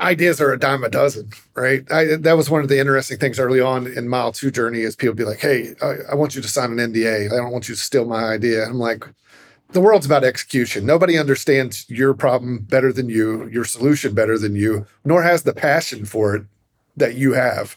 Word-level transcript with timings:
ideas 0.00 0.40
are 0.40 0.52
a 0.52 0.58
dime 0.58 0.84
a 0.84 0.88
dozen, 0.88 1.30
right? 1.54 1.90
I, 1.90 2.16
that 2.16 2.36
was 2.36 2.50
one 2.50 2.62
of 2.62 2.68
the 2.68 2.78
interesting 2.78 3.18
things 3.18 3.38
early 3.38 3.60
on 3.60 3.86
in 3.86 4.08
Mile 4.08 4.32
Two 4.32 4.50
journey 4.50 4.80
is 4.80 4.96
people 4.96 5.14
be 5.14 5.24
like, 5.24 5.40
"Hey, 5.40 5.74
I, 5.82 5.96
I 6.12 6.14
want 6.14 6.34
you 6.34 6.42
to 6.42 6.48
sign 6.48 6.78
an 6.78 6.92
NDA. 6.92 7.32
I 7.32 7.36
don't 7.36 7.52
want 7.52 7.68
you 7.68 7.74
to 7.74 7.80
steal 7.80 8.04
my 8.04 8.24
idea." 8.24 8.64
I'm 8.64 8.78
like, 8.78 9.04
the 9.70 9.80
world's 9.80 10.06
about 10.06 10.24
execution. 10.24 10.86
Nobody 10.86 11.18
understands 11.18 11.84
your 11.88 12.14
problem 12.14 12.58
better 12.58 12.92
than 12.92 13.08
you, 13.08 13.48
your 13.48 13.64
solution 13.64 14.14
better 14.14 14.38
than 14.38 14.56
you, 14.56 14.86
nor 15.04 15.22
has 15.22 15.42
the 15.42 15.52
passion 15.52 16.04
for 16.04 16.34
it 16.34 16.44
that 16.96 17.16
you 17.16 17.34
have. 17.34 17.76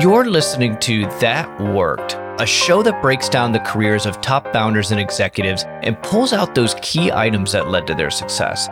You're 0.00 0.24
listening 0.24 0.76
to 0.80 1.06
That 1.20 1.60
Worked, 1.60 2.14
a 2.40 2.46
show 2.46 2.82
that 2.82 3.00
breaks 3.00 3.28
down 3.28 3.52
the 3.52 3.60
careers 3.60 4.06
of 4.06 4.20
top 4.20 4.52
founders 4.52 4.90
and 4.90 5.00
executives 5.00 5.64
and 5.82 6.00
pulls 6.02 6.32
out 6.32 6.54
those 6.54 6.74
key 6.82 7.12
items 7.12 7.52
that 7.52 7.68
led 7.68 7.86
to 7.86 7.94
their 7.94 8.10
success. 8.10 8.68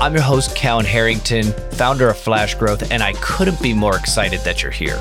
I'm 0.00 0.12
your 0.12 0.22
host, 0.22 0.54
Callan 0.56 0.84
Harrington, 0.84 1.44
founder 1.72 2.10
of 2.10 2.18
Flash 2.18 2.56
Growth, 2.56 2.90
and 2.90 3.02
I 3.02 3.12
couldn't 3.14 3.62
be 3.62 3.72
more 3.72 3.96
excited 3.96 4.40
that 4.40 4.62
you're 4.62 4.72
here. 4.72 4.98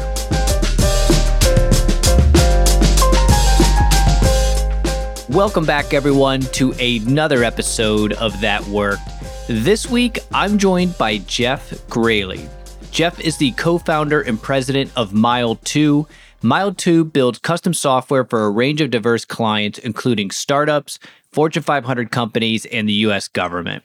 Welcome 5.35 5.65
back, 5.65 5.93
everyone, 5.93 6.41
to 6.41 6.73
another 6.73 7.43
episode 7.43 8.13
of 8.13 8.39
That 8.39 8.63
Work. 8.67 8.99
This 9.47 9.89
week, 9.89 10.19
I'm 10.31 10.57
joined 10.57 10.97
by 10.97 11.17
Jeff 11.17 11.71
Graley. 11.87 12.47
Jeff 12.91 13.19
is 13.19 13.35
the 13.37 13.51
co 13.53 13.79
founder 13.79 14.21
and 14.21 14.41
president 14.41 14.91
of 14.95 15.11
Mile2. 15.11 16.07
Mile2 16.43 17.11
builds 17.11 17.39
custom 17.39 17.73
software 17.73 18.23
for 18.23 18.45
a 18.45 18.51
range 18.51 18.79
of 18.79 18.91
diverse 18.91 19.25
clients, 19.25 19.79
including 19.79 20.29
startups, 20.29 20.99
Fortune 21.31 21.63
500 21.63 22.11
companies, 22.11 22.65
and 22.67 22.87
the 22.87 22.93
US 22.93 23.27
government. 23.27 23.83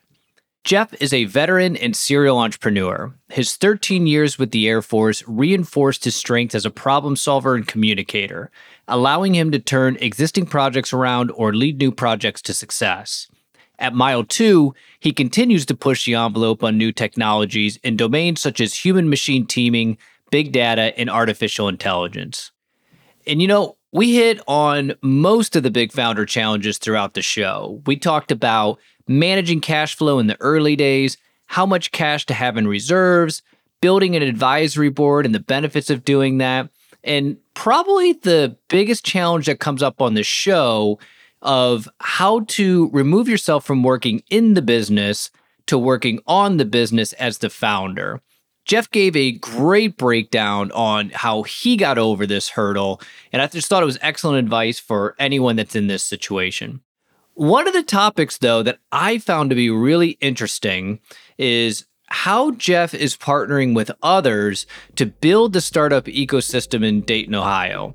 Jeff 0.65 0.93
is 1.01 1.13
a 1.13 1.25
veteran 1.25 1.77
and 1.77 1.97
serial 1.97 2.39
entrepreneur. 2.39 3.15
His 3.31 3.57
13 3.57 4.07
years 4.07 4.39
with 4.39 4.51
the 4.51 4.69
Air 4.69 4.83
Force 4.83 5.23
reinforced 5.27 6.05
his 6.05 6.15
strength 6.15 6.55
as 6.55 6.67
a 6.67 6.71
problem 6.71 7.17
solver 7.17 7.55
and 7.55 7.67
communicator, 7.67 8.51
allowing 8.87 9.35
him 9.35 9.51
to 9.53 9.59
turn 9.59 9.97
existing 10.01 10.47
projects 10.47 10.93
around 10.93 11.31
or 11.31 11.55
lead 11.55 11.79
new 11.79 11.91
projects 11.91 12.43
to 12.43 12.55
success. 12.55 13.29
At 13.79 13.95
Mile2, 13.95 14.75
he 14.99 15.13
continues 15.13 15.65
to 15.67 15.77
push 15.77 16.05
the 16.05 16.17
envelope 16.17 16.65
on 16.65 16.77
new 16.77 16.93
technologies 16.93 17.77
in 17.79 17.97
domains 17.97 18.41
such 18.41 18.61
as 18.61 18.75
human 18.75 19.09
machine 19.09 19.47
teaming, 19.47 19.97
big 20.31 20.53
data, 20.53 20.99
and 20.99 21.09
artificial 21.09 21.69
intelligence. 21.69 22.51
And 23.27 23.41
you 23.41 23.47
know, 23.47 23.77
we 23.93 24.15
hit 24.15 24.41
on 24.47 24.95
most 25.01 25.57
of 25.57 25.63
the 25.63 25.71
big 25.71 25.93
founder 25.93 26.27
challenges 26.27 26.77
throughout 26.79 27.15
the 27.15 27.23
show. 27.23 27.83
We 27.87 27.97
talked 27.97 28.33
about 28.33 28.79
managing 29.09 29.61
cash 29.61 29.97
flow 29.97 30.19
in 30.19 30.27
the 30.27 30.41
early 30.41 30.77
days, 30.77 31.17
how 31.47 31.67
much 31.67 31.93
cash 31.93 32.27
to 32.27 32.35
have 32.35 32.57
in 32.57 32.69
reserves, 32.69 33.43
building 33.81 34.15
an 34.17 34.23
advisory 34.23 34.91
board 34.91 35.25
and 35.25 35.35
the 35.35 35.41
benefits 35.41 35.91
of 35.91 36.05
doing 36.05 36.39
that. 36.39 36.69
And 37.05 37.39
probably 37.55 38.13
the 38.13 38.57
biggest 38.69 39.05
challenge 39.05 39.47
that 39.47 39.61
comes 39.61 39.83
up 39.83 40.01
on 40.01 40.15
the 40.15 40.23
show 40.23 40.99
of 41.43 41.89
how 42.01 42.41
to 42.41 42.91
remove 42.93 43.29
yourself 43.29 43.65
from 43.65 43.83
working 43.83 44.23
in 44.31 44.55
the 44.55 44.63
business 44.63 45.31
to 45.67 45.79
working 45.79 46.19
on 46.27 46.57
the 46.57 46.65
business 46.65 47.13
as 47.15 47.39
the 47.39 47.51
founder. 47.51 48.21
Jeff 48.65 48.91
gave 48.91 49.17
a 49.17 49.33
great 49.33 49.97
breakdown 49.97 50.71
on 50.73 51.11
how 51.11 51.43
he 51.43 51.77
got 51.77 51.97
over 51.97 52.27
this 52.27 52.51
hurdle, 52.51 53.01
and 53.33 53.41
I 53.41 53.47
just 53.47 53.69
thought 53.69 53.83
it 53.83 53.87
was 53.87 53.99
excellent 54.03 54.39
advice 54.39 54.79
for 54.79 55.15
anyone 55.19 55.57
that's 55.57 55.77
in 55.77 55.87
this 55.87 56.03
situation. 56.03 56.83
One 57.39 57.69
of 57.69 57.73
the 57.73 57.85
topics, 57.85 58.39
though, 58.39 58.65
that 58.65 58.81
I 58.91 59.19
found 59.19 59.51
to 59.51 59.55
be 59.55 59.71
really 59.71 60.19
interesting 60.21 60.99
is 61.39 61.87
how 62.07 62.51
Jeff 62.51 62.93
is 62.93 63.17
partnering 63.17 63.77
with 63.77 63.93
others 64.03 64.67
to 64.97 65.07
build 65.07 65.53
the 65.53 65.61
startup 65.61 66.07
ecosystem 66.07 66.85
in 66.85 67.03
Dayton, 67.03 67.37
Ohio. 67.37 67.95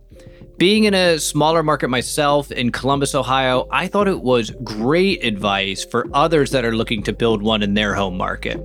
Being 0.57 0.85
in 0.85 0.93
a 0.93 1.19
smaller 1.19 1.61
market 1.61 1.89
myself 1.89 2.53
in 2.53 2.71
Columbus, 2.71 3.13
Ohio, 3.13 3.67
I 3.69 3.87
thought 3.87 4.07
it 4.07 4.21
was 4.21 4.51
great 4.63 5.25
advice 5.25 5.83
for 5.83 6.07
others 6.13 6.51
that 6.51 6.63
are 6.63 6.73
looking 6.73 7.03
to 7.03 7.11
build 7.11 7.43
one 7.43 7.63
in 7.63 7.73
their 7.73 7.95
home 7.95 8.15
market. 8.15 8.63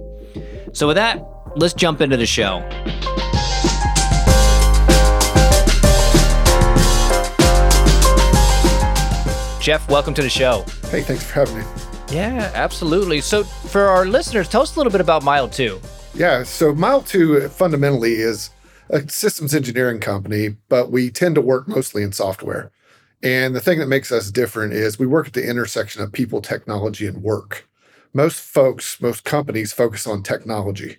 So, 0.74 0.86
with 0.86 0.94
that, 0.94 1.26
let's 1.56 1.74
jump 1.74 2.00
into 2.00 2.16
the 2.16 2.24
show. 2.24 2.60
Jeff, 9.68 9.86
welcome 9.90 10.14
to 10.14 10.22
the 10.22 10.30
show. 10.30 10.64
Hey, 10.90 11.02
thanks 11.02 11.24
for 11.24 11.44
having 11.44 11.58
me. 11.58 11.64
Yeah, 12.10 12.50
absolutely. 12.54 13.20
So, 13.20 13.44
for 13.44 13.82
our 13.82 14.06
listeners, 14.06 14.48
tell 14.48 14.62
us 14.62 14.74
a 14.74 14.78
little 14.78 14.90
bit 14.90 15.02
about 15.02 15.22
Mile2. 15.22 15.78
Yeah, 16.14 16.42
so 16.44 16.72
Mile2 16.72 17.50
fundamentally 17.50 18.14
is 18.14 18.48
a 18.88 19.06
systems 19.10 19.54
engineering 19.54 20.00
company, 20.00 20.56
but 20.70 20.90
we 20.90 21.10
tend 21.10 21.34
to 21.34 21.42
work 21.42 21.68
mostly 21.68 22.02
in 22.02 22.12
software. 22.12 22.72
And 23.22 23.54
the 23.54 23.60
thing 23.60 23.78
that 23.80 23.88
makes 23.88 24.10
us 24.10 24.30
different 24.30 24.72
is 24.72 24.98
we 24.98 25.06
work 25.06 25.26
at 25.26 25.32
the 25.34 25.46
intersection 25.46 26.00
of 26.00 26.12
people, 26.12 26.40
technology, 26.40 27.06
and 27.06 27.22
work. 27.22 27.68
Most 28.14 28.40
folks, 28.40 29.02
most 29.02 29.24
companies 29.24 29.74
focus 29.74 30.06
on 30.06 30.22
technology. 30.22 30.96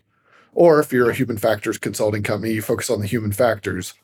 Or 0.54 0.80
if 0.80 0.94
you're 0.94 1.10
a 1.10 1.16
human 1.16 1.40
factors 1.40 1.80
consulting 1.80 2.22
company, 2.22 2.54
you 2.54 2.62
focus 2.62 2.92
on 2.92 3.00
the 3.00 3.08
human 3.08 3.32
factors 3.32 3.96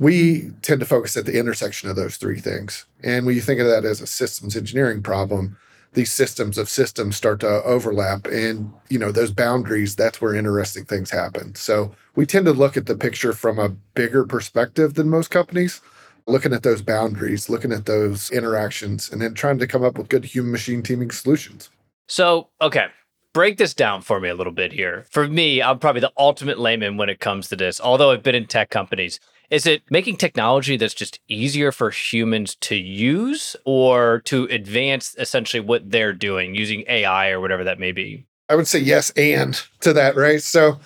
we 0.00 0.50
tend 0.62 0.80
to 0.80 0.86
focus 0.86 1.16
at 1.16 1.26
the 1.26 1.38
intersection 1.38 1.88
of 1.88 1.94
those 1.94 2.16
three 2.16 2.40
things. 2.40 2.86
And 3.04 3.26
when 3.26 3.36
you 3.36 3.42
think 3.42 3.60
of 3.60 3.66
that 3.66 3.84
as 3.84 4.00
a 4.00 4.06
systems 4.06 4.56
engineering 4.56 5.02
problem, 5.02 5.58
these 5.92 6.10
systems 6.10 6.56
of 6.56 6.70
systems 6.70 7.16
start 7.16 7.40
to 7.40 7.62
overlap 7.64 8.26
and 8.26 8.72
you 8.88 8.98
know 8.98 9.10
those 9.10 9.32
boundaries 9.32 9.96
that's 9.96 10.20
where 10.20 10.34
interesting 10.34 10.84
things 10.84 11.10
happen. 11.10 11.54
So 11.54 11.94
we 12.16 12.26
tend 12.26 12.46
to 12.46 12.52
look 12.52 12.76
at 12.76 12.86
the 12.86 12.96
picture 12.96 13.32
from 13.32 13.58
a 13.58 13.68
bigger 13.68 14.24
perspective 14.24 14.94
than 14.94 15.10
most 15.10 15.30
companies 15.30 15.80
looking 16.26 16.52
at 16.52 16.62
those 16.62 16.80
boundaries 16.80 17.50
looking 17.50 17.72
at 17.72 17.86
those 17.86 18.30
interactions 18.30 19.10
and 19.10 19.20
then 19.20 19.34
trying 19.34 19.58
to 19.58 19.66
come 19.66 19.82
up 19.84 19.98
with 19.98 20.08
good 20.08 20.24
human 20.24 20.52
machine 20.52 20.82
teaming 20.82 21.10
solutions. 21.10 21.70
So 22.08 22.48
okay 22.62 22.86
break 23.32 23.58
this 23.58 23.74
down 23.74 24.02
for 24.02 24.18
me 24.18 24.28
a 24.28 24.34
little 24.34 24.52
bit 24.52 24.72
here. 24.72 25.04
For 25.10 25.26
me 25.26 25.60
i'm 25.60 25.78
probably 25.78 26.00
the 26.00 26.12
ultimate 26.16 26.58
layman 26.58 26.96
when 26.96 27.10
it 27.10 27.20
comes 27.20 27.48
to 27.48 27.56
this 27.56 27.80
although 27.80 28.12
i've 28.12 28.22
been 28.22 28.36
in 28.36 28.46
tech 28.46 28.70
companies 28.70 29.18
is 29.50 29.66
it 29.66 29.82
making 29.90 30.16
technology 30.16 30.76
that's 30.76 30.94
just 30.94 31.18
easier 31.28 31.72
for 31.72 31.90
humans 31.90 32.54
to 32.56 32.76
use 32.76 33.56
or 33.64 34.20
to 34.26 34.44
advance 34.44 35.14
essentially 35.18 35.60
what 35.60 35.90
they're 35.90 36.12
doing 36.12 36.54
using 36.54 36.84
AI 36.88 37.30
or 37.30 37.40
whatever 37.40 37.64
that 37.64 37.78
may 37.78 37.92
be? 37.92 38.26
I 38.48 38.54
would 38.54 38.68
say 38.68 38.78
yes 38.78 39.10
and 39.10 39.60
to 39.80 39.92
that, 39.92 40.16
right? 40.16 40.42
So, 40.42 40.78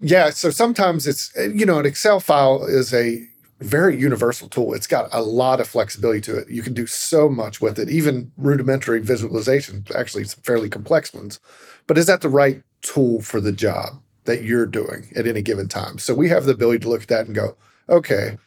yeah, 0.00 0.30
so 0.30 0.50
sometimes 0.50 1.06
it's, 1.06 1.34
you 1.36 1.66
know, 1.66 1.78
an 1.78 1.86
Excel 1.86 2.20
file 2.20 2.64
is 2.64 2.94
a 2.94 3.26
very 3.60 3.98
universal 3.98 4.48
tool. 4.48 4.72
It's 4.72 4.86
got 4.86 5.08
a 5.12 5.22
lot 5.22 5.60
of 5.60 5.68
flexibility 5.68 6.20
to 6.22 6.38
it. 6.38 6.50
You 6.50 6.62
can 6.62 6.72
do 6.72 6.86
so 6.86 7.28
much 7.28 7.60
with 7.60 7.78
it, 7.78 7.90
even 7.90 8.32
rudimentary 8.38 9.00
visualization, 9.00 9.84
actually, 9.94 10.24
some 10.24 10.42
fairly 10.42 10.70
complex 10.70 11.12
ones. 11.12 11.40
But 11.86 11.98
is 11.98 12.06
that 12.06 12.22
the 12.22 12.30
right 12.30 12.62
tool 12.82 13.20
for 13.20 13.40
the 13.40 13.52
job 13.52 14.00
that 14.24 14.44
you're 14.44 14.66
doing 14.66 15.12
at 15.14 15.26
any 15.26 15.42
given 15.42 15.68
time? 15.68 15.98
So 15.98 16.14
we 16.14 16.28
have 16.30 16.44
the 16.44 16.52
ability 16.52 16.80
to 16.80 16.88
look 16.88 17.02
at 17.02 17.08
that 17.08 17.26
and 17.26 17.34
go, 17.34 17.56
okay, 17.90 18.38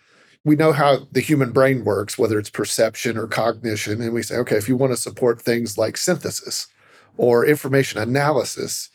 we 0.46 0.56
know 0.56 0.74
how 0.74 1.08
the 1.12 1.22
human 1.22 1.52
brain 1.52 1.86
works, 1.86 2.18
whether 2.18 2.38
it's 2.38 2.50
perception 2.50 3.18
or 3.18 3.28
cognition. 3.28 4.02
And 4.02 4.14
we 4.14 4.24
say, 4.24 4.36
okay, 4.38 4.58
if 4.58 4.68
you 4.68 4.76
want 4.76 4.92
to 4.92 4.98
support 4.98 5.42
things 5.42 5.78
like 5.78 5.96
synthesis 5.96 6.68
or 7.18 7.46
information 7.46 8.02
analysis, 8.02 8.90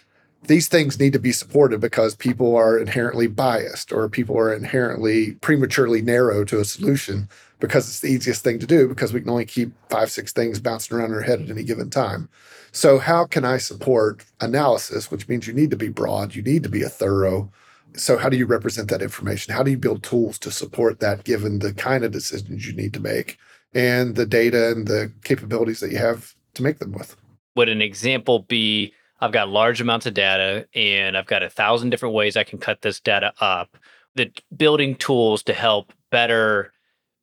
these 0.46 0.68
things 0.68 1.00
need 1.00 1.12
to 1.14 1.18
be 1.18 1.32
supported 1.32 1.80
because 1.80 2.14
people 2.14 2.54
are 2.54 2.78
inherently 2.78 3.26
biased 3.26 3.92
or 3.92 4.08
people 4.08 4.38
are 4.38 4.52
inherently 4.52 5.32
prematurely 5.40 6.02
narrow 6.02 6.44
to 6.44 6.60
a 6.60 6.64
solution 6.64 7.28
because 7.60 7.88
it's 7.88 8.00
the 8.00 8.08
easiest 8.08 8.44
thing 8.44 8.58
to 8.58 8.66
do 8.66 8.86
because 8.86 9.12
we 9.12 9.20
can 9.20 9.30
only 9.30 9.44
keep 9.44 9.72
five, 9.88 10.10
six 10.10 10.32
things 10.32 10.60
bouncing 10.60 10.96
around 10.96 11.12
our 11.12 11.22
head 11.22 11.40
at 11.40 11.50
any 11.50 11.64
given 11.64 11.90
time. 11.90 12.28
So, 12.70 12.98
how 12.98 13.24
can 13.24 13.44
I 13.44 13.56
support 13.56 14.24
analysis, 14.40 15.10
which 15.10 15.26
means 15.26 15.48
you 15.48 15.54
need 15.54 15.70
to 15.70 15.76
be 15.76 15.88
broad, 15.88 16.34
you 16.34 16.42
need 16.42 16.62
to 16.62 16.68
be 16.68 16.82
a 16.82 16.88
thorough, 16.88 17.50
so 17.94 18.16
how 18.16 18.28
do 18.28 18.36
you 18.36 18.46
represent 18.46 18.88
that 18.90 19.02
information? 19.02 19.54
How 19.54 19.62
do 19.62 19.70
you 19.70 19.78
build 19.78 20.02
tools 20.02 20.38
to 20.40 20.50
support 20.50 21.00
that 21.00 21.24
given 21.24 21.58
the 21.58 21.72
kind 21.72 22.04
of 22.04 22.12
decisions 22.12 22.66
you 22.66 22.74
need 22.74 22.94
to 22.94 23.00
make 23.00 23.38
and 23.74 24.14
the 24.14 24.26
data 24.26 24.70
and 24.70 24.86
the 24.86 25.12
capabilities 25.24 25.80
that 25.80 25.90
you 25.90 25.98
have 25.98 26.34
to 26.54 26.62
make 26.62 26.78
them 26.78 26.92
with? 26.92 27.16
Would 27.56 27.68
an 27.68 27.82
example 27.82 28.40
be 28.40 28.92
i've 29.20 29.32
got 29.32 29.48
large 29.48 29.80
amounts 29.80 30.06
of 30.06 30.14
data 30.14 30.66
and 30.74 31.16
i've 31.16 31.26
got 31.26 31.42
a 31.42 31.50
thousand 31.50 31.90
different 31.90 32.14
ways 32.14 32.36
i 32.36 32.44
can 32.44 32.58
cut 32.58 32.82
this 32.82 33.00
data 33.00 33.32
up. 33.40 33.76
The 34.14 34.30
building 34.56 34.94
tools 34.96 35.42
to 35.44 35.54
help 35.54 35.92
better 36.10 36.72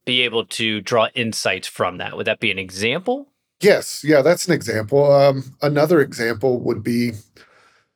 be 0.06 0.22
able 0.22 0.46
to 0.46 0.82
draw 0.82 1.08
insights 1.16 1.68
from 1.68 1.98
that. 1.98 2.16
Would 2.16 2.28
that 2.28 2.40
be 2.40 2.52
an 2.52 2.60
example? 2.60 3.28
Yes. 3.62 4.04
Yeah 4.04 4.22
that's 4.22 4.48
an 4.48 4.54
example. 4.54 5.12
Um, 5.12 5.56
another 5.62 6.02
example 6.02 6.60
would 6.60 6.84
be 6.84 7.14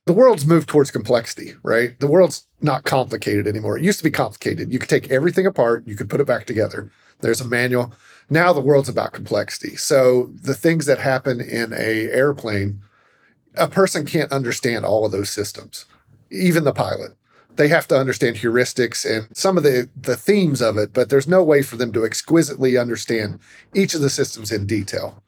the 0.06 0.14
world's 0.14 0.46
moved 0.46 0.70
towards 0.70 0.92
complexity, 0.92 1.54
right? 1.64 2.00
The 2.00 2.08
world's 2.08 2.48
not 2.62 2.84
complicated 2.84 3.48
anymore. 3.48 3.78
It 3.78 3.84
used 3.84 4.00
to 4.00 4.04
be 4.04 4.12
complicated. 4.12 4.72
You 4.74 4.80
could 4.80 4.90
take 4.90 5.12
everything 5.12 5.46
apart, 5.46 5.88
you 5.88 5.96
could 5.96 6.10
put 6.10 6.22
it 6.22 6.28
back 6.28 6.46
together. 6.46 6.92
There's 7.22 7.42
a 7.42 7.48
manual. 7.48 7.94
Now 8.30 8.54
the 8.54 8.62
world's 8.62 8.90
about 8.90 9.14
complexity. 9.14 9.76
So 9.76 10.32
the 10.34 10.54
things 10.56 10.86
that 10.86 11.00
happen 11.00 11.42
in 11.42 11.74
a 11.74 12.10
airplane, 12.12 12.82
a 13.56 13.68
person 13.68 14.06
can't 14.06 14.32
understand 14.32 14.86
all 14.86 15.06
of 15.06 15.12
those 15.12 15.30
systems. 15.30 15.86
even 16.32 16.64
the 16.64 16.74
pilot. 16.74 17.14
They 17.56 17.68
have 17.68 17.88
to 17.88 17.98
understand 17.98 18.38
heuristics 18.38 19.04
and 19.06 19.36
some 19.36 19.58
of 19.58 19.64
the, 19.64 19.90
the 20.00 20.16
themes 20.16 20.62
of 20.62 20.78
it, 20.78 20.94
but 20.94 21.10
there's 21.10 21.28
no 21.28 21.44
way 21.44 21.62
for 21.62 21.76
them 21.76 21.92
to 21.94 22.06
exquisitely 22.06 22.78
understand 22.78 23.40
each 23.74 23.94
of 23.94 24.02
the 24.02 24.10
systems 24.10 24.52
in 24.52 24.66
detail. 24.66 25.22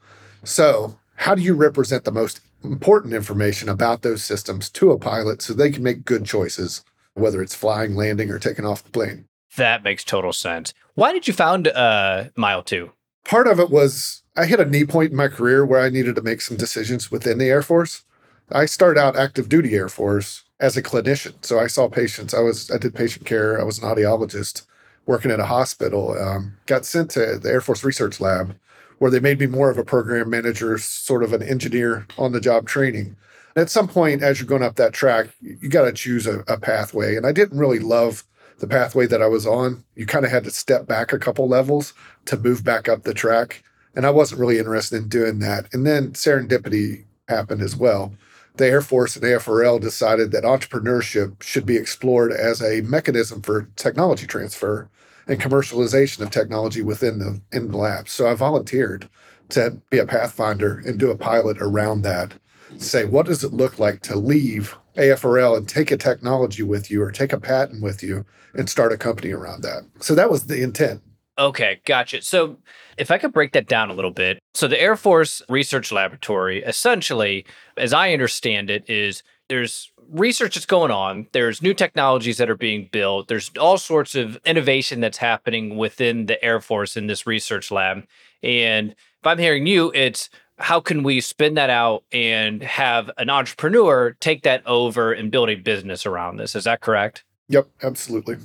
So, 0.44 0.98
how 1.16 1.36
do 1.36 1.42
you 1.42 1.54
represent 1.54 2.04
the 2.04 2.12
most 2.12 2.40
important 2.64 3.14
information 3.14 3.70
about 3.70 4.02
those 4.02 4.24
systems 4.24 4.70
to 4.72 4.92
a 4.92 5.00
pilot 5.00 5.42
so 5.42 5.54
they 5.54 5.72
can 5.72 5.84
make 5.84 6.06
good 6.06 6.26
choices, 6.26 6.84
whether 7.14 7.42
it's 7.42 7.56
flying, 7.56 7.96
landing, 7.96 8.30
or 8.30 8.40
taking 8.40 8.66
off 8.66 8.84
the 8.84 8.92
plane? 8.92 9.26
That 9.58 9.84
makes 9.84 10.04
total 10.04 10.34
sense. 10.34 10.74
Why 10.96 11.12
did 11.12 11.28
you 11.28 11.34
found 11.34 11.68
uh, 11.68 12.26
Mile 12.36 12.64
2? 12.64 12.92
Part 13.26 13.48
of 13.48 13.60
it 13.60 13.70
was 13.70 14.24
I 14.36 14.46
hit 14.46 14.60
a 14.60 14.66
knee 14.66 14.86
point 14.86 15.12
in 15.12 15.18
my 15.18 15.28
career 15.28 15.66
where 15.66 15.82
I 15.82 15.90
needed 15.90 16.16
to 16.16 16.22
make 16.22 16.42
some 16.42 16.58
decisions 16.58 17.12
within 17.12 17.38
the 17.38 17.50
Air 17.50 17.62
Force. 17.62 18.04
I 18.52 18.66
started 18.66 19.00
out 19.00 19.16
active 19.16 19.50
duty 19.50 19.76
Air 19.76 19.90
Force 19.90 20.44
as 20.60 20.78
a 20.78 20.84
clinician. 20.84 21.34
So 21.44 21.60
I 21.60 21.68
saw 21.68 21.90
patients. 21.90 22.34
I 22.34 22.40
was 22.40 22.72
I 22.72 22.78
did 22.78 22.96
patient 22.96 23.26
care. 23.26 23.60
I 23.60 23.64
was 23.64 23.80
an 23.80 23.90
audiologist 23.90 24.66
working 25.06 25.32
at 25.32 25.40
a 25.40 25.46
hospital. 25.46 26.18
Um, 26.18 26.58
got 26.66 26.86
sent 26.86 27.12
to 27.12 27.38
the 27.38 27.50
Air 27.50 27.62
Force 27.62 27.84
Research 27.84 28.20
Lab 28.22 28.56
where 29.02 29.10
they 29.10 29.20
made 29.20 29.40
me 29.40 29.48
more 29.48 29.72
of 29.72 29.80
a 29.80 29.84
program 29.84 30.30
manager, 30.30 30.78
sort 30.78 31.24
of 31.24 31.34
an 31.34 31.42
engineer 31.42 32.06
on 32.20 32.34
the 32.34 32.40
job 32.40 32.68
training. 32.68 33.16
At 33.56 33.72
some 33.72 33.88
point, 33.88 34.22
as 34.22 34.40
you're 34.40 34.46
going 34.46 34.62
up 34.62 34.76
that 34.76 34.94
track, 34.94 35.30
you 35.42 35.70
got 35.70 35.86
to 35.86 35.92
choose 35.92 36.28
a, 36.28 36.42
a 36.48 36.60
pathway. 36.60 37.16
And 37.16 37.26
I 37.26 37.32
didn't 37.32 37.58
really 37.58 37.80
love 37.80 38.24
the 38.60 38.68
pathway 38.68 39.08
that 39.08 39.20
I 39.20 39.26
was 39.26 39.48
on. 39.48 39.84
You 39.96 40.06
kind 40.06 40.24
of 40.24 40.30
had 40.30 40.44
to 40.44 40.52
step 40.52 40.86
back 40.86 41.12
a 41.12 41.18
couple 41.18 41.48
levels 41.48 41.96
to 42.26 42.38
move 42.38 42.64
back 42.64 42.88
up 42.88 43.02
the 43.02 43.16
track. 43.16 43.64
And 43.96 44.06
I 44.06 44.12
wasn't 44.12 44.40
really 44.40 44.60
interested 44.60 45.02
in 45.02 45.10
doing 45.10 45.40
that. 45.40 45.74
And 45.74 45.84
then 45.84 46.12
serendipity 46.12 47.06
happened 47.28 47.64
as 47.64 47.76
well. 47.76 48.14
The 48.58 48.68
Air 48.68 48.82
Force 48.82 49.16
and 49.16 49.26
AFRL 49.26 49.82
decided 49.82 50.30
that 50.32 50.44
entrepreneurship 50.44 51.42
should 51.42 51.66
be 51.66 51.76
explored 51.76 52.32
as 52.32 52.62
a 52.62 52.82
mechanism 52.82 53.42
for 53.42 53.68
technology 53.76 54.28
transfer 54.28 54.92
and 55.32 55.40
commercialization 55.40 56.20
of 56.20 56.30
technology 56.30 56.82
within 56.82 57.20
the 57.20 57.42
in 57.54 57.72
the 57.72 57.78
lab. 57.78 58.10
So 58.10 58.28
I 58.28 58.36
volunteered 58.36 59.10
to 59.50 59.82
be 59.90 59.98
a 59.98 60.06
pathfinder 60.06 60.84
and 60.86 61.00
do 61.00 61.10
a 61.10 61.18
pilot 61.18 61.58
around 61.62 62.02
that. 62.02 62.34
Say, 62.78 63.06
what 63.06 63.28
does 63.28 63.44
it 63.44 63.54
look 63.54 63.80
like 63.80 64.02
to 64.02 64.18
leave 64.18 64.76
AFRL 64.98 65.58
and 65.58 65.68
take 65.68 65.90
a 65.90 65.98
technology 65.98 66.64
with 66.64 66.92
you 66.92 67.02
or 67.02 67.12
take 67.12 67.32
a 67.32 67.40
patent 67.40 67.82
with 67.82 68.04
you 68.04 68.26
and 68.54 68.70
start 68.70 68.92
a 68.92 68.98
company 68.98 69.32
around 69.32 69.64
that? 69.64 69.84
So 70.00 70.16
that 70.16 70.30
was 70.30 70.48
the 70.48 70.62
intent. 70.62 71.02
Okay, 71.40 71.80
gotcha. 71.86 72.22
So 72.22 72.58
if 72.98 73.10
I 73.10 73.18
could 73.18 73.32
break 73.32 73.54
that 73.54 73.68
down 73.68 73.90
a 73.90 73.94
little 73.94 74.12
bit. 74.12 74.40
So 74.54 74.68
the 74.68 74.80
Air 74.80 74.98
Force 74.98 75.42
Research 75.48 75.94
Laboratory, 75.94 76.62
essentially, 76.64 77.46
as 77.78 77.94
I 77.94 78.12
understand 78.12 78.70
it, 78.70 78.84
is 78.90 79.24
there's 79.52 79.92
research 80.10 80.56
that's 80.56 80.66
going 80.66 80.92
on. 80.92 81.28
There's 81.34 81.62
new 81.62 81.74
technologies 81.74 82.38
that 82.38 82.50
are 82.50 82.56
being 82.56 82.88
built. 82.90 83.28
There's 83.28 83.52
all 83.60 83.78
sorts 83.78 84.16
of 84.16 84.40
innovation 84.46 85.02
that's 85.02 85.18
happening 85.18 85.76
within 85.76 86.28
the 86.28 86.42
Air 86.42 86.62
Force 86.62 86.96
in 86.96 87.08
this 87.08 87.28
research 87.28 87.70
lab. 87.70 88.06
And 88.42 88.92
if 88.92 89.28
I'm 89.28 89.38
hearing 89.38 89.68
you, 89.68 89.92
it's 89.94 90.30
how 90.58 90.80
can 90.80 91.04
we 91.04 91.20
spin 91.20 91.56
that 91.56 91.70
out 91.70 92.06
and 92.14 92.64
have 92.64 93.12
an 93.18 93.30
entrepreneur 93.30 94.16
take 94.22 94.44
that 94.44 94.66
over 94.66 95.12
and 95.12 95.32
build 95.32 95.50
a 95.50 95.56
business 95.56 96.06
around 96.06 96.38
this? 96.38 96.56
Is 96.56 96.64
that 96.64 96.80
correct? 96.80 97.26
Yep, 97.50 97.68
absolutely. 97.84 98.38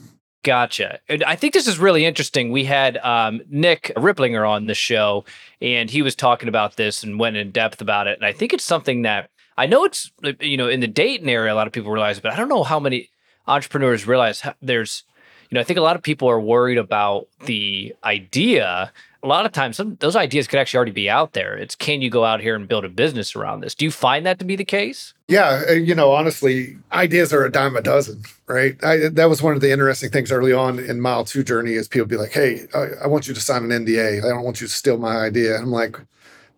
Gotcha. 0.42 0.98
And 1.08 1.22
I 1.22 1.36
think 1.36 1.54
this 1.54 1.68
is 1.68 1.78
really 1.78 2.04
interesting. 2.04 2.50
We 2.50 2.64
had 2.64 2.96
um, 2.98 3.42
Nick 3.48 3.92
Ripplinger 3.96 4.48
on 4.48 4.66
the 4.66 4.74
show, 4.74 5.24
and 5.60 5.88
he 5.88 6.02
was 6.02 6.16
talking 6.16 6.48
about 6.48 6.74
this 6.74 7.04
and 7.04 7.20
went 7.20 7.36
in 7.36 7.52
depth 7.52 7.80
about 7.80 8.08
it. 8.08 8.18
And 8.18 8.26
I 8.26 8.32
think 8.32 8.52
it's 8.52 8.64
something 8.64 9.02
that 9.02 9.30
I 9.58 9.66
know 9.66 9.84
it's 9.84 10.10
you 10.40 10.56
know 10.56 10.68
in 10.68 10.80
the 10.80 10.86
Dayton 10.86 11.28
area, 11.28 11.52
a 11.52 11.56
lot 11.56 11.66
of 11.66 11.72
people 11.72 11.90
realize, 11.90 12.20
but 12.20 12.32
I 12.32 12.36
don't 12.36 12.48
know 12.48 12.62
how 12.62 12.78
many 12.78 13.10
entrepreneurs 13.46 14.06
realize 14.06 14.42
there's 14.60 15.04
you 15.50 15.54
know 15.54 15.60
I 15.60 15.64
think 15.64 15.78
a 15.78 15.82
lot 15.82 15.96
of 15.96 16.02
people 16.02 16.28
are 16.28 16.40
worried 16.40 16.78
about 16.78 17.28
the 17.44 17.94
idea. 18.04 18.92
A 19.22 19.26
lot 19.26 19.44
of 19.46 19.50
times, 19.50 19.76
some 19.76 19.96
those 19.98 20.14
ideas 20.14 20.46
could 20.46 20.60
actually 20.60 20.76
already 20.76 20.92
be 20.92 21.10
out 21.10 21.32
there. 21.32 21.56
It's 21.56 21.74
can 21.74 22.00
you 22.00 22.10
go 22.10 22.24
out 22.24 22.40
here 22.40 22.54
and 22.54 22.68
build 22.68 22.84
a 22.84 22.88
business 22.88 23.34
around 23.34 23.60
this? 23.60 23.74
Do 23.74 23.84
you 23.84 23.90
find 23.90 24.24
that 24.26 24.38
to 24.38 24.44
be 24.44 24.54
the 24.54 24.64
case? 24.64 25.14
Yeah, 25.26 25.64
uh, 25.68 25.72
you 25.72 25.96
know, 25.96 26.12
honestly, 26.12 26.76
ideas 26.92 27.32
are 27.32 27.44
a 27.44 27.50
dime 27.50 27.76
a 27.76 27.82
dozen, 27.82 28.22
right? 28.46 28.76
I, 28.84 29.08
that 29.08 29.28
was 29.28 29.42
one 29.42 29.54
of 29.54 29.60
the 29.62 29.72
interesting 29.72 30.10
things 30.10 30.30
early 30.30 30.52
on 30.52 30.78
in 30.78 31.00
Mile 31.00 31.24
Two 31.24 31.42
journey 31.42 31.72
is 31.72 31.88
people 31.88 32.06
be 32.06 32.16
like, 32.16 32.32
"Hey, 32.32 32.68
I, 32.72 33.04
I 33.04 33.06
want 33.08 33.26
you 33.26 33.34
to 33.34 33.40
sign 33.40 33.64
an 33.64 33.84
NDA. 33.84 34.24
I 34.24 34.28
don't 34.28 34.44
want 34.44 34.60
you 34.60 34.68
to 34.68 34.72
steal 34.72 34.98
my 34.98 35.16
idea." 35.16 35.56
I'm 35.56 35.72
like, 35.72 35.96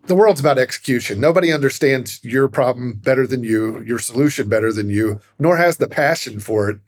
the 0.08 0.14
world's 0.14 0.40
about 0.40 0.58
execution. 0.58 1.20
Nobody 1.20 1.52
understands 1.52 2.22
your 2.24 2.48
problem 2.48 2.94
better 2.94 3.26
than 3.26 3.44
you, 3.44 3.80
your 3.82 3.98
solution 3.98 4.48
better 4.48 4.72
than 4.72 4.90
you, 4.90 5.20
nor 5.38 5.56
has 5.56 5.76
the 5.76 5.88
passion 5.88 6.40
for 6.40 6.70
it 6.70 6.78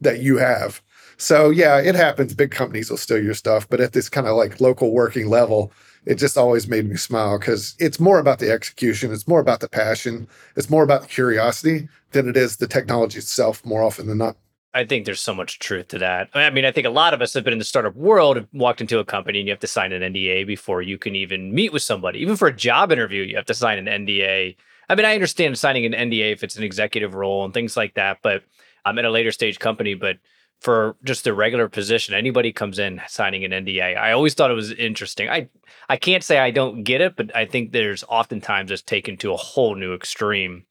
that 0.00 0.20
you 0.20 0.38
have. 0.38 0.80
So 1.16 1.50
yeah, 1.50 1.80
it 1.80 1.96
happens. 1.96 2.32
Big 2.34 2.52
companies 2.52 2.90
will 2.90 2.96
steal 2.96 3.22
your 3.22 3.34
stuff, 3.34 3.68
but 3.68 3.80
at 3.80 3.92
this 3.92 4.08
kind 4.08 4.28
of 4.28 4.36
like 4.36 4.60
local 4.60 4.92
working 4.92 5.28
level, 5.28 5.72
it 6.06 6.14
just 6.14 6.38
always 6.38 6.68
made 6.68 6.88
me 6.88 6.96
smile 6.96 7.38
because 7.38 7.74
it's 7.80 7.98
more 7.98 8.20
about 8.20 8.38
the 8.38 8.50
execution, 8.50 9.12
it's 9.12 9.26
more 9.26 9.40
about 9.40 9.60
the 9.60 9.68
passion, 9.68 10.28
it's 10.56 10.70
more 10.70 10.84
about 10.84 11.02
the 11.02 11.08
curiosity 11.08 11.88
than 12.12 12.28
it 12.28 12.36
is 12.36 12.56
the 12.56 12.68
technology 12.68 13.18
itself. 13.18 13.64
More 13.64 13.82
often 13.82 14.06
than 14.06 14.18
not. 14.18 14.36
I 14.78 14.86
think 14.86 15.04
there's 15.04 15.20
so 15.20 15.34
much 15.34 15.58
truth 15.58 15.88
to 15.88 15.98
that. 15.98 16.30
I 16.34 16.50
mean, 16.50 16.64
I 16.64 16.70
think 16.70 16.86
a 16.86 16.90
lot 16.90 17.12
of 17.12 17.20
us 17.20 17.34
have 17.34 17.42
been 17.42 17.52
in 17.52 17.58
the 17.58 17.64
startup 17.64 17.96
world, 17.96 18.46
walked 18.52 18.80
into 18.80 19.00
a 19.00 19.04
company, 19.04 19.40
and 19.40 19.48
you 19.48 19.52
have 19.52 19.58
to 19.60 19.66
sign 19.66 19.92
an 19.92 20.12
NDA 20.12 20.46
before 20.46 20.82
you 20.82 20.98
can 20.98 21.16
even 21.16 21.52
meet 21.52 21.72
with 21.72 21.82
somebody. 21.82 22.20
Even 22.20 22.36
for 22.36 22.46
a 22.46 22.54
job 22.54 22.92
interview, 22.92 23.24
you 23.24 23.34
have 23.34 23.46
to 23.46 23.54
sign 23.54 23.84
an 23.84 24.06
NDA. 24.06 24.56
I 24.88 24.94
mean, 24.94 25.04
I 25.04 25.14
understand 25.14 25.58
signing 25.58 25.84
an 25.84 26.10
NDA 26.10 26.32
if 26.32 26.44
it's 26.44 26.56
an 26.56 26.62
executive 26.62 27.14
role 27.14 27.44
and 27.44 27.52
things 27.52 27.76
like 27.76 27.94
that, 27.94 28.18
but 28.22 28.44
I'm 28.84 28.98
at 29.00 29.04
a 29.04 29.10
later 29.10 29.32
stage 29.32 29.58
company. 29.58 29.94
But 29.94 30.18
for 30.60 30.94
just 31.02 31.24
the 31.24 31.34
regular 31.34 31.68
position, 31.68 32.14
anybody 32.14 32.52
comes 32.52 32.78
in 32.78 33.00
signing 33.08 33.44
an 33.44 33.50
NDA. 33.50 33.98
I 33.98 34.12
always 34.12 34.34
thought 34.34 34.52
it 34.52 34.54
was 34.54 34.70
interesting. 34.72 35.28
I 35.28 35.48
I 35.88 35.96
can't 35.96 36.22
say 36.22 36.38
I 36.38 36.52
don't 36.52 36.84
get 36.84 37.00
it, 37.00 37.16
but 37.16 37.34
I 37.34 37.46
think 37.46 37.72
there's 37.72 38.04
oftentimes 38.08 38.70
it's 38.70 38.82
taken 38.82 39.16
to 39.18 39.32
a 39.32 39.36
whole 39.36 39.74
new 39.74 39.92
extreme. 39.92 40.66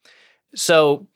So 0.54 1.06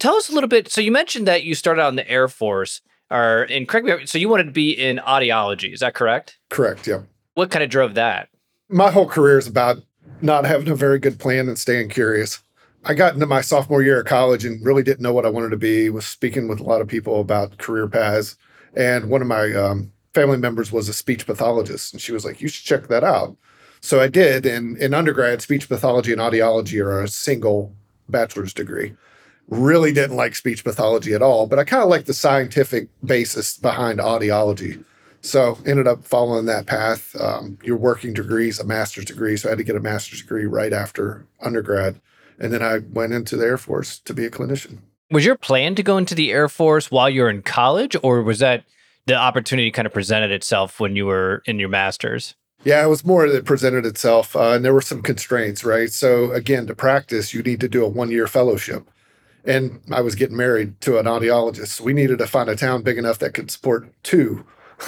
tell 0.00 0.16
us 0.16 0.28
a 0.28 0.32
little 0.32 0.48
bit. 0.48 0.70
So 0.70 0.80
you 0.80 0.90
mentioned 0.90 1.28
that 1.28 1.44
you 1.44 1.54
started 1.54 1.80
out 1.80 1.90
in 1.90 1.96
the 1.96 2.10
Air 2.10 2.26
Force, 2.26 2.80
or 3.10 3.42
and 3.44 3.68
correct 3.68 3.86
me. 3.86 4.06
So 4.06 4.18
you 4.18 4.28
wanted 4.28 4.44
to 4.44 4.52
be 4.52 4.72
in 4.72 4.96
audiology, 4.98 5.72
is 5.72 5.80
that 5.80 5.94
correct? 5.94 6.38
Correct. 6.48 6.86
Yeah. 6.86 7.02
What 7.34 7.50
kind 7.50 7.62
of 7.62 7.70
drove 7.70 7.94
that? 7.94 8.28
My 8.68 8.90
whole 8.90 9.06
career 9.06 9.38
is 9.38 9.46
about 9.46 9.78
not 10.22 10.44
having 10.44 10.68
a 10.68 10.74
very 10.74 10.98
good 10.98 11.18
plan 11.18 11.48
and 11.48 11.58
staying 11.58 11.90
curious. 11.90 12.42
I 12.84 12.94
got 12.94 13.14
into 13.14 13.26
my 13.26 13.42
sophomore 13.42 13.82
year 13.82 14.00
of 14.00 14.06
college 14.06 14.44
and 14.44 14.64
really 14.64 14.82
didn't 14.82 15.02
know 15.02 15.12
what 15.12 15.26
I 15.26 15.30
wanted 15.30 15.50
to 15.50 15.56
be. 15.56 15.90
Was 15.90 16.06
speaking 16.06 16.48
with 16.48 16.60
a 16.60 16.64
lot 16.64 16.80
of 16.80 16.88
people 16.88 17.20
about 17.20 17.58
career 17.58 17.86
paths, 17.86 18.36
and 18.74 19.10
one 19.10 19.20
of 19.22 19.28
my 19.28 19.52
um, 19.52 19.92
family 20.14 20.38
members 20.38 20.72
was 20.72 20.88
a 20.88 20.94
speech 20.94 21.26
pathologist, 21.26 21.92
and 21.92 22.00
she 22.00 22.12
was 22.12 22.24
like, 22.24 22.40
"You 22.40 22.48
should 22.48 22.64
check 22.64 22.88
that 22.88 23.04
out." 23.04 23.36
So 23.82 24.00
I 24.00 24.08
did, 24.08 24.44
and 24.46 24.76
in 24.78 24.92
undergrad, 24.94 25.40
speech 25.40 25.68
pathology 25.68 26.12
and 26.12 26.20
audiology 26.20 26.82
are 26.82 27.02
a 27.02 27.08
single 27.08 27.74
bachelor's 28.08 28.52
degree 28.52 28.94
really 29.50 29.92
didn't 29.92 30.16
like 30.16 30.34
speech 30.34 30.64
pathology 30.64 31.12
at 31.12 31.22
all, 31.22 31.46
but 31.46 31.58
I 31.58 31.64
kind 31.64 31.82
of 31.82 31.88
like 31.88 32.06
the 32.06 32.14
scientific 32.14 32.88
basis 33.04 33.58
behind 33.58 33.98
audiology. 33.98 34.82
So 35.22 35.58
ended 35.66 35.86
up 35.86 36.04
following 36.04 36.46
that 36.46 36.66
path. 36.66 37.14
Um, 37.20 37.58
your 37.62 37.76
working 37.76 38.14
degrees, 38.14 38.58
a 38.58 38.64
master's 38.64 39.04
degree. 39.04 39.36
So 39.36 39.48
I 39.48 39.50
had 39.50 39.58
to 39.58 39.64
get 39.64 39.76
a 39.76 39.80
master's 39.80 40.22
degree 40.22 40.46
right 40.46 40.72
after 40.72 41.26
undergrad. 41.40 42.00
And 42.38 42.52
then 42.52 42.62
I 42.62 42.78
went 42.78 43.12
into 43.12 43.36
the 43.36 43.44
Air 43.44 43.58
Force 43.58 43.98
to 43.98 44.14
be 44.14 44.24
a 44.24 44.30
clinician. 44.30 44.78
Was 45.10 45.26
your 45.26 45.36
plan 45.36 45.74
to 45.74 45.82
go 45.82 45.98
into 45.98 46.14
the 46.14 46.32
Air 46.32 46.48
Force 46.48 46.90
while 46.90 47.10
you 47.10 47.22
were 47.22 47.30
in 47.30 47.42
college, 47.42 47.96
or 48.02 48.22
was 48.22 48.38
that 48.38 48.64
the 49.06 49.14
opportunity 49.14 49.70
kind 49.70 49.84
of 49.84 49.92
presented 49.92 50.30
itself 50.30 50.80
when 50.80 50.96
you 50.96 51.04
were 51.04 51.42
in 51.44 51.58
your 51.58 51.68
master's? 51.68 52.34
Yeah, 52.64 52.84
it 52.84 52.88
was 52.88 53.04
more 53.04 53.28
that 53.28 53.44
presented 53.44 53.84
itself. 53.84 54.36
Uh, 54.36 54.52
and 54.52 54.64
there 54.64 54.72
were 54.72 54.80
some 54.80 55.02
constraints, 55.02 55.64
right? 55.64 55.90
So, 55.90 56.30
again, 56.30 56.66
to 56.68 56.74
practice, 56.74 57.34
you 57.34 57.42
need 57.42 57.60
to 57.60 57.68
do 57.68 57.84
a 57.84 57.88
one 57.88 58.10
year 58.10 58.26
fellowship 58.26 58.88
and 59.44 59.80
I 59.90 60.00
was 60.00 60.14
getting 60.14 60.36
married 60.36 60.80
to 60.82 60.98
an 60.98 61.06
audiologist. 61.06 61.80
we 61.80 61.92
needed 61.92 62.18
to 62.18 62.26
find 62.26 62.48
a 62.48 62.56
town 62.56 62.82
big 62.82 62.98
enough 62.98 63.18
that 63.18 63.34
could 63.34 63.50
support 63.50 63.92
two 64.02 64.44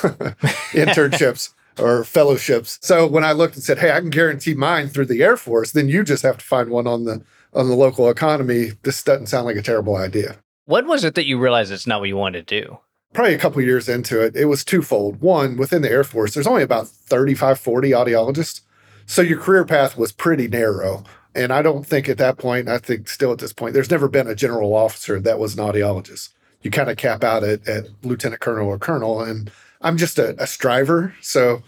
internships 0.72 1.54
or 1.78 2.04
fellowships. 2.04 2.78
So 2.82 3.06
when 3.06 3.24
I 3.24 3.32
looked 3.32 3.54
and 3.54 3.64
said, 3.64 3.78
"Hey, 3.78 3.92
I 3.92 4.00
can 4.00 4.10
guarantee 4.10 4.54
mine 4.54 4.88
through 4.88 5.06
the 5.06 5.22
Air 5.22 5.36
Force," 5.36 5.72
then 5.72 5.88
you 5.88 6.04
just 6.04 6.22
have 6.22 6.38
to 6.38 6.44
find 6.44 6.70
one 6.70 6.86
on 6.86 7.04
the 7.04 7.22
on 7.54 7.68
the 7.68 7.76
local 7.76 8.08
economy. 8.08 8.72
This 8.82 9.02
doesn't 9.02 9.26
sound 9.26 9.46
like 9.46 9.56
a 9.56 9.62
terrible 9.62 9.96
idea. 9.96 10.36
When 10.64 10.86
was 10.86 11.04
it 11.04 11.14
that 11.14 11.26
you 11.26 11.38
realized 11.38 11.72
it's 11.72 11.86
not 11.86 12.00
what 12.00 12.08
you 12.08 12.16
wanted 12.16 12.46
to 12.46 12.60
do? 12.62 12.78
Probably 13.12 13.34
a 13.34 13.38
couple 13.38 13.60
years 13.60 13.88
into 13.88 14.22
it, 14.22 14.34
it 14.34 14.46
was 14.46 14.64
twofold. 14.64 15.20
One, 15.20 15.56
within 15.56 15.82
the 15.82 15.90
Air 15.90 16.04
Force, 16.04 16.32
there's 16.32 16.46
only 16.46 16.62
about 16.62 16.88
35, 16.88 17.60
40 17.60 17.90
audiologists. 17.90 18.62
So 19.04 19.20
your 19.20 19.38
career 19.38 19.66
path 19.66 19.98
was 19.98 20.12
pretty 20.12 20.48
narrow. 20.48 21.04
And 21.34 21.52
I 21.52 21.62
don't 21.62 21.86
think 21.86 22.08
at 22.08 22.18
that 22.18 22.38
point, 22.38 22.68
I 22.68 22.78
think 22.78 23.08
still 23.08 23.32
at 23.32 23.38
this 23.38 23.52
point, 23.52 23.74
there's 23.74 23.90
never 23.90 24.08
been 24.08 24.28
a 24.28 24.34
general 24.34 24.74
officer 24.74 25.18
that 25.20 25.38
was 25.38 25.56
an 25.56 25.64
audiologist. 25.64 26.30
You 26.62 26.70
kind 26.70 26.90
of 26.90 26.96
cap 26.96 27.24
out 27.24 27.42
at, 27.42 27.66
at 27.66 27.86
lieutenant 28.02 28.40
colonel 28.40 28.68
or 28.68 28.78
colonel. 28.78 29.22
And 29.22 29.50
I'm 29.80 29.96
just 29.96 30.18
a, 30.18 30.40
a 30.40 30.46
striver. 30.46 31.14
So, 31.20 31.62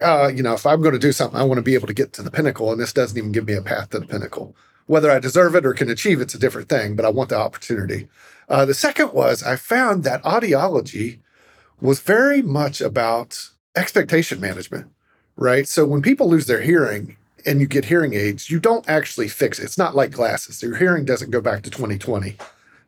uh, 0.00 0.30
you 0.34 0.42
know, 0.42 0.54
if 0.54 0.66
I'm 0.66 0.80
going 0.80 0.94
to 0.94 0.98
do 0.98 1.12
something, 1.12 1.38
I 1.38 1.44
want 1.44 1.58
to 1.58 1.62
be 1.62 1.74
able 1.74 1.86
to 1.86 1.94
get 1.94 2.12
to 2.14 2.22
the 2.22 2.30
pinnacle. 2.30 2.72
And 2.72 2.80
this 2.80 2.92
doesn't 2.92 3.16
even 3.16 3.32
give 3.32 3.46
me 3.46 3.54
a 3.54 3.62
path 3.62 3.90
to 3.90 4.00
the 4.00 4.06
pinnacle. 4.06 4.56
Whether 4.86 5.10
I 5.10 5.18
deserve 5.18 5.54
it 5.54 5.66
or 5.66 5.74
can 5.74 5.90
achieve 5.90 6.20
it's 6.20 6.34
a 6.34 6.38
different 6.38 6.68
thing, 6.68 6.96
but 6.96 7.04
I 7.04 7.10
want 7.10 7.28
the 7.28 7.38
opportunity. 7.38 8.08
Uh, 8.48 8.64
the 8.64 8.74
second 8.74 9.12
was 9.12 9.42
I 9.42 9.54
found 9.54 10.02
that 10.04 10.22
audiology 10.24 11.20
was 11.80 12.00
very 12.00 12.42
much 12.42 12.80
about 12.80 13.50
expectation 13.76 14.40
management, 14.40 14.90
right? 15.36 15.68
So 15.68 15.86
when 15.86 16.02
people 16.02 16.28
lose 16.28 16.46
their 16.46 16.60
hearing 16.60 17.16
and 17.46 17.60
you 17.60 17.66
get 17.66 17.84
hearing 17.84 18.14
aids, 18.14 18.50
you 18.50 18.60
don't 18.60 18.88
actually 18.88 19.28
fix 19.28 19.58
it. 19.58 19.64
It's 19.64 19.78
not 19.78 19.94
like 19.94 20.10
glasses. 20.10 20.62
Your 20.62 20.76
hearing 20.76 21.04
doesn't 21.04 21.30
go 21.30 21.40
back 21.40 21.62
to 21.62 21.70
2020. 21.70 22.36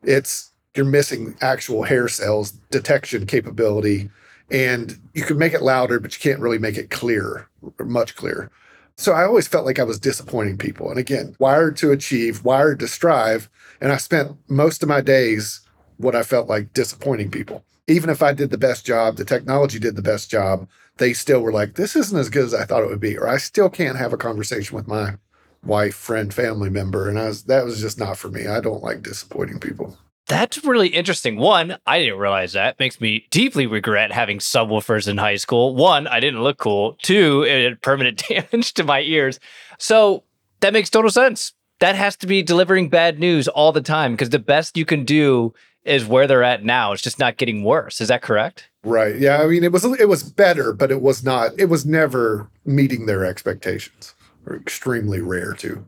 It's 0.03 0.51
you're 0.75 0.85
missing 0.85 1.35
actual 1.41 1.83
hair 1.83 2.07
cells, 2.07 2.51
detection 2.71 3.25
capability, 3.25 4.09
and 4.49 4.99
you 5.13 5.23
can 5.23 5.37
make 5.37 5.53
it 5.53 5.61
louder, 5.61 5.99
but 5.99 6.15
you 6.15 6.21
can't 6.21 6.41
really 6.41 6.57
make 6.57 6.77
it 6.77 6.89
clear, 6.89 7.47
much 7.79 8.15
clearer. 8.15 8.51
So 8.95 9.13
I 9.13 9.23
always 9.23 9.47
felt 9.47 9.65
like 9.65 9.79
I 9.79 9.83
was 9.83 9.99
disappointing 9.99 10.57
people. 10.57 10.89
And 10.89 10.99
again, 10.99 11.35
wired 11.39 11.75
to 11.77 11.91
achieve, 11.91 12.43
wired 12.43 12.79
to 12.79 12.87
strive. 12.87 13.49
And 13.81 13.91
I 13.91 13.97
spent 13.97 14.37
most 14.47 14.83
of 14.83 14.89
my 14.89 15.01
days 15.01 15.61
what 15.97 16.15
I 16.15 16.23
felt 16.23 16.47
like 16.47 16.73
disappointing 16.73 17.31
people. 17.31 17.63
Even 17.87 18.09
if 18.09 18.21
I 18.21 18.33
did 18.33 18.49
the 18.49 18.57
best 18.57 18.85
job, 18.85 19.17
the 19.17 19.25
technology 19.25 19.79
did 19.79 19.95
the 19.95 20.01
best 20.01 20.29
job, 20.29 20.67
they 20.97 21.13
still 21.13 21.41
were 21.41 21.51
like, 21.51 21.75
this 21.75 21.95
isn't 21.95 22.17
as 22.17 22.29
good 22.29 22.45
as 22.45 22.53
I 22.53 22.65
thought 22.65 22.83
it 22.83 22.89
would 22.89 22.99
be. 22.99 23.17
Or 23.17 23.27
I 23.27 23.37
still 23.37 23.69
can't 23.69 23.97
have 23.97 24.13
a 24.13 24.17
conversation 24.17 24.75
with 24.75 24.87
my 24.87 25.15
wife, 25.63 25.95
friend, 25.95 26.33
family 26.33 26.69
member. 26.69 27.09
And 27.09 27.19
I 27.19 27.27
was 27.27 27.43
that 27.43 27.65
was 27.65 27.81
just 27.81 27.99
not 27.99 28.17
for 28.17 28.29
me. 28.29 28.47
I 28.47 28.59
don't 28.59 28.83
like 28.83 29.01
disappointing 29.01 29.59
people. 29.59 29.97
That's 30.27 30.63
really 30.63 30.87
interesting. 30.87 31.37
One, 31.37 31.77
I 31.85 31.99
didn't 31.99 32.19
realize 32.19 32.53
that. 32.53 32.79
Makes 32.79 33.01
me 33.01 33.27
deeply 33.29 33.67
regret 33.67 34.13
having 34.13 34.39
subwoofers 34.39 35.07
in 35.07 35.17
high 35.17 35.35
school. 35.35 35.75
One, 35.75 36.07
I 36.07 36.21
didn't 36.21 36.43
look 36.43 36.57
cool. 36.57 36.97
Two, 37.01 37.43
it 37.43 37.63
had 37.65 37.81
permanent 37.81 38.23
damage 38.29 38.73
to 38.75 38.83
my 38.83 39.01
ears. 39.01 39.39
So 39.79 40.23
that 40.61 40.73
makes 40.73 40.89
total 40.89 41.11
sense. 41.11 41.53
That 41.79 41.95
has 41.95 42.15
to 42.17 42.27
be 42.27 42.41
delivering 42.41 42.87
bad 42.87 43.19
news 43.19 43.49
all 43.49 43.73
the 43.73 43.81
time 43.81 44.13
because 44.13 44.29
the 44.29 44.39
best 44.39 44.77
you 44.77 44.85
can 44.85 45.03
do 45.03 45.53
is 45.83 46.05
where 46.05 46.27
they're 46.27 46.43
at 46.43 46.63
now. 46.63 46.93
It's 46.93 47.01
just 47.01 47.19
not 47.19 47.35
getting 47.35 47.63
worse. 47.63 47.99
Is 47.99 48.07
that 48.07 48.21
correct? 48.21 48.69
Right. 48.83 49.17
Yeah. 49.17 49.41
I 49.41 49.47
mean, 49.47 49.63
it 49.63 49.71
was 49.71 49.85
it 49.85 50.09
was 50.09 50.23
better, 50.23 50.73
but 50.73 50.91
it 50.91 51.01
was 51.01 51.23
not. 51.23 51.51
It 51.57 51.65
was 51.65 51.85
never 51.85 52.49
meeting 52.65 53.05
their 53.05 53.25
expectations, 53.25 54.13
or 54.45 54.55
extremely 54.55 55.21
rare 55.21 55.53
too. 55.53 55.85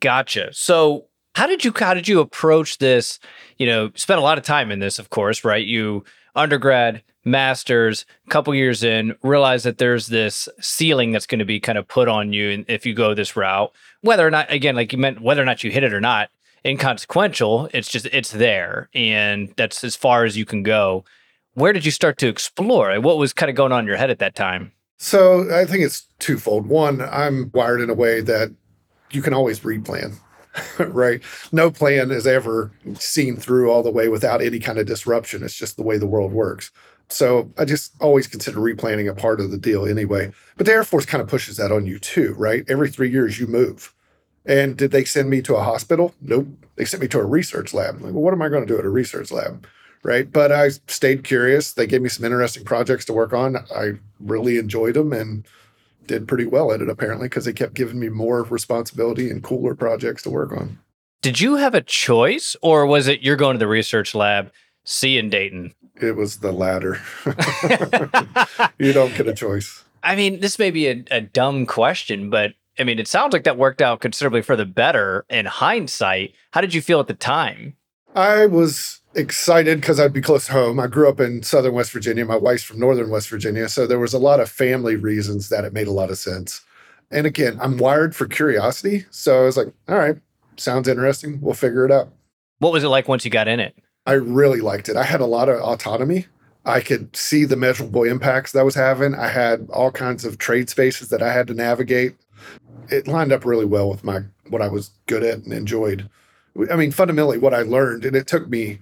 Gotcha. 0.00 0.52
So 0.52 1.06
how 1.34 1.46
did 1.46 1.64
you 1.64 1.72
how 1.76 1.94
did 1.94 2.08
you 2.08 2.20
approach 2.20 2.78
this? 2.78 3.18
You 3.58 3.66
know, 3.66 3.90
spent 3.94 4.18
a 4.18 4.22
lot 4.22 4.38
of 4.38 4.44
time 4.44 4.70
in 4.72 4.80
this, 4.80 4.98
of 4.98 5.10
course, 5.10 5.44
right? 5.44 5.64
You 5.64 6.04
undergrad, 6.34 7.02
masters, 7.24 8.04
couple 8.28 8.54
years 8.54 8.82
in, 8.82 9.14
realize 9.22 9.62
that 9.62 9.78
there's 9.78 10.08
this 10.08 10.48
ceiling 10.60 11.12
that's 11.12 11.26
going 11.26 11.38
to 11.38 11.44
be 11.44 11.60
kind 11.60 11.78
of 11.78 11.86
put 11.86 12.08
on 12.08 12.32
you 12.32 12.64
if 12.68 12.84
you 12.84 12.94
go 12.94 13.14
this 13.14 13.36
route. 13.36 13.72
Whether 14.00 14.26
or 14.26 14.30
not, 14.30 14.50
again, 14.50 14.74
like 14.74 14.92
you 14.92 14.98
meant, 14.98 15.20
whether 15.20 15.42
or 15.42 15.44
not 15.44 15.62
you 15.62 15.70
hit 15.70 15.84
it 15.84 15.92
or 15.92 16.00
not, 16.00 16.30
inconsequential. 16.64 17.68
It's 17.72 17.88
just 17.88 18.06
it's 18.06 18.32
there, 18.32 18.88
and 18.94 19.52
that's 19.56 19.84
as 19.84 19.96
far 19.96 20.24
as 20.24 20.36
you 20.36 20.44
can 20.44 20.62
go. 20.62 21.04
Where 21.54 21.72
did 21.72 21.84
you 21.84 21.90
start 21.90 22.18
to 22.18 22.28
explore? 22.28 22.98
What 23.00 23.18
was 23.18 23.32
kind 23.32 23.50
of 23.50 23.56
going 23.56 23.72
on 23.72 23.80
in 23.80 23.86
your 23.86 23.96
head 23.96 24.10
at 24.10 24.18
that 24.20 24.34
time? 24.34 24.72
So 24.98 25.54
I 25.54 25.64
think 25.64 25.84
it's 25.84 26.06
twofold. 26.18 26.66
One, 26.66 27.02
I'm 27.02 27.50
wired 27.52 27.80
in 27.80 27.90
a 27.90 27.94
way 27.94 28.20
that 28.20 28.50
you 29.10 29.20
can 29.20 29.34
always 29.34 29.60
replan. 29.60 30.14
right? 30.78 31.22
No 31.50 31.70
plan 31.70 32.10
is 32.10 32.26
ever 32.26 32.72
seen 32.94 33.36
through 33.36 33.70
all 33.70 33.82
the 33.82 33.90
way 33.90 34.08
without 34.08 34.42
any 34.42 34.58
kind 34.58 34.78
of 34.78 34.86
disruption. 34.86 35.42
It's 35.42 35.54
just 35.54 35.76
the 35.76 35.82
way 35.82 35.98
the 35.98 36.06
world 36.06 36.32
works. 36.32 36.70
So 37.08 37.50
I 37.58 37.64
just 37.64 37.94
always 38.00 38.26
consider 38.26 38.58
replanning 38.58 39.10
a 39.10 39.14
part 39.14 39.40
of 39.40 39.50
the 39.50 39.58
deal 39.58 39.86
anyway. 39.86 40.32
But 40.56 40.66
the 40.66 40.72
Air 40.72 40.84
Force 40.84 41.06
kind 41.06 41.22
of 41.22 41.28
pushes 41.28 41.56
that 41.56 41.72
on 41.72 41.86
you 41.86 41.98
too, 41.98 42.34
right? 42.38 42.64
Every 42.68 42.90
three 42.90 43.10
years 43.10 43.38
you 43.38 43.46
move. 43.46 43.94
And 44.44 44.76
did 44.76 44.90
they 44.90 45.04
send 45.04 45.30
me 45.30 45.40
to 45.42 45.56
a 45.56 45.62
hospital? 45.62 46.14
Nope. 46.20 46.48
They 46.76 46.84
sent 46.84 47.02
me 47.02 47.08
to 47.08 47.20
a 47.20 47.24
research 47.24 47.72
lab. 47.72 48.00
Like, 48.00 48.12
well, 48.12 48.22
what 48.22 48.34
am 48.34 48.42
I 48.42 48.48
going 48.48 48.66
to 48.66 48.72
do 48.72 48.78
at 48.78 48.84
a 48.84 48.90
research 48.90 49.30
lab? 49.30 49.66
Right. 50.04 50.30
But 50.30 50.50
I 50.50 50.70
stayed 50.88 51.22
curious. 51.22 51.72
They 51.72 51.86
gave 51.86 52.02
me 52.02 52.08
some 52.08 52.24
interesting 52.24 52.64
projects 52.64 53.04
to 53.04 53.12
work 53.12 53.32
on. 53.32 53.56
I 53.74 53.92
really 54.18 54.58
enjoyed 54.58 54.94
them 54.94 55.12
and 55.12 55.46
did 56.06 56.26
pretty 56.26 56.44
well 56.44 56.72
at 56.72 56.80
it 56.80 56.88
apparently 56.88 57.28
because 57.28 57.44
they 57.44 57.52
kept 57.52 57.74
giving 57.74 58.00
me 58.00 58.08
more 58.08 58.42
responsibility 58.42 59.30
and 59.30 59.42
cooler 59.42 59.74
projects 59.74 60.22
to 60.24 60.30
work 60.30 60.52
on. 60.52 60.78
Did 61.22 61.40
you 61.40 61.54
have 61.54 61.74
a 61.74 61.80
choice 61.80 62.56
or 62.62 62.84
was 62.84 63.06
it 63.06 63.22
you're 63.22 63.36
going 63.36 63.54
to 63.54 63.58
the 63.58 63.68
research 63.68 64.14
lab, 64.14 64.50
see 64.84 65.18
in 65.18 65.30
Dayton? 65.30 65.72
It 66.00 66.16
was 66.16 66.38
the 66.38 66.50
latter. 66.50 67.00
you 68.78 68.92
don't 68.92 69.14
get 69.14 69.28
a 69.28 69.34
choice. 69.34 69.84
I 70.02 70.16
mean, 70.16 70.40
this 70.40 70.58
may 70.58 70.72
be 70.72 70.88
a, 70.88 71.04
a 71.12 71.20
dumb 71.20 71.64
question, 71.64 72.28
but 72.28 72.54
I 72.78 72.84
mean, 72.84 72.98
it 72.98 73.06
sounds 73.06 73.32
like 73.32 73.44
that 73.44 73.58
worked 73.58 73.80
out 73.80 74.00
considerably 74.00 74.42
for 74.42 74.56
the 74.56 74.64
better 74.64 75.24
in 75.30 75.46
hindsight. 75.46 76.34
How 76.52 76.60
did 76.60 76.74
you 76.74 76.82
feel 76.82 76.98
at 76.98 77.06
the 77.06 77.14
time? 77.14 77.76
I 78.14 78.46
was 78.46 79.00
excited 79.14 79.80
because 79.80 79.98
I'd 79.98 80.12
be 80.12 80.20
close 80.20 80.46
to 80.46 80.52
home. 80.52 80.80
I 80.80 80.86
grew 80.86 81.08
up 81.08 81.20
in 81.20 81.42
southern 81.42 81.74
West 81.74 81.92
Virginia. 81.92 82.24
My 82.24 82.36
wife's 82.36 82.62
from 82.62 82.78
northern 82.78 83.10
West 83.10 83.28
Virginia. 83.28 83.68
So 83.68 83.86
there 83.86 83.98
was 83.98 84.14
a 84.14 84.18
lot 84.18 84.40
of 84.40 84.50
family 84.50 84.96
reasons 84.96 85.48
that 85.48 85.64
it 85.64 85.72
made 85.72 85.86
a 85.86 85.92
lot 85.92 86.10
of 86.10 86.18
sense. 86.18 86.62
And 87.10 87.26
again, 87.26 87.58
I'm 87.60 87.78
wired 87.78 88.16
for 88.16 88.26
curiosity. 88.26 89.04
So 89.10 89.42
I 89.42 89.44
was 89.44 89.56
like, 89.56 89.72
all 89.88 89.98
right, 89.98 90.16
sounds 90.56 90.88
interesting. 90.88 91.40
We'll 91.40 91.54
figure 91.54 91.84
it 91.84 91.92
out. 91.92 92.08
What 92.58 92.72
was 92.72 92.84
it 92.84 92.88
like 92.88 93.08
once 93.08 93.24
you 93.24 93.30
got 93.30 93.48
in 93.48 93.60
it? 93.60 93.76
I 94.06 94.12
really 94.12 94.60
liked 94.60 94.88
it. 94.88 94.96
I 94.96 95.04
had 95.04 95.20
a 95.20 95.26
lot 95.26 95.48
of 95.48 95.60
autonomy. 95.60 96.26
I 96.64 96.80
could 96.80 97.14
see 97.16 97.44
the 97.44 97.56
measurable 97.56 98.04
impacts 98.04 98.52
that 98.52 98.60
I 98.60 98.62
was 98.62 98.74
having. 98.74 99.14
I 99.14 99.28
had 99.28 99.68
all 99.72 99.90
kinds 99.90 100.24
of 100.24 100.38
trade 100.38 100.70
spaces 100.70 101.08
that 101.08 101.22
I 101.22 101.32
had 101.32 101.46
to 101.48 101.54
navigate. 101.54 102.14
It 102.88 103.08
lined 103.08 103.32
up 103.32 103.44
really 103.44 103.64
well 103.64 103.90
with 103.90 104.04
my 104.04 104.20
what 104.48 104.62
I 104.62 104.68
was 104.68 104.90
good 105.06 105.22
at 105.22 105.38
and 105.38 105.52
enjoyed. 105.52 106.08
I 106.70 106.76
mean, 106.76 106.92
fundamentally, 106.92 107.38
what 107.38 107.54
I 107.54 107.62
learned, 107.62 108.04
and 108.04 108.14
it 108.14 108.26
took 108.26 108.48
me 108.48 108.78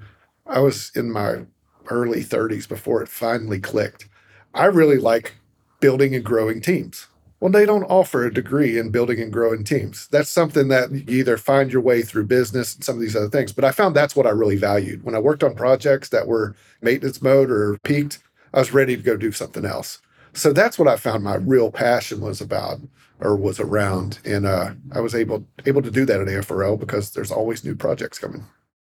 I 0.50 0.58
was 0.58 0.90
in 0.96 1.12
my 1.12 1.46
early 1.88 2.24
30s 2.24 2.68
before 2.68 3.02
it 3.02 3.08
finally 3.08 3.60
clicked. 3.60 4.08
I 4.52 4.64
really 4.66 4.98
like 4.98 5.34
building 5.78 6.14
and 6.14 6.24
growing 6.24 6.60
teams. 6.60 7.06
Well, 7.38 7.52
they 7.52 7.64
don't 7.64 7.84
offer 7.84 8.26
a 8.26 8.34
degree 8.34 8.76
in 8.76 8.90
building 8.90 9.20
and 9.20 9.32
growing 9.32 9.64
teams. 9.64 10.08
That's 10.08 10.28
something 10.28 10.68
that 10.68 10.90
you 10.90 11.04
either 11.06 11.38
find 11.38 11.72
your 11.72 11.80
way 11.80 12.02
through 12.02 12.26
business 12.26 12.74
and 12.74 12.84
some 12.84 12.96
of 12.96 13.00
these 13.00 13.16
other 13.16 13.30
things. 13.30 13.52
But 13.52 13.64
I 13.64 13.70
found 13.70 13.94
that's 13.94 14.14
what 14.14 14.26
I 14.26 14.30
really 14.30 14.56
valued. 14.56 15.04
When 15.04 15.14
I 15.14 15.20
worked 15.20 15.42
on 15.42 15.54
projects 15.54 16.10
that 16.10 16.26
were 16.26 16.54
maintenance 16.82 17.22
mode 17.22 17.50
or 17.50 17.78
peaked, 17.82 18.18
I 18.52 18.58
was 18.58 18.74
ready 18.74 18.96
to 18.96 19.02
go 19.02 19.16
do 19.16 19.32
something 19.32 19.64
else. 19.64 20.02
So 20.34 20.52
that's 20.52 20.78
what 20.78 20.88
I 20.88 20.96
found 20.96 21.24
my 21.24 21.36
real 21.36 21.70
passion 21.70 22.20
was 22.20 22.40
about 22.40 22.80
or 23.20 23.36
was 23.36 23.60
around. 23.60 24.18
And 24.24 24.46
uh, 24.46 24.72
I 24.92 25.00
was 25.00 25.14
able 25.14 25.46
able 25.66 25.82
to 25.82 25.90
do 25.90 26.04
that 26.06 26.20
at 26.20 26.28
AFRL 26.28 26.78
because 26.78 27.10
there's 27.10 27.32
always 27.32 27.64
new 27.64 27.74
projects 27.74 28.18
coming 28.18 28.44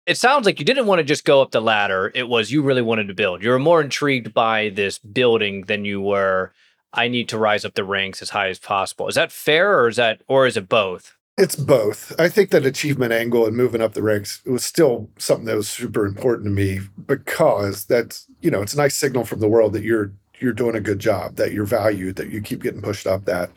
it 0.07 0.19
sounds 0.19 0.45
like 0.45 0.59
you 0.59 0.65
didn't 0.65 0.87
want 0.87 0.99
to 0.99 1.05
just 1.05 1.25
go 1.25 1.41
up 1.41 1.51
the 1.51 1.61
ladder. 1.61 2.13
It 2.15 2.29
was 2.29 2.53
you 2.53 2.63
really 2.63 2.83
wanted 2.83 3.09
to 3.09 3.15
build. 3.15 3.43
You 3.43 3.51
were 3.51 3.59
more 3.59 3.81
intrigued 3.81 4.35
by 4.35 4.71
this 4.71 4.99
building 4.99 5.63
than 5.63 5.85
you 5.85 6.01
were. 6.01 6.53
I 6.93 7.09
need 7.09 7.29
to 7.31 7.39
rise 7.39 7.65
up 7.65 7.75
the 7.75 7.85
ranks 7.85 8.23
as 8.23 8.31
high 8.31 8.49
as 8.49 8.59
possible. 8.59 9.09
Is 9.09 9.15
that 9.17 9.33
fair, 9.33 9.79
or 9.79 9.89
is 9.89 9.97
that, 9.97 10.21
or 10.29 10.47
is 10.47 10.57
it 10.57 10.69
both? 10.69 11.17
It's 11.37 11.57
both. 11.57 12.13
I 12.21 12.29
think 12.29 12.51
that 12.51 12.65
achievement 12.65 13.13
angle 13.13 13.47
and 13.47 13.57
moving 13.57 13.81
up 13.81 13.95
the 13.95 14.03
ranks 14.03 14.43
was 14.47 14.65
still 14.65 15.11
something 15.19 15.47
that 15.47 15.57
was 15.57 15.69
super 15.69 16.07
important 16.07 16.47
to 16.47 16.51
me 16.51 16.81
because 17.07 17.87
that's 17.87 18.27
you 18.41 18.51
know 18.51 18.63
it's 18.63 18.75
a 18.75 18.79
nice 18.79 18.95
signal 18.95 19.25
from 19.25 19.41
the 19.41 19.49
world 19.49 19.73
that 19.73 19.83
you're 19.83 20.13
you're 20.39 20.53
doing 20.53 20.77
a 20.77 20.81
good 20.81 21.01
job, 21.01 21.37
that 21.37 21.53
you're 21.53 21.65
valued, 21.65 22.17
that 22.17 22.31
you 22.31 22.41
keep 22.41 22.63
getting 22.63 22.83
pushed 22.83 23.07
up. 23.07 23.25
That, 23.25 23.51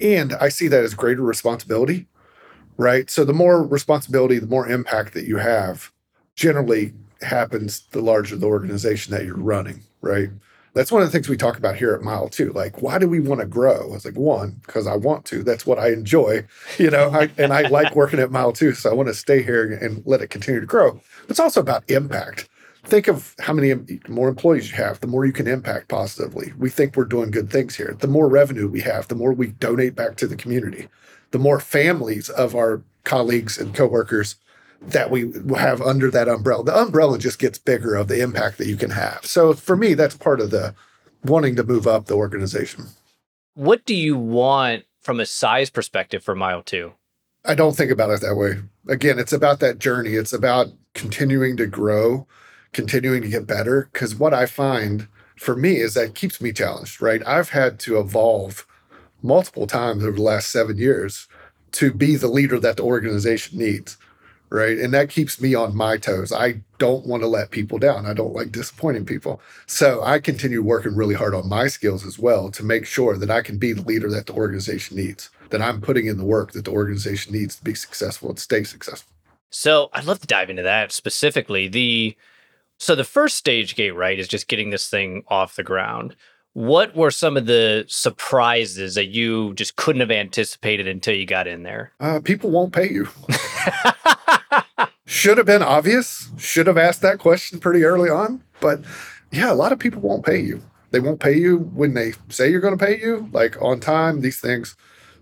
and 0.00 0.34
I 0.34 0.48
see 0.48 0.68
that 0.68 0.84
as 0.84 0.94
greater 0.94 1.22
responsibility 1.22 2.06
right? 2.80 3.10
So 3.10 3.24
the 3.24 3.34
more 3.34 3.62
responsibility, 3.62 4.38
the 4.38 4.46
more 4.46 4.66
impact 4.66 5.12
that 5.12 5.26
you 5.26 5.36
have 5.36 5.92
generally 6.34 6.94
happens 7.20 7.82
the 7.90 8.00
larger 8.00 8.36
the 8.36 8.46
organization 8.46 9.12
that 9.12 9.26
you're 9.26 9.36
running, 9.36 9.82
right? 10.00 10.30
That's 10.72 10.90
one 10.90 11.02
of 11.02 11.08
the 11.08 11.12
things 11.12 11.28
we 11.28 11.36
talk 11.36 11.58
about 11.58 11.76
here 11.76 11.92
at 11.94 12.00
Mile 12.00 12.28
Two. 12.28 12.52
Like, 12.52 12.80
why 12.80 12.98
do 12.98 13.06
we 13.06 13.20
want 13.20 13.40
to 13.40 13.46
grow? 13.46 13.92
It's 13.94 14.06
like 14.06 14.16
one, 14.16 14.62
because 14.64 14.86
I 14.86 14.96
want 14.96 15.26
to. 15.26 15.42
That's 15.42 15.66
what 15.66 15.78
I 15.78 15.88
enjoy, 15.88 16.46
you 16.78 16.90
know, 16.90 17.10
I, 17.10 17.28
and 17.36 17.52
I 17.52 17.62
like 17.68 17.94
working 17.94 18.20
at 18.20 18.30
Mile 18.30 18.52
Two, 18.52 18.72
So 18.72 18.90
I 18.90 18.94
want 18.94 19.08
to 19.08 19.14
stay 19.14 19.42
here 19.42 19.70
and 19.72 20.02
let 20.06 20.22
it 20.22 20.30
continue 20.30 20.60
to 20.60 20.66
grow. 20.66 21.00
It's 21.28 21.40
also 21.40 21.60
about 21.60 21.88
impact. 21.90 22.48
Think 22.90 23.08
of 23.08 23.34
how 23.38 23.52
many 23.52 24.00
more 24.08 24.28
employees 24.28 24.70
you 24.70 24.76
have, 24.76 25.00
the 25.00 25.06
more 25.06 25.24
you 25.24 25.32
can 25.32 25.46
impact 25.46 25.88
positively. 25.88 26.52
We 26.58 26.70
think 26.70 26.96
we're 26.96 27.04
doing 27.04 27.30
good 27.30 27.50
things 27.50 27.76
here. 27.76 27.96
The 27.98 28.08
more 28.08 28.28
revenue 28.28 28.68
we 28.68 28.80
have, 28.80 29.08
the 29.08 29.14
more 29.14 29.32
we 29.32 29.48
donate 29.48 29.94
back 29.94 30.16
to 30.16 30.26
the 30.26 30.36
community 30.36 30.88
the 31.30 31.38
more 31.38 31.60
families 31.60 32.28
of 32.28 32.54
our 32.54 32.82
colleagues 33.04 33.58
and 33.58 33.74
coworkers 33.74 34.36
that 34.80 35.10
we 35.10 35.32
have 35.56 35.80
under 35.82 36.10
that 36.10 36.28
umbrella. 36.28 36.64
The 36.64 36.76
umbrella 36.76 37.18
just 37.18 37.38
gets 37.38 37.58
bigger 37.58 37.94
of 37.94 38.08
the 38.08 38.20
impact 38.20 38.58
that 38.58 38.66
you 38.66 38.76
can 38.76 38.90
have. 38.90 39.20
So 39.24 39.52
for 39.52 39.76
me, 39.76 39.94
that's 39.94 40.16
part 40.16 40.40
of 40.40 40.50
the 40.50 40.74
wanting 41.24 41.56
to 41.56 41.64
move 41.64 41.86
up 41.86 42.06
the 42.06 42.16
organization. 42.16 42.86
What 43.54 43.84
do 43.84 43.94
you 43.94 44.16
want 44.16 44.84
from 45.00 45.20
a 45.20 45.26
size 45.26 45.70
perspective 45.70 46.24
for 46.24 46.34
mile 46.34 46.62
two? 46.62 46.94
I 47.44 47.54
don't 47.54 47.76
think 47.76 47.90
about 47.90 48.10
it 48.10 48.20
that 48.20 48.36
way. 48.36 48.60
Again, 48.88 49.18
it's 49.18 49.32
about 49.32 49.60
that 49.60 49.78
journey. 49.78 50.14
It's 50.14 50.32
about 50.32 50.68
continuing 50.94 51.56
to 51.58 51.66
grow, 51.66 52.26
continuing 52.72 53.22
to 53.22 53.28
get 53.28 53.46
better. 53.46 53.88
Because 53.92 54.14
what 54.14 54.34
I 54.34 54.46
find 54.46 55.08
for 55.36 55.56
me 55.56 55.76
is 55.76 55.94
that 55.94 56.14
keeps 56.14 56.40
me 56.40 56.52
challenged, 56.52 57.00
right? 57.00 57.22
I've 57.26 57.50
had 57.50 57.78
to 57.80 57.98
evolve 57.98 58.66
multiple 59.22 59.66
times 59.66 60.02
over 60.04 60.16
the 60.16 60.22
last 60.22 60.50
seven 60.50 60.76
years 60.76 61.28
to 61.72 61.92
be 61.92 62.16
the 62.16 62.28
leader 62.28 62.58
that 62.58 62.76
the 62.76 62.82
organization 62.82 63.58
needs. 63.58 63.96
right? 64.50 64.78
And 64.78 64.92
that 64.92 65.08
keeps 65.08 65.40
me 65.40 65.54
on 65.54 65.76
my 65.76 65.96
toes. 65.96 66.32
I 66.32 66.60
don't 66.78 67.06
want 67.06 67.22
to 67.22 67.28
let 67.28 67.50
people 67.50 67.78
down. 67.78 68.04
I 68.04 68.14
don't 68.14 68.34
like 68.34 68.52
disappointing 68.52 69.06
people. 69.06 69.40
So 69.66 70.02
I 70.02 70.18
continue 70.18 70.62
working 70.62 70.96
really 70.96 71.14
hard 71.14 71.34
on 71.34 71.48
my 71.48 71.68
skills 71.68 72.04
as 72.04 72.18
well 72.18 72.50
to 72.50 72.64
make 72.64 72.84
sure 72.84 73.16
that 73.16 73.30
I 73.30 73.42
can 73.42 73.58
be 73.58 73.72
the 73.72 73.82
leader 73.82 74.10
that 74.10 74.26
the 74.26 74.32
organization 74.32 74.96
needs, 74.96 75.30
that 75.50 75.62
I'm 75.62 75.80
putting 75.80 76.06
in 76.06 76.18
the 76.18 76.24
work 76.24 76.52
that 76.52 76.64
the 76.64 76.72
organization 76.72 77.32
needs 77.32 77.56
to 77.56 77.64
be 77.64 77.74
successful 77.74 78.28
and 78.28 78.38
stay 78.38 78.64
successful. 78.64 79.12
So 79.50 79.90
I'd 79.92 80.04
love 80.04 80.20
to 80.20 80.26
dive 80.26 80.50
into 80.50 80.62
that 80.62 80.92
specifically. 80.92 81.68
The 81.68 82.16
so 82.80 82.94
the 82.94 83.04
first 83.04 83.36
stage 83.36 83.76
gate, 83.76 83.90
right, 83.90 84.18
is 84.18 84.26
just 84.26 84.48
getting 84.48 84.70
this 84.70 84.88
thing 84.88 85.22
off 85.28 85.56
the 85.56 85.62
ground. 85.62 86.16
What 86.54 86.96
were 86.96 87.10
some 87.10 87.36
of 87.36 87.44
the 87.44 87.84
surprises 87.88 88.94
that 88.94 89.08
you 89.08 89.52
just 89.52 89.76
couldn't 89.76 90.00
have 90.00 90.10
anticipated 90.10 90.88
until 90.88 91.14
you 91.14 91.26
got 91.26 91.46
in 91.46 91.62
there? 91.62 91.92
Uh, 92.00 92.20
people 92.20 92.50
won't 92.50 92.72
pay 92.72 92.90
you. 92.90 93.06
Should 95.04 95.36
have 95.36 95.46
been 95.46 95.62
obvious. 95.62 96.30
Should 96.38 96.66
have 96.68 96.78
asked 96.78 97.02
that 97.02 97.18
question 97.18 97.60
pretty 97.60 97.84
early 97.84 98.08
on. 98.08 98.42
But 98.60 98.80
yeah, 99.30 99.52
a 99.52 99.54
lot 99.54 99.72
of 99.72 99.78
people 99.78 100.00
won't 100.00 100.24
pay 100.24 100.40
you. 100.40 100.62
They 100.90 101.00
won't 101.00 101.20
pay 101.20 101.36
you 101.36 101.58
when 101.74 101.92
they 101.92 102.14
say 102.30 102.50
you're 102.50 102.62
going 102.62 102.78
to 102.78 102.84
pay 102.84 102.98
you, 102.98 103.28
like 103.30 103.60
on 103.60 103.78
time, 103.78 104.22
these 104.22 104.40
things. 104.40 104.74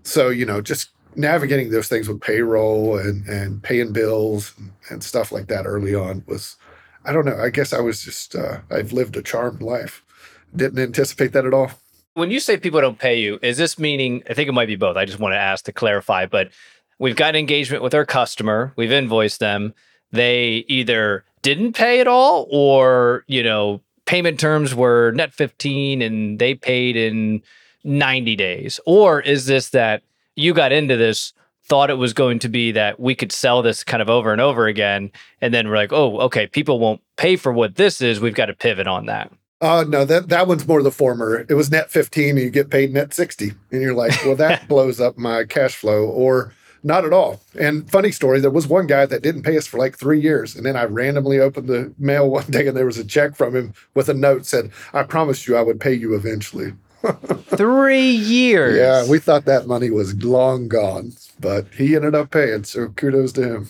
So, 0.03 0.29
you 0.29 0.45
know, 0.45 0.61
just 0.61 0.91
navigating 1.17 1.71
those 1.71 1.89
things 1.89 2.07
with 2.07 2.21
payroll 2.21 2.97
and, 2.97 3.27
and 3.27 3.61
paying 3.61 3.91
bills 3.91 4.53
and, 4.57 4.71
and 4.89 5.03
stuff 5.03 5.33
like 5.33 5.47
that 5.47 5.65
early 5.65 5.93
on 5.93 6.23
was, 6.25 6.55
I 7.05 7.11
don't 7.11 7.25
know. 7.25 7.37
I 7.37 7.49
guess 7.49 7.73
I 7.73 7.79
was 7.79 8.03
just, 8.03 8.35
uh, 8.35 8.59
I've 8.69 8.91
lived 8.91 9.15
a 9.17 9.21
charmed 9.21 9.61
life. 9.61 10.03
Didn't 10.55 10.79
anticipate 10.79 11.31
that 11.33 11.45
at 11.45 11.53
all. 11.53 11.71
When 12.13 12.31
you 12.31 12.39
say 12.39 12.57
people 12.57 12.81
don't 12.81 12.99
pay 12.99 13.19
you, 13.19 13.39
is 13.41 13.57
this 13.57 13.79
meaning? 13.79 14.23
I 14.29 14.33
think 14.33 14.49
it 14.49 14.53
might 14.53 14.67
be 14.67 14.75
both. 14.75 14.97
I 14.97 15.05
just 15.05 15.19
want 15.19 15.33
to 15.33 15.37
ask 15.37 15.65
to 15.65 15.71
clarify, 15.71 16.25
but 16.25 16.49
we've 16.97 17.15
got 17.15 17.35
engagement 17.35 17.83
with 17.83 17.93
our 17.93 18.05
customer, 18.05 18.73
we've 18.75 18.91
invoiced 18.91 19.39
them. 19.39 19.73
They 20.11 20.65
either 20.67 21.23
didn't 21.41 21.73
pay 21.73 21.99
at 21.99 22.07
all 22.07 22.47
or, 22.49 23.23
you 23.27 23.43
know, 23.43 23.81
payment 24.05 24.39
terms 24.39 24.73
were 24.73 25.11
net 25.11 25.33
15 25.33 26.01
and 26.01 26.39
they 26.39 26.55
paid 26.55 26.95
in 26.95 27.43
90 27.83 28.35
days. 28.35 28.79
Or 28.85 29.21
is 29.21 29.45
this 29.45 29.69
that 29.69 30.01
you 30.35 30.53
got 30.53 30.71
into 30.71 30.97
this 30.97 31.33
thought 31.69 31.89
it 31.89 31.97
was 31.97 32.13
going 32.13 32.39
to 32.39 32.49
be 32.49 32.71
that 32.73 32.99
we 32.99 33.15
could 33.15 33.31
sell 33.31 33.61
this 33.61 33.83
kind 33.83 34.01
of 34.01 34.09
over 34.09 34.31
and 34.31 34.41
over 34.41 34.67
again 34.67 35.11
and 35.39 35.53
then 35.53 35.69
we're 35.69 35.77
like, 35.77 35.93
"Oh, 35.93 36.19
okay, 36.21 36.47
people 36.47 36.79
won't 36.79 37.01
pay 37.15 37.35
for 37.35 37.53
what 37.53 37.75
this 37.75 38.01
is. 38.01 38.19
We've 38.19 38.35
got 38.35 38.47
to 38.47 38.53
pivot 38.53 38.87
on 38.87 39.05
that." 39.05 39.31
Uh, 39.61 39.83
no, 39.87 40.05
that 40.05 40.29
that 40.29 40.47
one's 40.47 40.67
more 40.67 40.81
the 40.81 40.91
former. 40.91 41.45
It 41.49 41.53
was 41.53 41.69
net 41.69 41.91
15 41.91 42.29
and 42.29 42.39
you 42.39 42.49
get 42.49 42.69
paid 42.69 42.93
net 42.93 43.13
60. 43.13 43.53
And 43.71 43.81
you're 43.81 43.93
like, 43.93 44.13
well, 44.25 44.35
that 44.35 44.67
blows 44.69 45.01
up 45.01 45.17
my 45.17 45.43
cash 45.43 45.75
flow 45.75 46.05
or 46.05 46.53
not 46.81 47.03
at 47.03 47.11
all. 47.11 47.41
And 47.59 47.89
funny 47.91 48.11
story, 48.11 48.39
there 48.39 48.51
was 48.51 48.67
one 48.67 48.87
guy 48.87 49.05
that 49.05 49.21
didn't 49.21 49.43
pay 49.43 49.57
us 49.57 49.67
for 49.67 49.77
like 49.77 49.97
three 49.97 50.19
years. 50.19 50.55
And 50.55 50.65
then 50.65 50.77
I 50.77 50.83
randomly 50.83 51.39
opened 51.39 51.67
the 51.67 51.93
mail 51.99 52.29
one 52.29 52.45
day 52.49 52.67
and 52.67 52.77
there 52.77 52.85
was 52.85 52.97
a 52.97 53.03
check 53.03 53.35
from 53.35 53.53
him 53.53 53.73
with 53.95 54.07
a 54.07 54.13
note 54.13 54.45
said, 54.45 54.71
I 54.93 55.03
promised 55.03 55.45
you 55.45 55.57
I 55.57 55.61
would 55.61 55.81
pay 55.81 55.93
you 55.93 56.15
eventually. 56.15 56.73
Three 57.55 58.09
years. 58.11 58.77
Yeah, 58.77 59.09
we 59.09 59.19
thought 59.19 59.45
that 59.45 59.67
money 59.67 59.89
was 59.89 60.15
long 60.23 60.67
gone, 60.67 61.13
but 61.39 61.67
he 61.73 61.95
ended 61.95 62.15
up 62.15 62.31
paying. 62.31 62.63
So 62.63 62.89
kudos 62.89 63.31
to 63.33 63.43
him. 63.43 63.69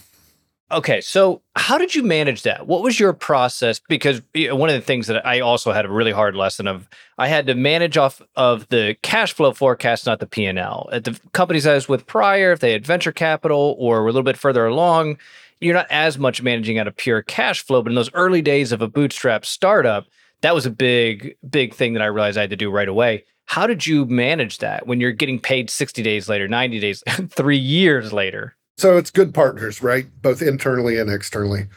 Okay, 0.71 1.01
so 1.01 1.41
how 1.55 1.79
did 1.79 1.95
you 1.95 2.03
manage 2.03 2.43
that? 2.43 2.67
What 2.67 2.83
was 2.83 2.99
your 2.99 3.11
process? 3.11 3.81
Because 3.89 4.21
one 4.35 4.69
of 4.69 4.75
the 4.75 4.81
things 4.81 5.07
that 5.07 5.25
I 5.25 5.39
also 5.39 5.71
had 5.71 5.85
a 5.85 5.89
really 5.89 6.11
hard 6.11 6.35
lesson 6.35 6.67
of, 6.67 6.87
I 7.17 7.27
had 7.27 7.47
to 7.47 7.55
manage 7.55 7.97
off 7.97 8.21
of 8.35 8.67
the 8.67 8.95
cash 9.01 9.33
flow 9.33 9.51
forecast, 9.51 10.05
not 10.05 10.19
the 10.19 10.27
P 10.27 10.45
and 10.45 10.59
L. 10.59 10.87
At 10.91 11.05
the 11.05 11.19
companies 11.33 11.65
I 11.65 11.73
was 11.73 11.89
with 11.89 12.05
prior, 12.05 12.51
if 12.51 12.59
they 12.59 12.71
had 12.71 12.85
venture 12.85 13.11
capital 13.11 13.75
or 13.79 14.03
were 14.03 14.09
a 14.09 14.11
little 14.11 14.21
bit 14.21 14.37
further 14.37 14.67
along, 14.67 15.17
you're 15.59 15.73
not 15.73 15.87
as 15.89 16.19
much 16.19 16.43
managing 16.43 16.77
out 16.77 16.87
of 16.87 16.95
pure 16.95 17.23
cash 17.23 17.65
flow. 17.65 17.81
But 17.81 17.89
in 17.89 17.95
those 17.95 18.13
early 18.13 18.43
days 18.43 18.71
of 18.71 18.83
a 18.83 18.87
bootstrap 18.87 19.45
startup, 19.45 20.05
that 20.41 20.55
was 20.55 20.65
a 20.65 20.71
big, 20.71 21.35
big 21.49 21.73
thing 21.73 21.93
that 21.93 22.01
I 22.01 22.07
realized 22.07 22.37
I 22.37 22.41
had 22.41 22.49
to 22.49 22.55
do 22.55 22.71
right 22.71 22.87
away. 22.87 23.25
How 23.45 23.65
did 23.65 23.85
you 23.85 24.05
manage 24.05 24.59
that 24.59 24.87
when 24.87 24.99
you're 24.99 25.11
getting 25.11 25.39
paid 25.39 25.69
60 25.69 26.03
days 26.03 26.29
later, 26.29 26.47
90 26.47 26.79
days, 26.79 27.03
three 27.29 27.57
years 27.57 28.13
later? 28.13 28.55
So 28.77 28.97
it's 28.97 29.11
good 29.11 29.33
partners, 29.33 29.81
right? 29.81 30.07
Both 30.21 30.41
internally 30.41 30.97
and 30.97 31.09
externally. 31.09 31.67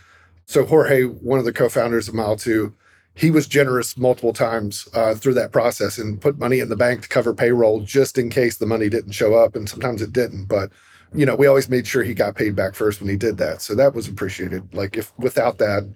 So 0.46 0.64
Jorge, 0.64 1.05
one 1.05 1.38
of 1.38 1.44
the 1.44 1.53
co-founders 1.53 2.09
of 2.09 2.14
Mile 2.14 2.37
Two, 2.37 2.75
he 3.14 3.31
was 3.31 3.46
generous 3.46 3.96
multiple 3.96 4.33
times 4.33 4.88
uh, 4.94 5.14
through 5.14 5.35
that 5.35 5.53
process 5.53 5.98
and 5.98 6.20
put 6.20 6.38
money 6.38 6.61
in 6.61 6.68
the 6.68 6.77
bank 6.77 7.03
to 7.03 7.09
cover 7.09 7.35
payroll 7.35 7.81
just 7.81 8.18
in 8.18 8.31
case 8.31 8.57
the 8.57 8.66
money 8.66 8.88
didn't 8.88 9.12
show 9.12 9.35
up, 9.35 9.57
and 9.57 9.68
sometimes 9.68 10.01
it 10.03 10.12
didn't. 10.12 10.46
But 10.46 10.70
you 11.14 11.27
know, 11.27 11.35
we 11.35 11.46
always 11.46 11.68
made 11.68 11.87
sure 11.87 12.03
he 12.03 12.14
got 12.14 12.37
paid 12.37 12.55
back 12.55 12.75
first 12.75 13.01
when 13.01 13.11
he 13.11 13.16
did 13.16 13.37
that. 13.38 13.62
So 13.62 13.75
that 13.75 13.94
was 13.94 14.09
appreciated. 14.09 14.75
Like 14.75 14.96
if 14.96 15.12
without 15.18 15.59
that, 15.59 15.88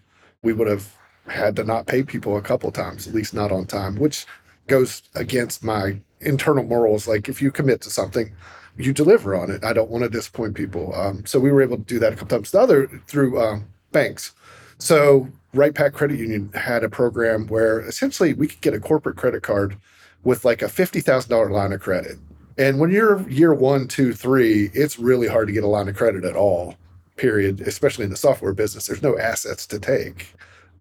we 0.42 0.52
would 0.52 0.68
have 0.68 0.92
had 1.28 1.56
to 1.56 1.64
not 1.64 1.86
pay 1.86 2.02
people 2.02 2.36
a 2.36 2.42
couple 2.42 2.70
times, 2.70 3.06
at 3.06 3.14
least 3.14 3.34
not 3.34 3.52
on 3.52 3.66
time, 3.66 3.96
which 3.96 4.26
goes 4.66 5.02
against 5.14 5.64
my 5.64 6.00
internal 6.20 6.64
morals. 6.64 7.06
Like 7.06 7.28
if 7.28 7.40
you 7.42 7.50
commit 7.50 7.80
to 7.82 7.90
something, 7.90 8.32
you 8.76 8.92
deliver 8.92 9.34
on 9.34 9.50
it. 9.50 9.64
I 9.64 9.72
don't 9.72 9.90
want 9.90 10.04
to 10.04 10.10
disappoint 10.10 10.54
people. 10.54 10.94
Um, 10.94 11.24
so 11.24 11.40
we 11.40 11.50
were 11.50 11.62
able 11.62 11.78
to 11.78 11.82
do 11.84 11.98
that 11.98 12.12
a 12.12 12.16
couple 12.16 12.36
times. 12.36 12.50
The 12.50 12.60
other 12.60 13.02
through 13.06 13.40
um, 13.40 13.66
banks. 13.92 14.32
So 14.78 15.28
Wright-Patt 15.54 15.94
Credit 15.94 16.18
Union 16.18 16.50
had 16.52 16.84
a 16.84 16.88
program 16.88 17.46
where 17.46 17.80
essentially 17.80 18.34
we 18.34 18.46
could 18.46 18.60
get 18.60 18.74
a 18.74 18.80
corporate 18.80 19.16
credit 19.16 19.42
card 19.42 19.76
with 20.24 20.44
like 20.44 20.60
a 20.60 20.68
fifty 20.68 21.00
thousand 21.00 21.30
dollar 21.30 21.50
line 21.50 21.72
of 21.72 21.80
credit. 21.80 22.18
And 22.58 22.78
when 22.78 22.90
you're 22.90 23.26
year 23.28 23.54
one, 23.54 23.88
two, 23.88 24.12
three, 24.12 24.70
it's 24.74 24.98
really 24.98 25.28
hard 25.28 25.46
to 25.48 25.52
get 25.52 25.64
a 25.64 25.68
line 25.68 25.88
of 25.88 25.96
credit 25.96 26.24
at 26.24 26.36
all. 26.36 26.74
Period. 27.16 27.62
Especially 27.62 28.04
in 28.04 28.10
the 28.10 28.16
software 28.16 28.52
business, 28.52 28.86
there's 28.86 29.02
no 29.02 29.18
assets 29.18 29.66
to 29.68 29.78
take. 29.78 30.34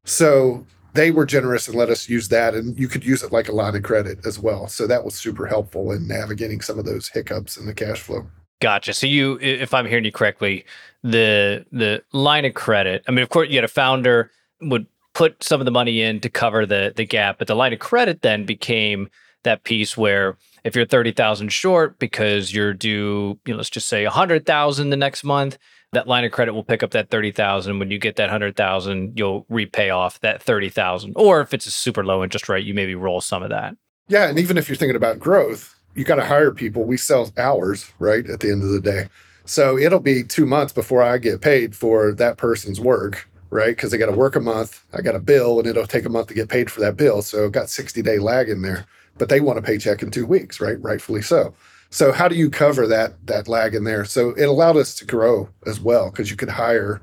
So 0.06 0.65
they 0.94 1.12
were 1.12 1.26
generous 1.26 1.68
and 1.68 1.76
let 1.76 1.89
us 1.89 2.08
use 2.08 2.30
that 2.30 2.56
and 2.56 2.80
you 2.80 2.88
could 2.88 3.04
use 3.04 3.22
it 3.22 3.32
like 3.32 3.50
a 3.50 3.52
line 3.52 3.76
of 3.76 3.84
credit 3.84 4.26
as 4.26 4.39
well. 4.39 4.68
So 4.68 4.88
that 4.88 5.04
was 5.04 5.13
super 5.13 5.46
helpful 5.46 5.91
in 5.91 6.08
navigating 6.08 6.62
some 6.62 6.80
of 6.80 6.86
those 6.86 7.10
hiccups 7.10 7.58
in 7.58 7.65
the 7.65 7.74
cash 7.74 8.00
flow. 8.00 8.26
Gotcha. 8.62 8.94
So 8.94 9.06
you 9.06 9.38
if 9.41 9.74
i'm 9.74 9.86
hearing 9.86 10.06
you 10.06 10.12
correctly 10.12 10.65
the 11.04 11.65
the 11.72 12.02
line 12.13 12.46
of 12.46 12.54
credit 12.54 13.04
i 13.08 13.12
mean 13.12 13.22
of 13.22 13.30
course 13.30 13.50
you 13.50 13.56
had 13.56 13.63
a 13.63 13.68
founder 13.68 14.32
would 14.62 14.88
put 15.13 15.44
some 15.44 15.62
of 15.62 15.65
the 15.65 15.72
money 15.72 16.02
in 16.02 16.20
to 16.22 16.30
cover 16.30 16.65
the 16.65 16.94
the 16.96 17.06
gap 17.06 17.38
but 17.38 17.48
the 17.48 17.56
line 17.56 17.74
of 17.74 17.80
credit 17.80 18.22
then 18.22 18.46
became 18.46 19.10
that 19.44 19.63
piece 19.65 19.96
where 19.96 20.38
if 20.63 20.76
you're 20.76 20.86
30,000 20.86 21.50
short 21.50 22.00
because 22.00 22.54
you're 22.54 22.74
due 22.74 23.38
you 23.46 23.54
know 23.54 23.58
let's 23.58 23.70
just 23.70 23.88
say 23.88 24.04
a 24.04 24.08
100,000 24.08 24.89
the 24.89 24.98
next 24.98 25.24
month 25.24 25.58
that 25.95 26.08
line 26.08 26.23
of 26.23 26.31
credit 26.31 26.53
will 26.53 26.63
pick 26.63 26.84
up 26.84 26.91
that 26.91 27.10
30,000 27.10 27.79
when 27.79 27.89
you 27.89 27.97
get 27.97 28.17
that 28.17 28.25
100,000 28.25 29.17
you'll 29.17 29.45
repay 29.49 29.89
off 29.89 30.19
that 30.19 30.41
30,000 30.43 31.13
or 31.15 31.41
if 31.41 31.53
it's 31.53 31.65
a 31.65 31.71
super 31.71 32.05
low 32.05 32.23
interest 32.23 32.47
rate 32.47 32.65
you 32.65 32.73
maybe 32.73 32.93
roll 32.93 33.19
some 33.19 33.41
of 33.41 33.49
that. 33.49 33.75
Yeah 34.08 34.29
and 34.29 34.38
even 34.38 34.58
if 34.58 34.69
you're 34.69 34.75
thinking 34.75 34.95
about 34.95 35.19
growth 35.19 35.75
you 35.95 36.03
got 36.03 36.15
to 36.15 36.25
hire 36.25 36.51
people. 36.51 36.84
We 36.84 36.97
sell 36.97 37.31
hours 37.38 37.91
right 37.99 38.29
at 38.29 38.41
the 38.41 38.51
end 38.51 38.62
of 38.63 38.69
the 38.69 38.81
day. 38.81 39.08
So 39.45 39.77
it'll 39.77 40.01
be 40.01 40.23
2 40.23 40.45
months 40.45 40.73
before 40.73 41.01
I 41.01 41.17
get 41.17 41.39
paid 41.41 41.75
for 41.75 42.12
that 42.13 42.38
person's 42.38 42.79
work 42.79 43.27
right? 43.49 43.75
Because 43.75 43.91
they 43.91 43.97
got 43.97 44.08
to 44.08 44.12
work 44.12 44.36
a 44.36 44.41
month 44.41 44.84
I 44.93 45.01
got 45.01 45.15
a 45.15 45.19
bill 45.19 45.60
and 45.60 45.67
it'll 45.67 45.88
take 45.88 46.05
a 46.05 46.10
month 46.10 46.27
to 46.27 46.34
get 46.34 46.49
paid 46.49 46.69
for 46.69 46.81
that 46.81 46.97
bill. 46.97 47.21
So 47.21 47.49
got 47.49 47.69
60 47.69 48.01
day 48.01 48.19
lag 48.19 48.49
in 48.49 48.62
there 48.62 48.86
but 49.17 49.29
they 49.29 49.39
want 49.39 49.60
a 49.60 49.62
paycheck 49.62 50.03
in 50.03 50.12
2 50.12 50.25
weeks 50.25 50.60
right? 50.60 50.81
Rightfully 50.81 51.21
so 51.21 51.53
so 51.89 52.12
how 52.12 52.28
do 52.28 52.36
you 52.36 52.50
cover 52.50 52.88
that 52.88 53.26
that 53.28 53.48
lag 53.48 53.74
in 53.76 53.84
there? 53.84 54.06
So 54.06 54.32
it 54.32 54.45
allowed 54.45 54.78
us 54.78 54.95
to 54.95 55.06
grow 55.06 55.50
as 55.65 55.80
well 55.80 56.10
because 56.10 56.30
you 56.30 56.38
could 56.38 56.50
hire 56.50 57.02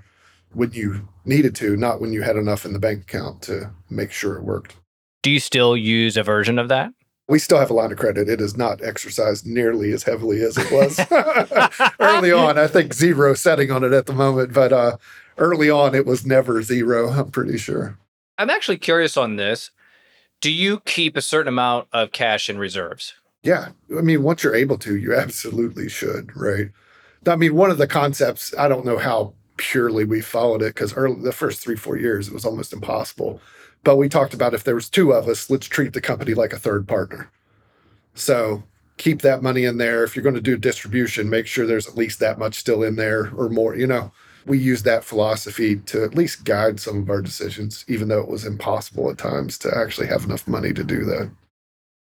when 0.53 0.73
you 0.73 1.09
needed 1.25 1.55
to, 1.57 1.77
not 1.77 2.01
when 2.01 2.13
you 2.13 2.23
had 2.23 2.37
enough 2.37 2.65
in 2.65 2.73
the 2.73 2.79
bank 2.79 3.03
account 3.03 3.43
to 3.43 3.71
make 3.89 4.13
sure 4.13 4.37
it 4.37 4.45
worked. 4.45 4.77
Do 5.23 5.31
you 5.31 5.41
still 5.41 5.77
use 5.77 6.17
a 6.17 6.23
version 6.23 6.59
of 6.59 6.69
that? 6.69 6.93
We 7.29 7.39
still 7.39 7.59
have 7.59 7.71
a 7.71 7.75
line 7.75 7.93
of 7.93 7.99
credit. 7.99 8.29
It 8.29 8.41
is 8.41 8.57
not 8.57 8.83
exercised 8.83 9.47
nearly 9.47 9.93
as 9.93 10.03
heavily 10.03 10.43
as 10.43 10.59
it 10.59 10.71
was 10.73 10.99
early 12.01 12.33
on. 12.33 12.59
I 12.59 12.67
think 12.67 12.93
zero 12.93 13.35
setting 13.35 13.71
on 13.71 13.85
it 13.85 13.93
at 13.93 14.07
the 14.07 14.13
moment, 14.13 14.53
but 14.53 14.73
uh, 14.73 14.97
early 15.39 15.71
on 15.71 15.95
it 15.95 16.05
was 16.05 16.27
never 16.27 16.63
zero. 16.63 17.11
I'm 17.11 17.31
pretty 17.31 17.57
sure. 17.57 17.97
I'm 18.37 18.51
actually 18.51 18.79
curious 18.79 19.17
on 19.17 19.37
this. 19.37 19.71
Do 20.41 20.51
you 20.51 20.81
keep 20.81 21.17
a 21.17 21.23
certain 21.23 21.49
amount 21.49 21.87
of 21.93 22.11
cash 22.11 22.51
in 22.51 22.59
reserves? 22.59 23.15
Yeah. 23.43 23.71
I 23.97 24.03
mean, 24.03 24.23
once 24.23 24.43
you're 24.43 24.55
able 24.55 24.79
to, 24.79 24.97
you 24.97 25.15
absolutely 25.15 25.89
should, 25.89 26.37
right? 26.37 26.71
I 27.27 27.37
mean, 27.37 27.55
one 27.55 27.71
of 27.71 27.79
the 27.79 27.87
concepts, 27.87 28.55
I 28.57 28.69
don't 28.69 28.87
know 28.87 28.99
how 28.99 29.35
purely 29.57 30.05
we 30.05 30.21
followed 30.21 30.63
it 30.63 30.75
because 30.75 30.95
early 30.95 31.21
the 31.23 31.33
first 31.33 31.61
three, 31.61 31.77
four 31.77 31.97
years, 31.97 32.29
it 32.29 32.35
was 32.35 32.45
almost 32.45 32.73
impossible. 32.73 33.41
But 33.85 33.97
we 33.97 34.09
talked 34.09 34.35
about 34.35 34.55
if 34.55 34.65
there 34.65 34.75
was 34.75 34.89
two 34.89 35.13
of 35.13 35.29
us, 35.29 35.51
let's 35.51 35.67
treat 35.67 35.93
the 35.93 36.01
company 36.01 36.35
like 36.35 36.53
a 36.53 36.59
third 36.59 36.87
partner. 36.87 37.31
So 38.15 38.63
keep 38.97 39.23
that 39.23 39.43
money 39.43 39.65
in 39.65 39.79
there. 39.79 40.05
If 40.05 40.15
you're 40.15 40.23
going 40.23 40.35
to 40.37 40.41
do 40.41 40.57
distribution, 40.57 41.29
make 41.31 41.47
sure 41.47 41.67
there's 41.67 41.89
at 41.89 41.97
least 41.97 42.21
that 42.21 42.39
much 42.39 42.55
still 42.55 42.83
in 42.83 42.97
there 42.97 43.33
or 43.37 43.49
more. 43.49 43.75
You 43.77 43.87
know, 43.89 44.13
we 44.47 44.59
use 44.59 44.83
that 44.85 45.05
philosophy 45.05 45.77
to 45.77 46.05
at 46.05 46.15
least 46.15 46.45
guide 46.45 46.79
some 46.79 46.99
of 47.03 47.11
our 47.11 47.23
decisions, 47.23 47.85
even 47.89 48.09
though 48.09 48.21
it 48.21 48.29
was 48.29 48.45
impossible 48.45 49.11
at 49.11 49.19
times 49.19 49.59
to 49.59 49.77
actually 49.77 50.07
have 50.09 50.25
enough 50.25 50.47
money 50.47 50.73
to 50.73 50.85
do 50.85 51.05
that. 51.05 51.31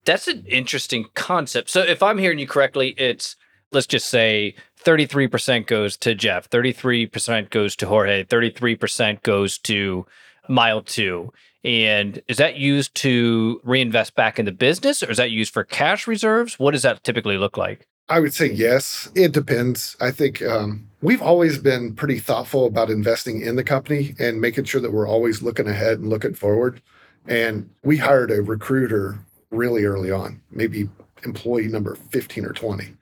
That's 0.05 0.27
an 0.27 0.45
interesting 0.47 1.05
concept. 1.13 1.69
So 1.69 1.81
if 1.81 2.03
I'm 2.03 2.17
hearing 2.17 2.39
you 2.39 2.47
correctly, 2.47 2.89
it's 2.97 3.35
let's 3.71 3.87
just 3.87 4.09
say 4.09 4.55
33% 4.83 5.65
goes 5.65 5.97
to 5.97 6.13
Jeff, 6.13 6.49
33% 6.49 7.49
goes 7.49 7.75
to 7.77 7.87
Jorge, 7.87 8.23
33% 8.23 9.23
goes 9.23 9.57
to 9.59 10.05
mile 10.47 10.81
two. 10.81 11.31
And 11.63 12.21
is 12.27 12.37
that 12.37 12.57
used 12.57 12.93
to 12.95 13.61
reinvest 13.63 14.15
back 14.15 14.37
in 14.37 14.45
the 14.45 14.51
business 14.51 15.01
or 15.01 15.11
is 15.11 15.17
that 15.17 15.31
used 15.31 15.53
for 15.53 15.63
cash 15.63 16.07
reserves? 16.07 16.59
What 16.59 16.71
does 16.71 16.81
that 16.81 17.03
typically 17.03 17.37
look 17.37 17.57
like? 17.57 17.87
I 18.09 18.19
would 18.19 18.33
say 18.33 18.51
yes. 18.51 19.09
It 19.15 19.31
depends. 19.31 19.95
I 20.01 20.11
think 20.11 20.41
um, 20.41 20.89
we've 21.01 21.21
always 21.21 21.57
been 21.57 21.95
pretty 21.95 22.19
thoughtful 22.19 22.65
about 22.65 22.89
investing 22.89 23.41
in 23.41 23.55
the 23.55 23.63
company 23.63 24.13
and 24.19 24.41
making 24.41 24.65
sure 24.65 24.81
that 24.81 24.91
we're 24.91 25.07
always 25.07 25.41
looking 25.41 25.67
ahead 25.67 25.99
and 25.99 26.09
looking 26.09 26.33
forward. 26.33 26.81
And 27.27 27.69
we 27.83 27.95
hired 27.95 28.29
a 28.29 28.41
recruiter 28.41 29.19
really 29.53 29.85
early 29.85 30.11
on, 30.11 30.41
maybe 30.51 30.89
employee 31.23 31.67
number 31.67 31.95
15 31.95 32.45
or 32.45 32.53
20, 32.53 32.93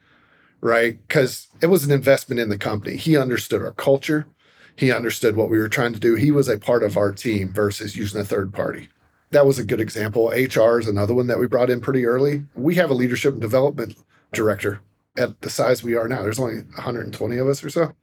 right? 0.61 0.99
Because 1.07 1.47
it 1.61 1.67
was 1.67 1.83
an 1.83 1.91
investment 1.91 2.39
in 2.39 2.49
the 2.49 2.57
company. 2.57 2.97
He 2.97 3.17
understood 3.17 3.61
our 3.61 3.71
culture, 3.71 4.27
he 4.75 4.91
understood 4.91 5.35
what 5.35 5.49
we 5.49 5.57
were 5.57 5.69
trying 5.69 5.93
to 5.93 5.99
do. 5.99 6.15
He 6.15 6.31
was 6.31 6.47
a 6.47 6.57
part 6.57 6.83
of 6.83 6.97
our 6.97 7.11
team 7.11 7.51
versus 7.51 7.95
using 7.95 8.21
a 8.21 8.25
third 8.25 8.53
party. 8.53 8.89
That 9.31 9.45
was 9.45 9.59
a 9.59 9.63
good 9.63 9.79
example. 9.79 10.29
HR 10.29 10.79
is 10.79 10.87
another 10.87 11.13
one 11.13 11.27
that 11.27 11.39
we 11.39 11.47
brought 11.47 11.69
in 11.69 11.81
pretty 11.81 12.05
early. 12.05 12.43
We 12.53 12.75
have 12.75 12.89
a 12.89 12.95
leadership 12.95 13.33
and 13.33 13.41
development 13.41 13.95
director 14.33 14.81
at 15.17 15.41
the 15.41 15.49
size 15.49 15.83
we 15.83 15.95
are 15.95 16.07
now. 16.07 16.21
There's 16.21 16.39
only 16.39 16.55
120 16.55 17.37
of 17.37 17.47
us 17.47 17.63
or 17.63 17.69
so. 17.69 17.93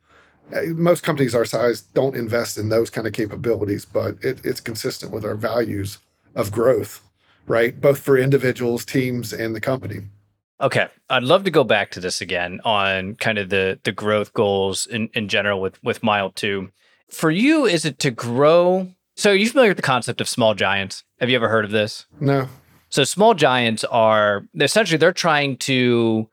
Uh, 0.54 0.62
most 0.68 1.02
companies 1.02 1.34
our 1.34 1.44
size 1.44 1.82
don't 1.82 2.16
invest 2.16 2.56
in 2.56 2.70
those 2.70 2.88
kind 2.88 3.06
of 3.06 3.12
capabilities, 3.12 3.84
but 3.84 4.16
it, 4.22 4.40
it's 4.44 4.60
consistent 4.60 5.12
with 5.12 5.24
our 5.24 5.34
values 5.34 5.98
of 6.34 6.50
growth, 6.50 7.02
right? 7.48 7.78
Both 7.80 7.98
for 7.98 8.18
individuals, 8.18 8.84
teams, 8.84 9.32
and 9.32 9.54
the 9.54 9.60
company. 9.60 10.02
Okay, 10.60 10.88
I'd 11.08 11.22
love 11.22 11.44
to 11.44 11.50
go 11.50 11.64
back 11.64 11.90
to 11.92 12.00
this 12.00 12.20
again 12.20 12.60
on 12.64 13.14
kind 13.16 13.38
of 13.38 13.48
the 13.48 13.78
the 13.84 13.92
growth 13.92 14.32
goals 14.32 14.86
in, 14.86 15.08
in 15.14 15.28
general 15.28 15.60
with 15.60 15.82
with 15.82 16.02
Mile 16.02 16.30
Two. 16.30 16.70
For 17.10 17.30
you, 17.30 17.64
is 17.64 17.84
it 17.84 17.98
to 18.00 18.10
grow? 18.10 18.88
So, 19.16 19.30
are 19.30 19.34
you 19.34 19.48
familiar 19.48 19.70
with 19.70 19.78
the 19.78 19.82
concept 19.82 20.20
of 20.20 20.28
small 20.28 20.54
giants? 20.54 21.04
Have 21.20 21.30
you 21.30 21.36
ever 21.36 21.48
heard 21.48 21.64
of 21.64 21.70
this? 21.70 22.06
No. 22.20 22.48
So, 22.88 23.04
small 23.04 23.34
giants 23.34 23.84
are 23.84 24.46
essentially 24.60 24.98
they're 24.98 25.12
trying 25.12 25.58
to 25.58 26.28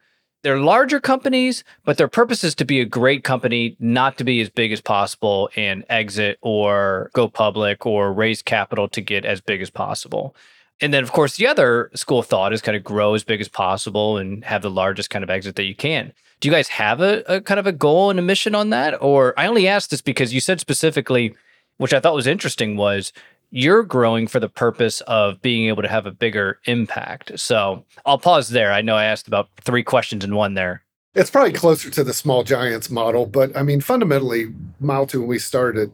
they're 0.46 0.60
larger 0.60 1.00
companies, 1.00 1.64
but 1.86 1.98
their 1.98 2.08
purpose 2.08 2.44
is 2.44 2.54
to 2.56 2.66
be 2.66 2.80
a 2.80 2.86
great 2.86 3.24
company, 3.24 3.76
not 3.80 4.20
to 4.20 4.24
be 4.24 4.42
as 4.42 4.50
big 4.52 4.72
as 4.72 4.80
possible 4.80 5.50
and 5.56 5.84
exit 5.90 6.38
or 6.42 7.10
go 7.14 7.28
public 7.28 7.88
or 7.88 8.14
raise 8.14 8.44
capital 8.44 8.88
to 8.90 9.02
get 9.02 9.26
as 9.26 9.42
big 9.42 9.62
as 9.62 9.72
possible. 9.72 10.36
And 10.82 10.94
then, 10.94 11.04
of 11.04 11.12
course, 11.12 11.38
the 11.38 11.48
other 11.48 11.90
school 11.94 12.20
of 12.20 12.26
thought 12.26 12.54
is 12.54 12.62
kind 12.62 12.76
of 12.76 12.84
grow 12.84 13.14
as 13.14 13.24
big 13.24 13.40
as 13.40 13.48
possible 13.48 14.18
and 14.18 14.44
have 14.44 14.62
the 14.62 14.70
largest 14.70 15.10
kind 15.10 15.24
of 15.24 15.30
exit 15.30 15.56
that 15.56 15.64
you 15.64 15.76
can. 15.76 16.12
Do 16.42 16.50
you 16.50 16.54
guys 16.54 16.68
have 16.68 17.00
a, 17.00 17.24
a 17.28 17.42
kind 17.42 17.60
of 17.60 17.68
a 17.68 17.72
goal 17.72 18.10
and 18.10 18.20
a 18.20 18.22
mission 18.22 18.56
on 18.56 18.72
that? 18.72 19.02
Or 19.02 19.34
I 19.38 19.48
only 19.48 19.68
asked 19.68 19.90
this 19.90 20.02
because 20.02 20.34
you 20.34 20.42
said 20.42 20.60
specifically, 20.60 21.34
which 21.78 21.94
I 21.94 22.00
thought 22.00 22.14
was 22.14 22.28
interesting, 22.28 22.76
was 22.76 23.14
you're 23.52 23.84
growing 23.84 24.28
for 24.28 24.42
the 24.42 24.50
purpose 24.50 25.00
of 25.02 25.42
being 25.42 25.70
able 25.70 25.82
to 25.82 25.88
have 25.88 26.06
a 26.06 26.12
bigger 26.12 26.60
impact. 26.66 27.40
So 27.40 27.86
I'll 28.06 28.18
pause 28.18 28.50
there. 28.50 28.74
I 28.74 28.82
know 28.82 28.96
I 28.96 29.06
asked 29.06 29.28
about 29.28 29.48
three 29.62 29.84
questions 29.84 30.26
in 30.26 30.36
one 30.36 30.56
there. 30.56 30.82
It's 31.14 31.30
probably 31.30 31.54
closer 31.54 31.90
to 31.90 32.04
the 32.04 32.14
small 32.14 32.44
giants 32.44 32.90
model, 32.90 33.26
but 33.26 33.56
I 33.56 33.64
mean, 33.64 33.80
fundamentally, 33.80 34.54
Mile 34.82 35.08
2, 35.08 35.22
when 35.22 35.30
we 35.30 35.40
started, 35.40 35.94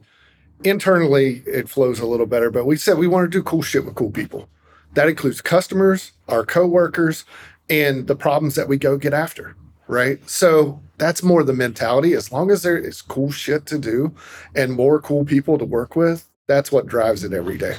internally, 0.63 1.44
it 1.46 1.70
flows 1.70 2.00
a 2.00 2.08
little 2.08 2.26
better, 2.26 2.50
but 2.50 2.65
we 2.65 2.76
said 2.76 2.98
we 2.98 3.08
want 3.08 3.32
to 3.32 3.38
do 3.38 3.44
cool 3.44 3.62
shit 3.62 3.86
with 3.86 3.94
cool 3.94 4.10
people. 4.10 4.50
That 4.93 5.08
includes 5.08 5.41
customers, 5.41 6.12
our 6.27 6.45
coworkers, 6.45 7.25
and 7.69 8.08
the 8.08 8.15
problems 8.15 8.56
that 8.56 8.67
we 8.67 8.77
go 8.77 8.97
get 8.97 9.13
after. 9.13 9.56
Right. 9.88 10.27
So 10.30 10.80
that's 10.97 11.21
more 11.21 11.43
the 11.43 11.54
mentality. 11.54 12.13
As 12.13 12.32
long 12.32 12.49
as 12.49 12.63
there 12.63 12.77
is 12.77 13.01
cool 13.01 13.32
shit 13.32 13.65
to 13.65 13.77
do 13.77 14.15
and 14.56 14.73
more 14.73 15.01
cool 15.01 15.25
people 15.25 15.58
to 15.58 15.65
work 15.65 15.95
with, 15.95 16.30
that's 16.47 16.71
what 16.71 16.88
drives 16.88 17.23
it 17.23 17.34
every 17.34 17.58
day. 17.58 17.77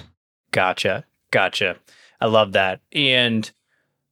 Gotcha. 0.51 1.05
Gotcha. 1.31 1.77
I 2.20 2.27
love 2.27 2.53
that. 2.53 2.81
And 2.92 3.51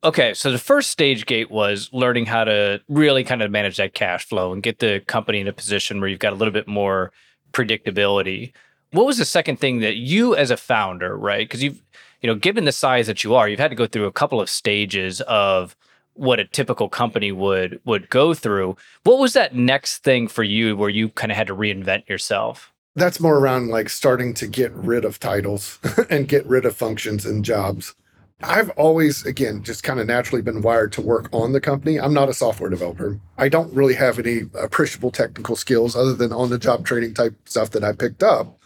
okay, 0.03 0.33
so 0.35 0.51
the 0.51 0.59
first 0.59 0.91
stage 0.91 1.27
gate 1.27 1.51
was 1.51 1.91
learning 1.93 2.27
how 2.27 2.45
to 2.45 2.81
really 2.89 3.23
kind 3.23 3.43
of 3.43 3.51
manage 3.51 3.77
that 3.77 3.95
cash 3.95 4.27
flow 4.27 4.53
and 4.53 4.63
get 4.63 4.79
the 4.79 5.01
company 5.07 5.41
in 5.41 5.49
a 5.49 5.53
position 5.53 6.01
where 6.01 6.09
you've 6.09 6.19
got 6.19 6.33
a 6.33 6.37
little 6.37 6.53
bit 6.53 6.67
more 6.67 7.13
predictability. 7.53 8.53
What 8.93 9.07
was 9.07 9.19
the 9.19 9.25
second 9.25 9.61
thing 9.61 9.81
that 9.81 9.97
you 9.97 10.35
as 10.35 10.51
a 10.51 10.57
founder, 10.57 11.17
right? 11.17 11.47
Because 11.47 11.63
you've 11.63 11.83
you 12.21 12.27
know, 12.27 12.35
given 12.35 12.65
the 12.65 12.73
size 12.73 13.07
that 13.07 13.25
you 13.25 13.35
are, 13.35 13.49
you've 13.49 13.61
had 13.61 13.71
to 13.71 13.77
go 13.77 13.87
through 13.87 14.07
a 14.07 14.13
couple 14.13 14.41
of 14.41 14.51
stages 14.51 15.21
of 15.23 15.77
what 16.15 16.41
a 16.41 16.45
typical 16.45 16.89
company 16.89 17.33
would 17.33 17.81
would 17.85 18.11
go 18.11 18.35
through. 18.35 18.77
What 19.05 19.19
was 19.19 19.33
that 19.33 19.55
next 19.55 20.05
thing 20.05 20.29
for 20.29 20.43
you 20.43 20.77
where 20.77 20.91
you 20.91 21.09
kind 21.11 21.33
of 21.33 21.37
had 21.37 21.47
to 21.47 21.57
reinvent 21.57 22.09
yourself? 22.09 22.73
That's 22.97 23.21
more 23.21 23.39
around 23.39 23.69
like 23.69 23.89
starting 23.89 24.35
to 24.35 24.47
get 24.47 24.73
rid 24.73 25.05
of 25.05 25.21
titles 25.21 25.79
and 26.11 26.29
get 26.29 26.45
rid 26.47 26.65
of 26.65 26.77
functions 26.77 27.25
and 27.25 27.45
jobs. 27.45 27.95
I've 28.43 28.71
always, 28.71 29.25
again, 29.27 29.63
just 29.63 29.83
kind 29.83 30.01
of 30.01 30.07
naturally 30.07 30.41
been 30.41 30.63
wired 30.63 30.93
to 30.93 31.03
work 31.03 31.29
on 31.33 31.53
the 31.53 31.61
company. 31.61 32.01
I'm 32.01 32.15
not 32.15 32.31
a 32.31 32.35
software 32.35 32.71
developer. 32.71 33.21
I 33.37 33.51
don't 33.51 33.73
really 33.75 33.95
have 33.95 34.19
any 34.19 34.43
appreciable 34.59 35.11
technical 35.11 35.57
skills 35.57 35.95
other 35.95 36.15
than 36.15 36.33
on 36.33 36.49
the 36.49 36.59
job 36.59 36.87
training 36.87 37.15
type 37.15 37.35
stuff 37.45 37.71
that 37.71 37.85
I 37.85 37.93
picked 37.93 38.23
up. 38.23 38.59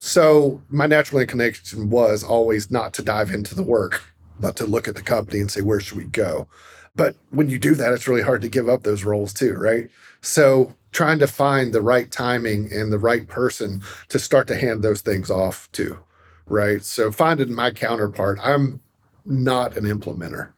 So 0.00 0.62
my 0.70 0.86
natural 0.86 1.20
inclination 1.20 1.90
was 1.90 2.24
always 2.24 2.70
not 2.70 2.94
to 2.94 3.02
dive 3.02 3.30
into 3.30 3.54
the 3.54 3.62
work, 3.62 4.02
but 4.40 4.56
to 4.56 4.64
look 4.66 4.88
at 4.88 4.94
the 4.94 5.02
company 5.02 5.40
and 5.40 5.50
say, 5.50 5.60
where 5.60 5.78
should 5.78 5.98
we 5.98 6.04
go? 6.04 6.48
But 6.96 7.16
when 7.28 7.50
you 7.50 7.58
do 7.58 7.74
that, 7.74 7.92
it's 7.92 8.08
really 8.08 8.22
hard 8.22 8.40
to 8.42 8.48
give 8.48 8.68
up 8.68 8.82
those 8.82 9.04
roles 9.04 9.32
too, 9.34 9.54
right? 9.54 9.90
So 10.22 10.74
trying 10.92 11.18
to 11.20 11.26
find 11.26 11.72
the 11.72 11.82
right 11.82 12.10
timing 12.10 12.72
and 12.72 12.90
the 12.90 12.98
right 12.98 13.28
person 13.28 13.82
to 14.08 14.18
start 14.18 14.48
to 14.48 14.56
hand 14.56 14.82
those 14.82 15.02
things 15.02 15.30
off 15.30 15.70
to, 15.72 15.98
right? 16.46 16.82
So 16.82 17.12
finding 17.12 17.54
my 17.54 17.70
counterpart, 17.70 18.38
I'm 18.42 18.80
not 19.26 19.76
an 19.76 19.84
implementer. 19.84 20.52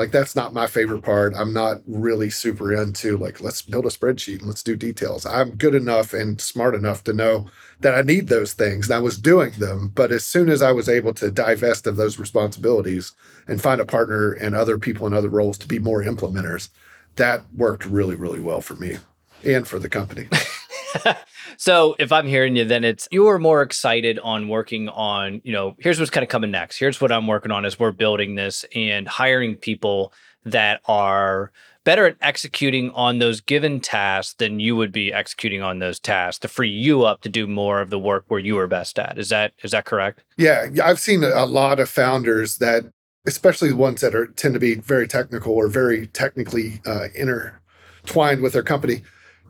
Like 0.00 0.12
that's 0.12 0.34
not 0.34 0.54
my 0.54 0.66
favorite 0.66 1.02
part. 1.02 1.34
I'm 1.36 1.52
not 1.52 1.82
really 1.86 2.30
super 2.30 2.72
into 2.72 3.18
like 3.18 3.42
let's 3.42 3.60
build 3.60 3.84
a 3.84 3.90
spreadsheet 3.90 4.38
and 4.38 4.46
let's 4.46 4.62
do 4.62 4.74
details. 4.74 5.26
I'm 5.26 5.56
good 5.56 5.74
enough 5.74 6.14
and 6.14 6.40
smart 6.40 6.74
enough 6.74 7.04
to 7.04 7.12
know 7.12 7.50
that 7.80 7.94
I 7.94 8.00
need 8.00 8.28
those 8.28 8.54
things 8.54 8.88
and 8.88 8.96
I 8.96 9.00
was 9.00 9.18
doing 9.18 9.50
them, 9.58 9.92
but 9.94 10.10
as 10.10 10.24
soon 10.24 10.48
as 10.48 10.62
I 10.62 10.72
was 10.72 10.88
able 10.88 11.12
to 11.12 11.30
divest 11.30 11.86
of 11.86 11.96
those 11.96 12.18
responsibilities 12.18 13.12
and 13.46 13.60
find 13.60 13.78
a 13.78 13.84
partner 13.84 14.32
and 14.32 14.54
other 14.54 14.78
people 14.78 15.06
in 15.06 15.12
other 15.12 15.28
roles 15.28 15.58
to 15.58 15.68
be 15.68 15.78
more 15.78 16.02
implementers, 16.02 16.70
that 17.16 17.42
worked 17.54 17.84
really 17.84 18.14
really 18.14 18.40
well 18.40 18.62
for 18.62 18.76
me 18.76 18.96
and 19.44 19.68
for 19.68 19.78
the 19.78 19.90
company. 19.90 20.28
so 21.56 21.96
if 21.98 22.12
I'm 22.12 22.26
hearing 22.26 22.56
you, 22.56 22.64
then 22.64 22.84
it's 22.84 23.08
you're 23.10 23.38
more 23.38 23.62
excited 23.62 24.18
on 24.20 24.48
working 24.48 24.88
on, 24.88 25.40
you 25.44 25.52
know, 25.52 25.76
here's 25.78 25.98
what's 25.98 26.10
kind 26.10 26.24
of 26.24 26.30
coming 26.30 26.50
next. 26.50 26.78
Here's 26.78 27.00
what 27.00 27.12
I'm 27.12 27.26
working 27.26 27.52
on 27.52 27.64
as 27.64 27.78
we're 27.78 27.92
building 27.92 28.34
this 28.34 28.64
and 28.74 29.06
hiring 29.06 29.56
people 29.56 30.12
that 30.44 30.80
are 30.86 31.52
better 31.84 32.06
at 32.06 32.16
executing 32.20 32.90
on 32.90 33.18
those 33.18 33.40
given 33.40 33.80
tasks 33.80 34.34
than 34.34 34.60
you 34.60 34.76
would 34.76 34.92
be 34.92 35.12
executing 35.12 35.62
on 35.62 35.78
those 35.78 35.98
tasks 35.98 36.38
to 36.40 36.48
free 36.48 36.70
you 36.70 37.04
up 37.04 37.22
to 37.22 37.28
do 37.28 37.46
more 37.46 37.80
of 37.80 37.90
the 37.90 37.98
work 37.98 38.24
where 38.28 38.40
you 38.40 38.58
are 38.58 38.66
best 38.66 38.98
at. 38.98 39.18
Is 39.18 39.28
that 39.30 39.52
is 39.62 39.70
that 39.70 39.84
correct? 39.84 40.22
Yeah, 40.36 40.68
I've 40.82 41.00
seen 41.00 41.24
a 41.24 41.46
lot 41.46 41.80
of 41.80 41.88
founders 41.88 42.58
that 42.58 42.84
especially 43.26 43.68
the 43.70 43.76
ones 43.76 44.00
that 44.00 44.14
are 44.14 44.26
tend 44.26 44.54
to 44.54 44.60
be 44.60 44.76
very 44.76 45.06
technical 45.06 45.52
or 45.54 45.68
very 45.68 46.06
technically 46.08 46.80
uh, 46.86 47.08
intertwined 47.14 48.40
with 48.40 48.52
their 48.52 48.62
company 48.62 49.02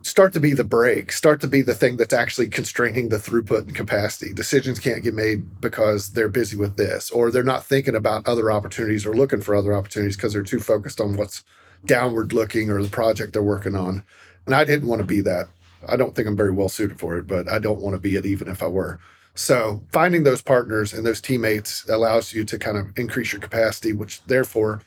start 0.03 0.33
to 0.33 0.39
be 0.39 0.53
the 0.53 0.63
break, 0.63 1.11
start 1.11 1.41
to 1.41 1.47
be 1.47 1.61
the 1.61 1.73
thing 1.73 1.97
that's 1.97 2.13
actually 2.13 2.47
constraining 2.47 3.09
the 3.09 3.17
throughput 3.17 3.67
and 3.67 3.75
capacity. 3.75 4.33
Decisions 4.33 4.79
can't 4.79 5.03
get 5.03 5.13
made 5.13 5.61
because 5.61 6.11
they're 6.11 6.29
busy 6.29 6.57
with 6.57 6.77
this, 6.77 7.11
or 7.11 7.31
they're 7.31 7.43
not 7.43 7.65
thinking 7.65 7.95
about 7.95 8.27
other 8.27 8.51
opportunities 8.51 9.05
or 9.05 9.13
looking 9.13 9.41
for 9.41 9.55
other 9.55 9.73
opportunities 9.73 10.15
because 10.15 10.33
they're 10.33 10.43
too 10.43 10.59
focused 10.59 10.99
on 10.99 11.17
what's 11.17 11.43
downward 11.85 12.33
looking 12.33 12.69
or 12.69 12.81
the 12.81 12.89
project 12.89 13.33
they're 13.33 13.43
working 13.43 13.75
on. 13.75 14.03
And 14.45 14.55
I 14.55 14.63
didn't 14.63 14.87
want 14.87 14.99
to 15.01 15.07
be 15.07 15.21
that. 15.21 15.47
I 15.87 15.95
don't 15.95 16.15
think 16.15 16.27
I'm 16.27 16.37
very 16.37 16.51
well 16.51 16.69
suited 16.69 16.99
for 16.99 17.17
it, 17.17 17.27
but 17.27 17.49
I 17.49 17.59
don't 17.59 17.81
want 17.81 17.95
to 17.95 17.99
be 17.99 18.15
it 18.15 18.25
even 18.25 18.47
if 18.47 18.61
I 18.61 18.67
were. 18.67 18.99
So 19.33 19.81
finding 19.91 20.23
those 20.23 20.41
partners 20.41 20.93
and 20.93 21.05
those 21.05 21.21
teammates 21.21 21.87
allows 21.89 22.33
you 22.33 22.43
to 22.45 22.59
kind 22.59 22.77
of 22.77 22.97
increase 22.97 23.31
your 23.31 23.41
capacity, 23.41 23.93
which 23.93 24.23
therefore 24.25 24.81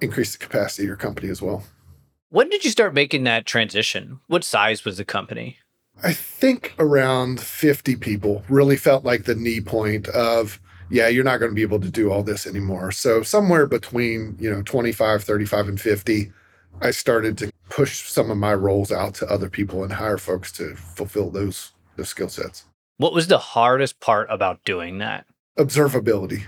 increase 0.00 0.32
the 0.32 0.38
capacity 0.38 0.82
of 0.82 0.88
your 0.88 0.96
company 0.96 1.28
as 1.28 1.40
well. 1.40 1.64
When 2.30 2.50
did 2.50 2.62
you 2.62 2.70
start 2.70 2.92
making 2.92 3.24
that 3.24 3.46
transition? 3.46 4.20
What 4.26 4.44
size 4.44 4.84
was 4.84 4.98
the 4.98 5.04
company? 5.04 5.56
I 6.02 6.12
think 6.12 6.74
around 6.78 7.40
50 7.40 7.96
people 7.96 8.44
really 8.50 8.76
felt 8.76 9.02
like 9.02 9.24
the 9.24 9.34
knee 9.34 9.62
point 9.62 10.08
of, 10.08 10.60
yeah, 10.90 11.08
you're 11.08 11.24
not 11.24 11.38
going 11.38 11.50
to 11.50 11.54
be 11.54 11.62
able 11.62 11.80
to 11.80 11.90
do 11.90 12.12
all 12.12 12.22
this 12.22 12.46
anymore. 12.46 12.92
So 12.92 13.22
somewhere 13.22 13.66
between, 13.66 14.36
you 14.38 14.50
know, 14.50 14.60
25, 14.60 15.24
35 15.24 15.68
and 15.68 15.80
50, 15.80 16.30
I 16.82 16.90
started 16.90 17.38
to 17.38 17.50
push 17.70 18.06
some 18.06 18.30
of 18.30 18.36
my 18.36 18.52
roles 18.52 18.92
out 18.92 19.14
to 19.14 19.30
other 19.30 19.48
people 19.48 19.82
and 19.82 19.94
hire 19.94 20.18
folks 20.18 20.52
to 20.52 20.76
fulfill 20.76 21.30
those 21.30 21.72
those 21.96 22.10
skill 22.10 22.28
sets. 22.28 22.66
What 22.98 23.14
was 23.14 23.28
the 23.28 23.38
hardest 23.38 24.00
part 24.00 24.28
about 24.30 24.62
doing 24.64 24.98
that? 24.98 25.24
Observability. 25.58 26.44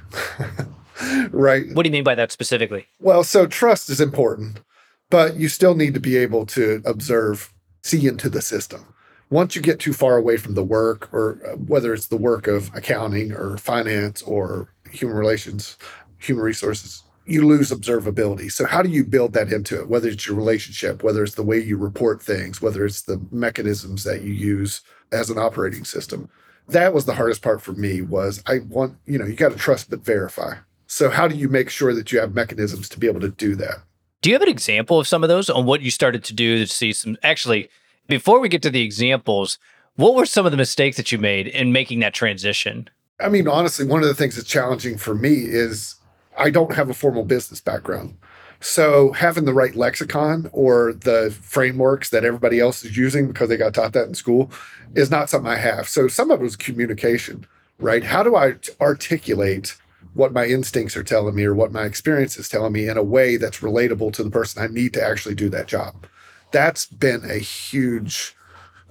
right. 1.32 1.72
What 1.72 1.84
do 1.84 1.88
you 1.88 1.92
mean 1.92 2.04
by 2.04 2.14
that 2.16 2.30
specifically? 2.30 2.86
Well, 3.00 3.24
so 3.24 3.46
trust 3.46 3.88
is 3.88 4.00
important 4.00 4.60
but 5.10 5.36
you 5.36 5.48
still 5.48 5.74
need 5.74 5.94
to 5.94 6.00
be 6.00 6.16
able 6.16 6.46
to 6.46 6.82
observe 6.84 7.52
see 7.82 8.06
into 8.06 8.28
the 8.28 8.42
system. 8.42 8.94
Once 9.30 9.54
you 9.54 9.62
get 9.62 9.78
too 9.78 9.92
far 9.92 10.16
away 10.16 10.36
from 10.36 10.54
the 10.54 10.64
work, 10.64 11.08
or 11.12 11.40
uh, 11.46 11.56
whether 11.56 11.94
it's 11.94 12.08
the 12.08 12.16
work 12.16 12.46
of 12.46 12.70
accounting 12.74 13.32
or 13.32 13.56
finance 13.56 14.22
or 14.22 14.72
human 14.90 15.16
relations, 15.16 15.78
human 16.18 16.44
resources, 16.44 17.04
you 17.26 17.46
lose 17.46 17.70
observability. 17.70 18.50
So, 18.50 18.66
how 18.66 18.82
do 18.82 18.88
you 18.88 19.04
build 19.04 19.32
that 19.34 19.52
into 19.52 19.80
it? 19.80 19.88
Whether 19.88 20.08
it's 20.08 20.26
your 20.26 20.36
relationship, 20.36 21.02
whether 21.02 21.22
it's 21.22 21.36
the 21.36 21.44
way 21.44 21.58
you 21.60 21.76
report 21.76 22.20
things, 22.20 22.60
whether 22.60 22.84
it's 22.84 23.02
the 23.02 23.20
mechanisms 23.30 24.04
that 24.04 24.22
you 24.22 24.32
use 24.32 24.80
as 25.12 25.30
an 25.30 25.38
operating 25.38 25.84
system. 25.84 26.28
That 26.68 26.92
was 26.92 27.04
the 27.04 27.14
hardest 27.14 27.42
part 27.42 27.62
for 27.62 27.72
me 27.72 28.00
was 28.00 28.42
I 28.46 28.60
want, 28.60 28.96
you 29.06 29.18
know, 29.18 29.26
you 29.26 29.34
got 29.34 29.52
to 29.52 29.58
trust 29.58 29.90
but 29.90 30.04
verify. 30.04 30.54
So 30.86 31.10
how 31.10 31.28
do 31.28 31.36
you 31.36 31.48
make 31.48 31.70
sure 31.70 31.94
that 31.94 32.12
you 32.12 32.20
have 32.20 32.34
mechanisms 32.34 32.88
to 32.90 32.98
be 32.98 33.06
able 33.06 33.20
to 33.20 33.30
do 33.30 33.54
that? 33.56 33.82
Do 34.22 34.28
you 34.28 34.34
have 34.34 34.42
an 34.42 34.50
example 34.50 34.98
of 34.98 35.08
some 35.08 35.22
of 35.22 35.28
those 35.28 35.48
on 35.48 35.64
what 35.64 35.80
you 35.80 35.90
started 35.90 36.24
to 36.24 36.34
do 36.34 36.58
to 36.58 36.66
see 36.66 36.92
some 36.92 37.16
actually 37.22 37.70
before 38.06 38.38
we 38.38 38.50
get 38.50 38.60
to 38.62 38.70
the 38.70 38.82
examples, 38.82 39.58
what 39.96 40.14
were 40.14 40.26
some 40.26 40.44
of 40.44 40.52
the 40.52 40.58
mistakes 40.58 40.98
that 40.98 41.10
you 41.10 41.16
made 41.16 41.46
in 41.46 41.72
making 41.72 42.00
that 42.00 42.12
transition? 42.12 42.90
I 43.18 43.28
mean, 43.28 43.48
honestly, 43.48 43.86
one 43.86 44.02
of 44.02 44.08
the 44.08 44.14
things 44.14 44.36
that's 44.36 44.48
challenging 44.48 44.98
for 44.98 45.14
me 45.14 45.32
is 45.32 45.94
I 46.36 46.50
don't 46.50 46.74
have 46.74 46.90
a 46.90 46.94
formal 46.94 47.24
business 47.24 47.60
background. 47.60 48.16
So 48.60 49.12
having 49.12 49.46
the 49.46 49.54
right 49.54 49.74
lexicon 49.74 50.50
or 50.52 50.92
the 50.92 51.34
frameworks 51.40 52.10
that 52.10 52.24
everybody 52.24 52.60
else 52.60 52.84
is 52.84 52.98
using 52.98 53.26
because 53.26 53.48
they 53.48 53.56
got 53.56 53.72
taught 53.72 53.94
that 53.94 54.08
in 54.08 54.14
school 54.14 54.50
is 54.94 55.10
not 55.10 55.30
something 55.30 55.50
I 55.50 55.56
have. 55.56 55.88
So 55.88 56.08
some 56.08 56.30
of 56.30 56.40
it 56.40 56.44
was 56.44 56.56
communication, 56.56 57.46
right? 57.78 58.04
How 58.04 58.22
do 58.22 58.36
I 58.36 58.56
articulate 58.82 59.76
what 60.14 60.32
my 60.32 60.46
instincts 60.46 60.96
are 60.96 61.04
telling 61.04 61.34
me 61.34 61.44
or 61.44 61.54
what 61.54 61.72
my 61.72 61.84
experience 61.84 62.36
is 62.36 62.48
telling 62.48 62.72
me 62.72 62.88
in 62.88 62.96
a 62.96 63.02
way 63.02 63.36
that's 63.36 63.60
relatable 63.60 64.12
to 64.14 64.22
the 64.22 64.30
person 64.30 64.62
I 64.62 64.66
need 64.66 64.92
to 64.94 65.02
actually 65.02 65.34
do 65.34 65.48
that 65.50 65.68
job? 65.68 66.06
That's 66.52 66.86
been 66.86 67.24
a 67.24 67.38
huge 67.38 68.36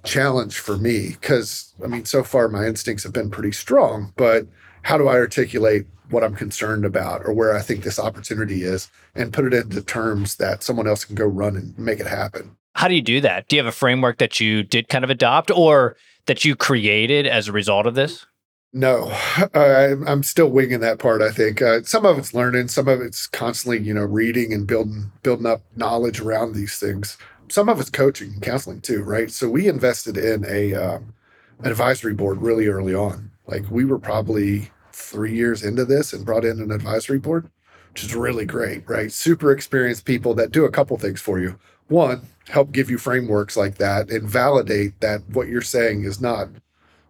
challenge 0.04 0.60
for 0.60 0.78
me 0.78 1.10
because 1.10 1.74
I 1.84 1.88
mean, 1.88 2.06
so 2.06 2.24
far 2.24 2.48
my 2.48 2.66
instincts 2.66 3.04
have 3.04 3.14
been 3.14 3.30
pretty 3.30 3.52
strong, 3.52 4.14
but 4.16 4.48
how 4.84 4.98
do 4.98 5.08
I 5.08 5.16
articulate 5.16 5.86
what 6.10 6.24
I'm 6.24 6.36
concerned 6.36 6.86
about 6.86 7.22
or 7.26 7.34
where 7.34 7.56
I 7.56 7.62
think 7.62 7.84
this 7.84 8.00
opportunity 8.00 8.64
is 8.64 8.90
and 9.16 9.34
put 9.34 9.46
it 9.46 9.54
into 9.54 9.82
terms 9.82 10.36
that 10.36 10.64
someone 10.64 10.88
else 10.88 11.06
can 11.06 11.16
go 11.16 11.26
run 11.26 11.56
and 11.56 11.78
make 11.78 12.00
it 12.00 12.08
happen. 12.08 12.56
How 12.76 12.88
do 12.88 12.96
you 12.96 13.02
do 13.02 13.22
that? 13.22 13.48
Do 13.48 13.56
you 13.56 13.62
have 13.62 13.72
a 13.72 13.76
framework 13.76 14.18
that 14.20 14.40
you 14.40 14.64
did 14.64 14.90
kind 14.90 15.04
of 15.04 15.10
adopt 15.10 15.52
or 15.52 15.96
that 16.26 16.46
you 16.46 16.56
created 16.56 17.28
as 17.28 17.48
a 17.48 17.52
result 17.52 17.86
of 17.86 17.96
this? 17.96 18.26
No, 18.72 19.12
uh, 19.56 19.96
I'm 20.06 20.22
still 20.24 20.50
winging 20.50 20.80
that 20.82 21.00
part. 21.00 21.22
I 21.24 21.32
think 21.32 21.62
uh, 21.62 21.82
some 21.84 22.06
of 22.06 22.20
it's 22.20 22.36
learning, 22.36 22.68
some 22.68 22.88
of 22.88 23.02
it's 23.02 23.26
constantly, 23.26 23.80
you 23.80 23.94
know, 23.96 24.04
reading 24.04 24.54
and 24.54 24.68
building 24.68 25.12
building 25.24 25.48
up 25.48 25.62
knowledge 25.76 26.20
around 26.20 26.54
these 26.54 26.78
things. 26.78 27.18
Some 27.50 27.68
of 27.68 27.80
it's 27.80 27.90
coaching 27.90 28.34
and 28.34 28.42
counseling 28.44 28.82
too, 28.82 29.02
right? 29.04 29.32
So 29.32 29.50
we 29.50 29.68
invested 29.68 30.18
in 30.18 30.46
a 30.48 30.76
um, 30.76 31.14
an 31.60 31.72
advisory 31.72 32.14
board 32.14 32.42
really 32.42 32.68
early 32.68 32.94
on. 32.94 33.32
Like 33.48 33.64
we 33.72 33.86
were 33.86 33.98
probably 33.98 34.70
three 34.94 35.34
years 35.34 35.64
into 35.64 35.84
this 35.84 36.14
and 36.14 36.26
brought 36.26 36.46
in 36.46 36.60
an 36.62 36.72
advisory 36.72 37.18
board, 37.18 37.50
which 37.92 38.04
is 38.04 38.14
really 38.16 38.46
great, 38.46 38.88
right? 38.88 39.12
Super 39.12 39.52
experienced 39.52 40.06
people 40.06 40.36
that 40.36 40.52
do 40.52 40.66
a 40.66 40.72
couple 40.72 40.96
things 40.98 41.22
for 41.22 41.40
you. 41.40 41.58
One, 41.88 42.22
help 42.50 42.72
give 42.72 42.92
you 42.92 43.00
frameworks 43.00 43.58
like 43.58 43.78
that 43.78 44.12
and 44.12 44.30
validate 44.30 45.00
that 45.00 45.28
what 45.30 45.48
you're 45.48 45.62
saying 45.64 46.04
is 46.04 46.22
not 46.22 46.50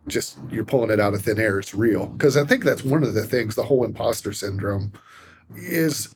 just 0.07 0.37
you're 0.49 0.65
pulling 0.65 0.91
it 0.91 0.99
out 0.99 1.13
of 1.13 1.21
thin 1.21 1.39
air, 1.39 1.59
it's 1.59 1.73
real. 1.73 2.07
Because 2.07 2.37
I 2.37 2.45
think 2.45 2.63
that's 2.63 2.83
one 2.83 3.03
of 3.03 3.13
the 3.13 3.25
things, 3.25 3.55
the 3.55 3.63
whole 3.63 3.83
imposter 3.83 4.33
syndrome 4.33 4.93
is 5.55 6.15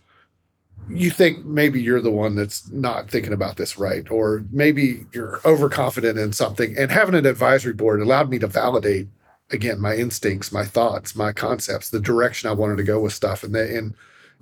you 0.90 1.10
think 1.10 1.46
maybe 1.46 1.82
you're 1.82 2.02
the 2.02 2.12
one 2.12 2.36
that's 2.36 2.70
not 2.70 3.10
thinking 3.10 3.34
about 3.34 3.56
this 3.56 3.78
right, 3.78 4.10
or 4.12 4.44
maybe 4.52 5.06
you're 5.14 5.40
overconfident 5.46 6.20
in 6.20 6.34
something. 6.34 6.76
And 6.78 6.92
having 6.92 7.16
an 7.16 7.26
advisory 7.26 7.74
board 7.74 8.02
allowed 8.02 8.30
me 8.30 8.40
to 8.40 8.48
validate 8.48 9.08
again 9.52 9.80
my 9.80 9.96
instincts 9.96 10.52
my 10.52 10.64
thoughts 10.64 11.16
my 11.16 11.32
concepts 11.32 11.90
the 11.90 12.00
direction 12.00 12.50
i 12.50 12.54
wanted 12.54 12.78
to 12.78 12.84
go 12.84 13.00
with 13.00 13.14
stuff 13.14 13.44
and 13.44 13.54
they 13.54 13.76
and 13.76 13.94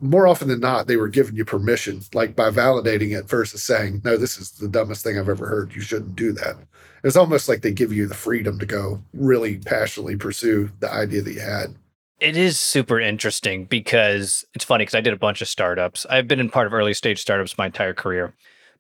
more 0.02 0.28
often 0.28 0.48
than 0.48 0.60
not 0.60 0.88
they 0.88 0.98
were 0.98 1.08
giving 1.08 1.36
you 1.36 1.46
permission 1.46 2.02
like 2.14 2.36
by 2.36 2.50
validating 2.50 3.18
it 3.18 3.30
versus 3.30 3.64
saying 3.64 4.02
no 4.04 4.18
this 4.18 4.38
is 4.38 4.52
the 4.52 4.68
dumbest 4.68 5.04
thing 5.04 5.18
i've 5.18 5.30
ever 5.30 5.48
heard. 5.48 5.74
You 5.76 5.82
shouldn't 5.82 6.16
do 6.16 6.32
that. 6.34 6.58
It's 7.04 7.16
almost 7.16 7.48
like 7.48 7.62
they 7.62 7.72
give 7.72 7.94
you 7.94 8.08
the 8.08 8.14
freedom 8.14 8.60
to 8.60 8.66
go 8.66 9.02
really 9.14 9.58
passionately 9.58 10.16
pursue 10.18 10.72
the 10.80 10.92
idea 10.92 11.22
that 11.22 11.34
you 11.34 11.40
had. 11.40 11.76
It 12.20 12.38
is 12.38 12.60
super 12.60 13.00
interesting 13.00 13.66
because 13.66 14.46
it's 14.54 14.66
funny 14.66 14.84
because 14.84 14.94
i 14.96 15.02
did 15.02 15.14
a 15.14 15.18
bunch 15.18 15.42
of 15.42 15.48
startups. 15.48 16.06
I've 16.10 16.28
been 16.28 16.40
in 16.40 16.50
part 16.50 16.68
of 16.68 16.74
early 16.74 16.94
stage 16.94 17.20
startups 17.20 17.58
my 17.58 17.68
entire 17.68 17.94
career. 17.94 18.34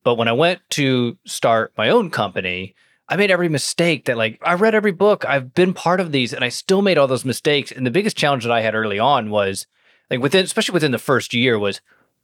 But 0.03 0.15
when 0.15 0.27
i 0.27 0.33
went 0.33 0.61
to 0.71 1.17
start 1.25 1.73
my 1.77 1.89
own 1.89 2.09
company 2.09 2.75
I 3.11 3.17
made 3.17 3.29
every 3.29 3.49
mistake 3.49 4.05
that 4.05 4.15
like 4.15 4.39
I 4.41 4.53
read 4.53 4.73
every 4.73 4.93
book. 4.93 5.25
I've 5.25 5.53
been 5.53 5.73
part 5.73 5.99
of 5.99 6.13
these 6.13 6.33
and 6.33 6.45
I 6.45 6.49
still 6.49 6.81
made 6.81 6.97
all 6.97 7.07
those 7.07 7.25
mistakes. 7.25 7.69
And 7.69 7.85
the 7.85 7.91
biggest 7.91 8.15
challenge 8.15 8.43
that 8.43 8.53
I 8.53 8.61
had 8.61 8.73
early 8.73 8.99
on 8.99 9.29
was 9.29 9.67
like 10.11 10.21
within 10.21 10.43
especially 10.43 10.73
within 10.73 10.91
the 10.91 10.99
first 10.99 11.33
year 11.33 11.57
was 11.57 11.81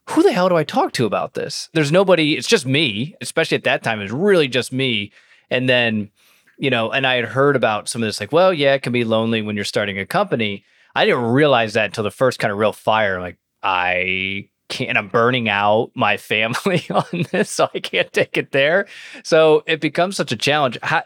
who 0.09 0.23
the 0.23 0.31
hell 0.31 0.49
do 0.49 0.55
I 0.55 0.63
talk 0.63 0.93
to 0.93 1.05
about 1.05 1.33
this? 1.33 1.69
There's 1.73 1.91
nobody, 1.91 2.35
it's 2.37 2.47
just 2.47 2.65
me, 2.65 3.15
especially 3.19 3.57
at 3.57 3.65
that 3.65 3.83
time, 3.83 3.99
it's 3.99 4.11
really 4.11 4.47
just 4.47 4.71
me. 4.71 5.11
And 5.49 5.67
then, 5.67 6.11
you 6.57 6.69
know, 6.69 6.91
and 6.91 7.05
I 7.05 7.15
had 7.15 7.25
heard 7.25 7.55
about 7.55 7.89
some 7.89 8.01
of 8.01 8.07
this, 8.07 8.19
like, 8.19 8.31
well, 8.31 8.53
yeah, 8.53 8.73
it 8.73 8.83
can 8.83 8.93
be 8.93 9.03
lonely 9.03 9.41
when 9.41 9.55
you're 9.55 9.65
starting 9.65 9.99
a 9.99 10.05
company. 10.05 10.63
I 10.95 11.05
didn't 11.05 11.25
realize 11.25 11.73
that 11.73 11.85
until 11.85 12.03
the 12.05 12.11
first 12.11 12.39
kind 12.39 12.51
of 12.51 12.57
real 12.57 12.73
fire. 12.73 13.19
Like, 13.19 13.37
I 13.61 14.49
can't 14.69 14.97
I'm 14.97 15.09
burning 15.09 15.49
out 15.49 15.91
my 15.93 16.17
family 16.17 16.85
on 16.89 17.25
this, 17.31 17.49
so 17.49 17.69
I 17.73 17.79
can't 17.79 18.11
take 18.11 18.37
it 18.37 18.51
there. 18.51 18.87
So 19.23 19.63
it 19.67 19.81
becomes 19.81 20.15
such 20.15 20.31
a 20.31 20.37
challenge. 20.37 20.77
How, 20.83 21.03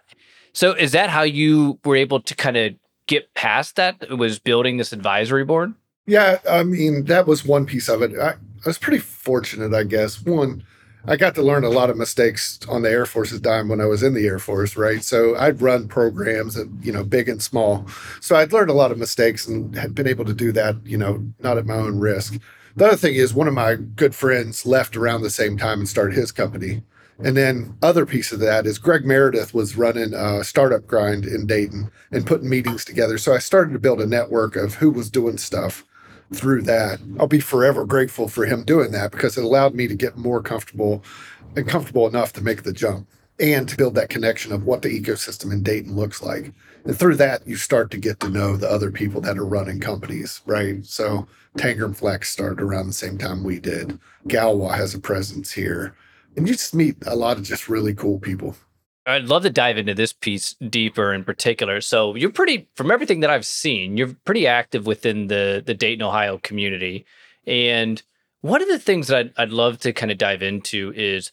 so 0.53 0.73
is 0.73 0.91
that 0.91 1.09
how 1.09 1.23
you 1.23 1.79
were 1.83 1.95
able 1.95 2.21
to 2.21 2.35
kind 2.35 2.55
of 2.55 2.75
get 3.07 3.33
past 3.33 3.77
that? 3.77 3.97
It 4.01 4.13
was 4.13 4.37
building 4.37 4.77
this 4.77 4.93
advisory 4.93 5.43
board? 5.43 5.73
Yeah, 6.05 6.39
I 6.49 6.63
mean, 6.63 7.05
that 7.05 7.27
was 7.27 7.45
one 7.45 7.65
piece 7.65 7.87
of 7.87 8.01
it. 8.01 8.17
I, 8.17 8.31
I 8.31 8.35
was 8.65 8.77
pretty 8.77 8.99
fortunate, 8.99 9.73
I 9.73 9.83
guess. 9.83 10.21
One, 10.21 10.63
I 11.05 11.15
got 11.15 11.35
to 11.35 11.41
learn 11.41 11.63
a 11.63 11.69
lot 11.69 11.89
of 11.89 11.97
mistakes 11.97 12.59
on 12.67 12.81
the 12.81 12.89
Air 12.89 13.05
Force's 13.05 13.39
dime 13.39 13.69
when 13.69 13.81
I 13.81 13.85
was 13.85 14.03
in 14.03 14.13
the 14.13 14.25
Air 14.25 14.39
Force, 14.39 14.75
right? 14.75 15.03
So 15.03 15.35
I'd 15.37 15.61
run 15.61 15.87
programs 15.87 16.55
that, 16.55 16.69
you 16.81 16.91
know, 16.91 17.03
big 17.03 17.29
and 17.29 17.41
small. 17.41 17.87
So 18.19 18.35
I'd 18.35 18.53
learned 18.53 18.69
a 18.69 18.75
lot 18.75 18.91
of 18.91 18.97
mistakes 18.97 19.47
and 19.47 19.75
had 19.75 19.95
been 19.95 20.07
able 20.07 20.25
to 20.25 20.33
do 20.33 20.51
that, 20.53 20.75
you 20.85 20.97
know, 20.97 21.23
not 21.39 21.57
at 21.57 21.65
my 21.65 21.75
own 21.75 21.99
risk. 21.99 22.39
The 22.75 22.85
other 22.87 22.97
thing 22.97 23.15
is 23.15 23.33
one 23.33 23.47
of 23.47 23.53
my 23.53 23.75
good 23.75 24.15
friends 24.15 24.65
left 24.65 24.95
around 24.95 25.21
the 25.21 25.29
same 25.29 25.57
time 25.57 25.79
and 25.79 25.89
started 25.89 26.15
his 26.15 26.31
company. 26.31 26.83
And 27.23 27.37
then 27.37 27.77
other 27.83 28.05
piece 28.05 28.31
of 28.31 28.39
that 28.39 28.65
is 28.65 28.79
Greg 28.79 29.05
Meredith 29.05 29.53
was 29.53 29.77
running 29.77 30.13
a 30.13 30.43
startup 30.43 30.87
grind 30.87 31.25
in 31.25 31.45
Dayton 31.45 31.91
and 32.11 32.25
putting 32.25 32.49
meetings 32.49 32.83
together. 32.85 33.17
So 33.17 33.33
I 33.33 33.39
started 33.39 33.73
to 33.73 33.79
build 33.79 34.01
a 34.01 34.07
network 34.07 34.55
of 34.55 34.75
who 34.75 34.89
was 34.89 35.09
doing 35.11 35.37
stuff 35.37 35.85
through 36.33 36.61
that. 36.63 36.99
I'll 37.19 37.27
be 37.27 37.39
forever 37.39 37.85
grateful 37.85 38.27
for 38.27 38.45
him 38.45 38.63
doing 38.63 38.91
that 38.91 39.11
because 39.11 39.37
it 39.37 39.43
allowed 39.43 39.75
me 39.75 39.87
to 39.87 39.95
get 39.95 40.17
more 40.17 40.41
comfortable 40.41 41.03
and 41.55 41.67
comfortable 41.67 42.07
enough 42.07 42.33
to 42.33 42.41
make 42.41 42.63
the 42.63 42.73
jump 42.73 43.07
and 43.39 43.67
to 43.67 43.75
build 43.75 43.95
that 43.95 44.09
connection 44.09 44.51
of 44.51 44.65
what 44.65 44.81
the 44.81 45.01
ecosystem 45.01 45.51
in 45.51 45.63
Dayton 45.63 45.95
looks 45.95 46.21
like. 46.21 46.53
And 46.85 46.97
through 46.97 47.15
that, 47.15 47.45
you 47.47 47.55
start 47.55 47.91
to 47.91 47.97
get 47.97 48.19
to 48.21 48.29
know 48.29 48.55
the 48.55 48.69
other 48.69 48.91
people 48.91 49.19
that 49.21 49.37
are 49.37 49.45
running 49.45 49.79
companies, 49.79 50.41
right? 50.45 50.85
So 50.85 51.27
Tangram 51.57 51.95
Flex 51.95 52.31
started 52.31 52.61
around 52.61 52.87
the 52.87 52.93
same 52.93 53.17
time 53.17 53.43
we 53.43 53.59
did. 53.59 53.99
Galois 54.27 54.75
has 54.75 54.93
a 54.93 54.99
presence 54.99 55.51
here. 55.51 55.95
And 56.37 56.47
you 56.47 56.53
just 56.53 56.73
meet 56.73 56.95
a 57.05 57.15
lot 57.15 57.37
of 57.37 57.43
just 57.43 57.67
really 57.67 57.93
cool 57.93 58.19
people. 58.19 58.55
I'd 59.05 59.25
love 59.25 59.43
to 59.43 59.49
dive 59.49 59.77
into 59.77 59.93
this 59.93 60.13
piece 60.13 60.53
deeper 60.53 61.13
in 61.13 61.23
particular. 61.23 61.81
So 61.81 62.15
you're 62.15 62.31
pretty, 62.31 62.67
from 62.75 62.91
everything 62.91 63.21
that 63.21 63.29
I've 63.31 63.45
seen, 63.45 63.97
you're 63.97 64.15
pretty 64.25 64.45
active 64.45 64.85
within 64.85 65.27
the 65.27 65.63
the 65.65 65.73
Dayton, 65.73 66.03
Ohio 66.03 66.37
community. 66.37 67.05
And 67.47 68.01
one 68.41 68.61
of 68.61 68.67
the 68.67 68.79
things 68.79 69.07
that 69.07 69.17
I'd, 69.17 69.33
I'd 69.37 69.51
love 69.51 69.79
to 69.79 69.93
kind 69.93 70.11
of 70.11 70.17
dive 70.17 70.43
into 70.43 70.93
is 70.95 71.31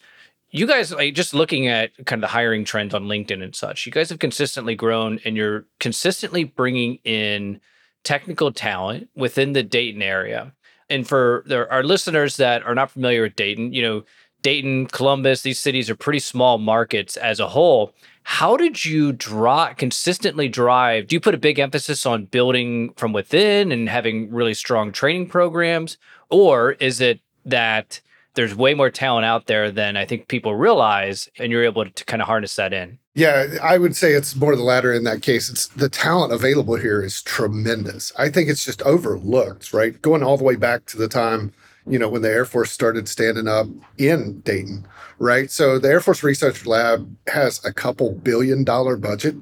you 0.50 0.66
guys 0.66 0.92
like 0.92 1.14
just 1.14 1.34
looking 1.34 1.66
at 1.66 1.90
kind 2.06 2.22
of 2.22 2.28
the 2.28 2.32
hiring 2.32 2.64
trends 2.64 2.94
on 2.94 3.04
LinkedIn 3.04 3.42
and 3.42 3.54
such. 3.54 3.84
You 3.84 3.92
guys 3.92 4.08
have 4.08 4.18
consistently 4.18 4.74
grown, 4.74 5.20
and 5.24 5.36
you're 5.36 5.66
consistently 5.78 6.44
bringing 6.44 7.00
in 7.04 7.60
technical 8.02 8.50
talent 8.50 9.10
within 9.14 9.52
the 9.52 9.62
Dayton 9.62 10.00
area. 10.00 10.54
And 10.88 11.06
for 11.06 11.44
our 11.70 11.82
listeners 11.82 12.38
that 12.38 12.62
are 12.62 12.74
not 12.74 12.90
familiar 12.90 13.22
with 13.22 13.36
Dayton, 13.36 13.74
you 13.74 13.82
know, 13.82 14.04
Dayton, 14.48 14.86
Columbus, 14.86 15.42
these 15.42 15.58
cities 15.58 15.90
are 15.90 15.94
pretty 15.94 16.20
small 16.20 16.56
markets 16.56 17.18
as 17.18 17.38
a 17.38 17.48
whole. 17.48 17.92
How 18.22 18.56
did 18.56 18.82
you 18.82 19.12
draw 19.12 19.74
consistently 19.74 20.48
drive? 20.48 21.06
Do 21.06 21.16
you 21.16 21.20
put 21.20 21.34
a 21.34 21.36
big 21.38 21.58
emphasis 21.58 22.06
on 22.06 22.24
building 22.24 22.94
from 22.94 23.12
within 23.12 23.70
and 23.70 23.90
having 23.90 24.32
really 24.32 24.54
strong 24.54 24.90
training 24.90 25.28
programs? 25.28 25.98
Or 26.30 26.72
is 26.80 26.98
it 27.02 27.20
that 27.44 28.00
there's 28.36 28.54
way 28.54 28.72
more 28.72 28.88
talent 28.88 29.26
out 29.26 29.48
there 29.48 29.70
than 29.70 29.98
I 29.98 30.06
think 30.06 30.28
people 30.28 30.54
realize, 30.54 31.28
and 31.38 31.52
you're 31.52 31.64
able 31.64 31.84
to 31.84 32.04
kind 32.06 32.22
of 32.22 32.26
harness 32.26 32.56
that 32.56 32.72
in? 32.72 32.98
Yeah, 33.14 33.58
I 33.62 33.76
would 33.76 33.94
say 33.94 34.12
it's 34.12 34.34
more 34.34 34.56
the 34.56 34.62
latter 34.62 34.94
in 34.94 35.04
that 35.04 35.20
case. 35.20 35.50
It's 35.50 35.66
the 35.66 35.90
talent 35.90 36.32
available 36.32 36.76
here 36.76 37.02
is 37.02 37.20
tremendous. 37.20 38.12
I 38.16 38.30
think 38.30 38.48
it's 38.48 38.64
just 38.64 38.80
overlooked, 38.80 39.74
right? 39.74 40.00
Going 40.00 40.22
all 40.22 40.38
the 40.38 40.44
way 40.44 40.56
back 40.56 40.86
to 40.86 40.96
the 40.96 41.08
time, 41.08 41.52
you 41.88 41.98
know, 41.98 42.08
when 42.08 42.22
the 42.22 42.30
Air 42.30 42.44
Force 42.44 42.70
started 42.70 43.08
standing 43.08 43.48
up 43.48 43.66
in 43.96 44.40
Dayton, 44.40 44.86
right? 45.18 45.50
So 45.50 45.78
the 45.78 45.88
Air 45.88 46.00
Force 46.00 46.22
Research 46.22 46.66
Lab 46.66 47.16
has 47.28 47.64
a 47.64 47.72
couple 47.72 48.12
billion 48.12 48.64
dollar 48.64 48.96
budget 48.96 49.36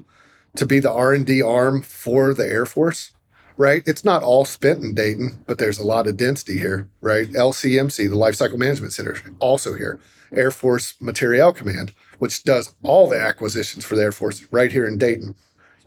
to 0.55 0.65
be 0.65 0.79
the 0.79 0.91
R&D 0.91 1.41
arm 1.41 1.81
for 1.81 2.33
the 2.33 2.45
Air 2.45 2.65
Force, 2.65 3.11
right? 3.57 3.83
It's 3.85 4.03
not 4.03 4.23
all 4.23 4.45
spent 4.45 4.83
in 4.83 4.95
Dayton, 4.95 5.43
but 5.45 5.57
there's 5.57 5.79
a 5.79 5.85
lot 5.85 6.07
of 6.07 6.17
density 6.17 6.57
here, 6.57 6.89
right? 7.01 7.29
LCMC, 7.29 8.09
the 8.09 8.17
Life 8.17 8.35
Cycle 8.35 8.57
Management 8.57 8.93
Center, 8.93 9.17
also 9.39 9.75
here. 9.75 9.99
Air 10.33 10.51
Force 10.51 10.95
Materiel 10.99 11.53
Command, 11.53 11.93
which 12.19 12.43
does 12.43 12.73
all 12.83 13.07
the 13.07 13.19
acquisitions 13.19 13.85
for 13.85 13.95
the 13.95 14.03
Air 14.03 14.11
Force 14.11 14.45
right 14.51 14.71
here 14.71 14.85
in 14.85 14.97
Dayton. 14.97 15.35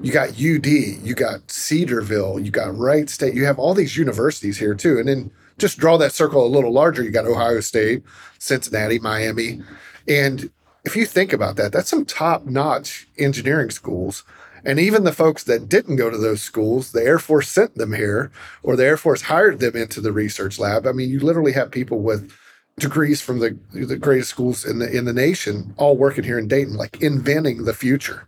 You 0.00 0.12
got 0.12 0.30
UD, 0.30 0.66
you 0.66 1.14
got 1.14 1.50
Cedarville, 1.50 2.40
you 2.40 2.50
got 2.50 2.76
Wright 2.76 3.10
State, 3.10 3.34
you 3.34 3.44
have 3.44 3.58
all 3.58 3.74
these 3.74 3.98
universities 3.98 4.56
here 4.56 4.74
too. 4.74 4.98
And 4.98 5.08
then 5.08 5.30
just 5.60 5.78
draw 5.78 5.96
that 5.98 6.12
circle 6.12 6.44
a 6.44 6.48
little 6.48 6.72
larger. 6.72 7.02
You 7.02 7.10
got 7.10 7.26
Ohio 7.26 7.60
State, 7.60 8.02
Cincinnati, 8.38 8.98
Miami. 8.98 9.62
And 10.08 10.50
if 10.84 10.96
you 10.96 11.06
think 11.06 11.32
about 11.32 11.56
that, 11.56 11.72
that's 11.72 11.90
some 11.90 12.04
top 12.04 12.46
notch 12.46 13.06
engineering 13.18 13.70
schools. 13.70 14.24
And 14.64 14.78
even 14.78 15.04
the 15.04 15.12
folks 15.12 15.44
that 15.44 15.68
didn't 15.68 15.96
go 15.96 16.10
to 16.10 16.18
those 16.18 16.42
schools, 16.42 16.92
the 16.92 17.02
Air 17.02 17.18
Force 17.18 17.48
sent 17.48 17.76
them 17.76 17.94
here 17.94 18.30
or 18.62 18.76
the 18.76 18.84
Air 18.84 18.96
Force 18.96 19.22
hired 19.22 19.60
them 19.60 19.76
into 19.76 20.00
the 20.00 20.12
research 20.12 20.58
lab. 20.58 20.86
I 20.86 20.92
mean, 20.92 21.08
you 21.08 21.20
literally 21.20 21.52
have 21.52 21.70
people 21.70 22.00
with 22.00 22.30
degrees 22.78 23.20
from 23.20 23.38
the, 23.38 23.58
the 23.72 23.96
greatest 23.96 24.30
schools 24.30 24.64
in 24.64 24.78
the 24.78 24.90
in 24.90 25.04
the 25.04 25.12
nation 25.12 25.74
all 25.76 25.96
working 25.96 26.24
here 26.24 26.38
in 26.38 26.48
Dayton, 26.48 26.74
like 26.74 27.00
inventing 27.02 27.64
the 27.64 27.74
future, 27.74 28.26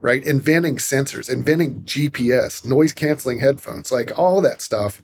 right? 0.00 0.24
Inventing 0.24 0.76
sensors, 0.76 1.30
inventing 1.30 1.82
GPS, 1.82 2.64
noise 2.64 2.92
canceling 2.92 3.40
headphones, 3.40 3.90
like 3.92 4.16
all 4.18 4.40
that 4.40 4.62
stuff 4.62 5.02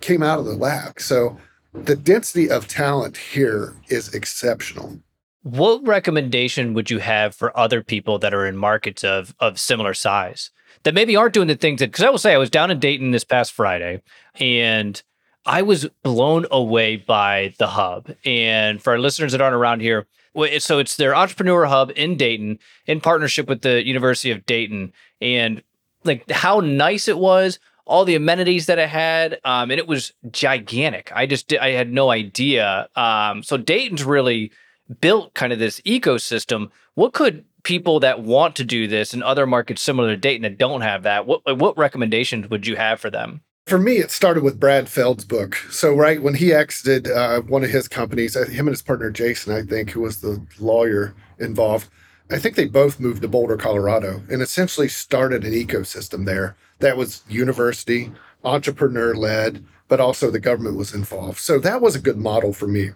came 0.00 0.22
out 0.22 0.38
of 0.38 0.44
the 0.44 0.54
lab. 0.54 1.00
So 1.00 1.38
the 1.72 1.96
density 1.96 2.50
of 2.50 2.68
talent 2.68 3.16
here 3.16 3.76
is 3.88 4.14
exceptional. 4.14 5.00
What 5.42 5.86
recommendation 5.86 6.74
would 6.74 6.90
you 6.90 6.98
have 6.98 7.34
for 7.34 7.56
other 7.58 7.82
people 7.82 8.18
that 8.18 8.34
are 8.34 8.46
in 8.46 8.56
markets 8.56 9.04
of 9.04 9.34
of 9.40 9.58
similar 9.58 9.94
size 9.94 10.50
that 10.82 10.94
maybe 10.94 11.16
aren't 11.16 11.34
doing 11.34 11.48
the 11.48 11.54
things 11.56 11.80
that? 11.80 11.90
Because 11.90 12.04
I 12.04 12.10
will 12.10 12.18
say 12.18 12.34
I 12.34 12.38
was 12.38 12.50
down 12.50 12.70
in 12.70 12.78
Dayton 12.78 13.10
this 13.10 13.24
past 13.24 13.52
Friday, 13.52 14.02
and 14.34 15.02
I 15.46 15.62
was 15.62 15.88
blown 16.02 16.46
away 16.50 16.96
by 16.96 17.54
the 17.58 17.68
hub. 17.68 18.14
And 18.24 18.82
for 18.82 18.92
our 18.92 18.98
listeners 18.98 19.32
that 19.32 19.40
aren't 19.40 19.54
around 19.54 19.80
here, 19.80 20.06
so 20.58 20.78
it's 20.78 20.96
their 20.96 21.14
entrepreneur 21.14 21.64
hub 21.64 21.90
in 21.96 22.16
Dayton 22.16 22.58
in 22.86 23.00
partnership 23.00 23.48
with 23.48 23.62
the 23.62 23.86
University 23.86 24.30
of 24.30 24.44
Dayton, 24.44 24.92
and 25.22 25.62
like 26.04 26.30
how 26.30 26.60
nice 26.60 27.08
it 27.08 27.18
was 27.18 27.58
all 27.90 28.04
the 28.04 28.14
amenities 28.14 28.66
that 28.66 28.78
it 28.78 28.88
had, 28.88 29.40
um, 29.44 29.72
and 29.72 29.80
it 29.80 29.88
was 29.88 30.12
gigantic. 30.30 31.10
I 31.12 31.26
just 31.26 31.52
I 31.52 31.70
had 31.70 31.92
no 31.92 32.10
idea. 32.10 32.88
Um, 32.94 33.42
so 33.42 33.56
Dayton's 33.56 34.04
really 34.04 34.52
built 35.00 35.34
kind 35.34 35.52
of 35.52 35.58
this 35.58 35.80
ecosystem. 35.80 36.70
What 36.94 37.12
could 37.12 37.44
people 37.64 37.98
that 38.00 38.22
want 38.22 38.54
to 38.56 38.64
do 38.64 38.86
this 38.86 39.12
in 39.12 39.24
other 39.24 39.44
markets 39.44 39.82
similar 39.82 40.10
to 40.10 40.16
Dayton 40.16 40.42
that 40.42 40.56
don't 40.56 40.82
have 40.82 41.02
that? 41.02 41.26
What 41.26 41.58
what 41.58 41.76
recommendations 41.76 42.48
would 42.48 42.64
you 42.64 42.76
have 42.76 43.00
for 43.00 43.10
them? 43.10 43.42
For 43.66 43.78
me, 43.78 43.96
it 43.96 44.12
started 44.12 44.44
with 44.44 44.60
Brad 44.60 44.88
Feld's 44.88 45.24
book. 45.24 45.56
So, 45.70 45.92
right 45.94 46.22
when 46.22 46.34
he 46.34 46.52
exited 46.52 47.10
uh, 47.10 47.42
one 47.42 47.64
of 47.64 47.70
his 47.70 47.88
companies, 47.88 48.36
uh, 48.36 48.46
him 48.46 48.68
and 48.68 48.74
his 48.74 48.82
partner 48.82 49.10
Jason, 49.10 49.52
I 49.52 49.62
think, 49.62 49.90
who 49.90 50.00
was 50.00 50.20
the 50.20 50.44
lawyer 50.58 51.14
involved, 51.38 51.88
I 52.30 52.38
think 52.38 52.54
they 52.54 52.66
both 52.66 53.00
moved 53.00 53.22
to 53.22 53.28
Boulder, 53.28 53.56
Colorado, 53.56 54.22
and 54.30 54.40
essentially 54.40 54.88
started 54.88 55.44
an 55.44 55.52
ecosystem 55.52 56.24
there 56.24 56.56
that 56.80 56.96
was 56.96 57.22
university, 57.28 58.12
entrepreneur 58.44 59.14
led, 59.14 59.64
but 59.88 60.00
also 60.00 60.30
the 60.30 60.40
government 60.40 60.76
was 60.76 60.94
involved. 60.94 61.38
So 61.38 61.58
that 61.60 61.80
was 61.80 61.94
a 61.94 62.00
good 62.00 62.16
model 62.16 62.52
for 62.52 62.66
me. 62.66 62.90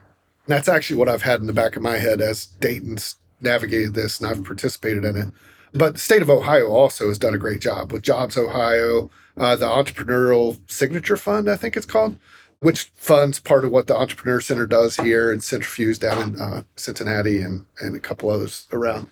That's 0.47 0.69
actually 0.69 0.97
what 0.97 1.09
I've 1.09 1.23
had 1.23 1.41
in 1.41 1.47
the 1.47 1.53
back 1.53 1.77
of 1.77 1.83
my 1.83 1.99
head 1.99 2.21
as 2.21 2.47
Dayton's 2.47 3.17
navigated 3.41 3.95
this 3.95 4.21
and 4.21 4.29
I've 4.29 4.45
participated 4.45 5.05
in 5.05 5.17
it. 5.17 5.29
But 5.73 5.95
the 5.95 6.01
state 6.01 6.23
of 6.23 6.31
Ohio 6.31 6.69
also 6.69 7.09
has 7.09 7.19
done 7.19 7.35
a 7.35 7.39
great 7.39 7.61
job 7.61 7.93
with 7.93 8.03
Jobs 8.03 8.39
Ohio, 8.39 9.11
uh, 9.37 9.57
the 9.57 9.67
Entrepreneurial 9.67 10.59
Signature 10.71 11.17
Fund, 11.17 11.51
I 11.51 11.57
think 11.57 11.77
it's 11.77 11.87
called, 11.87 12.17
which 12.61 12.93
funds 12.95 13.41
part 13.41 13.65
of 13.65 13.73
what 13.73 13.89
the 13.89 13.97
Entrepreneur 13.97 14.41
Center 14.41 14.67
does 14.67 14.97
here 14.97 15.33
and 15.33 15.41
Cintrifuse 15.41 15.99
down 15.99 16.35
in 16.35 16.41
uh, 16.41 16.63
Cincinnati 16.77 17.41
and, 17.41 17.67
and 17.81 17.97
a 17.97 18.01
couple 18.01 18.31
others 18.31 18.69
around 18.73 19.09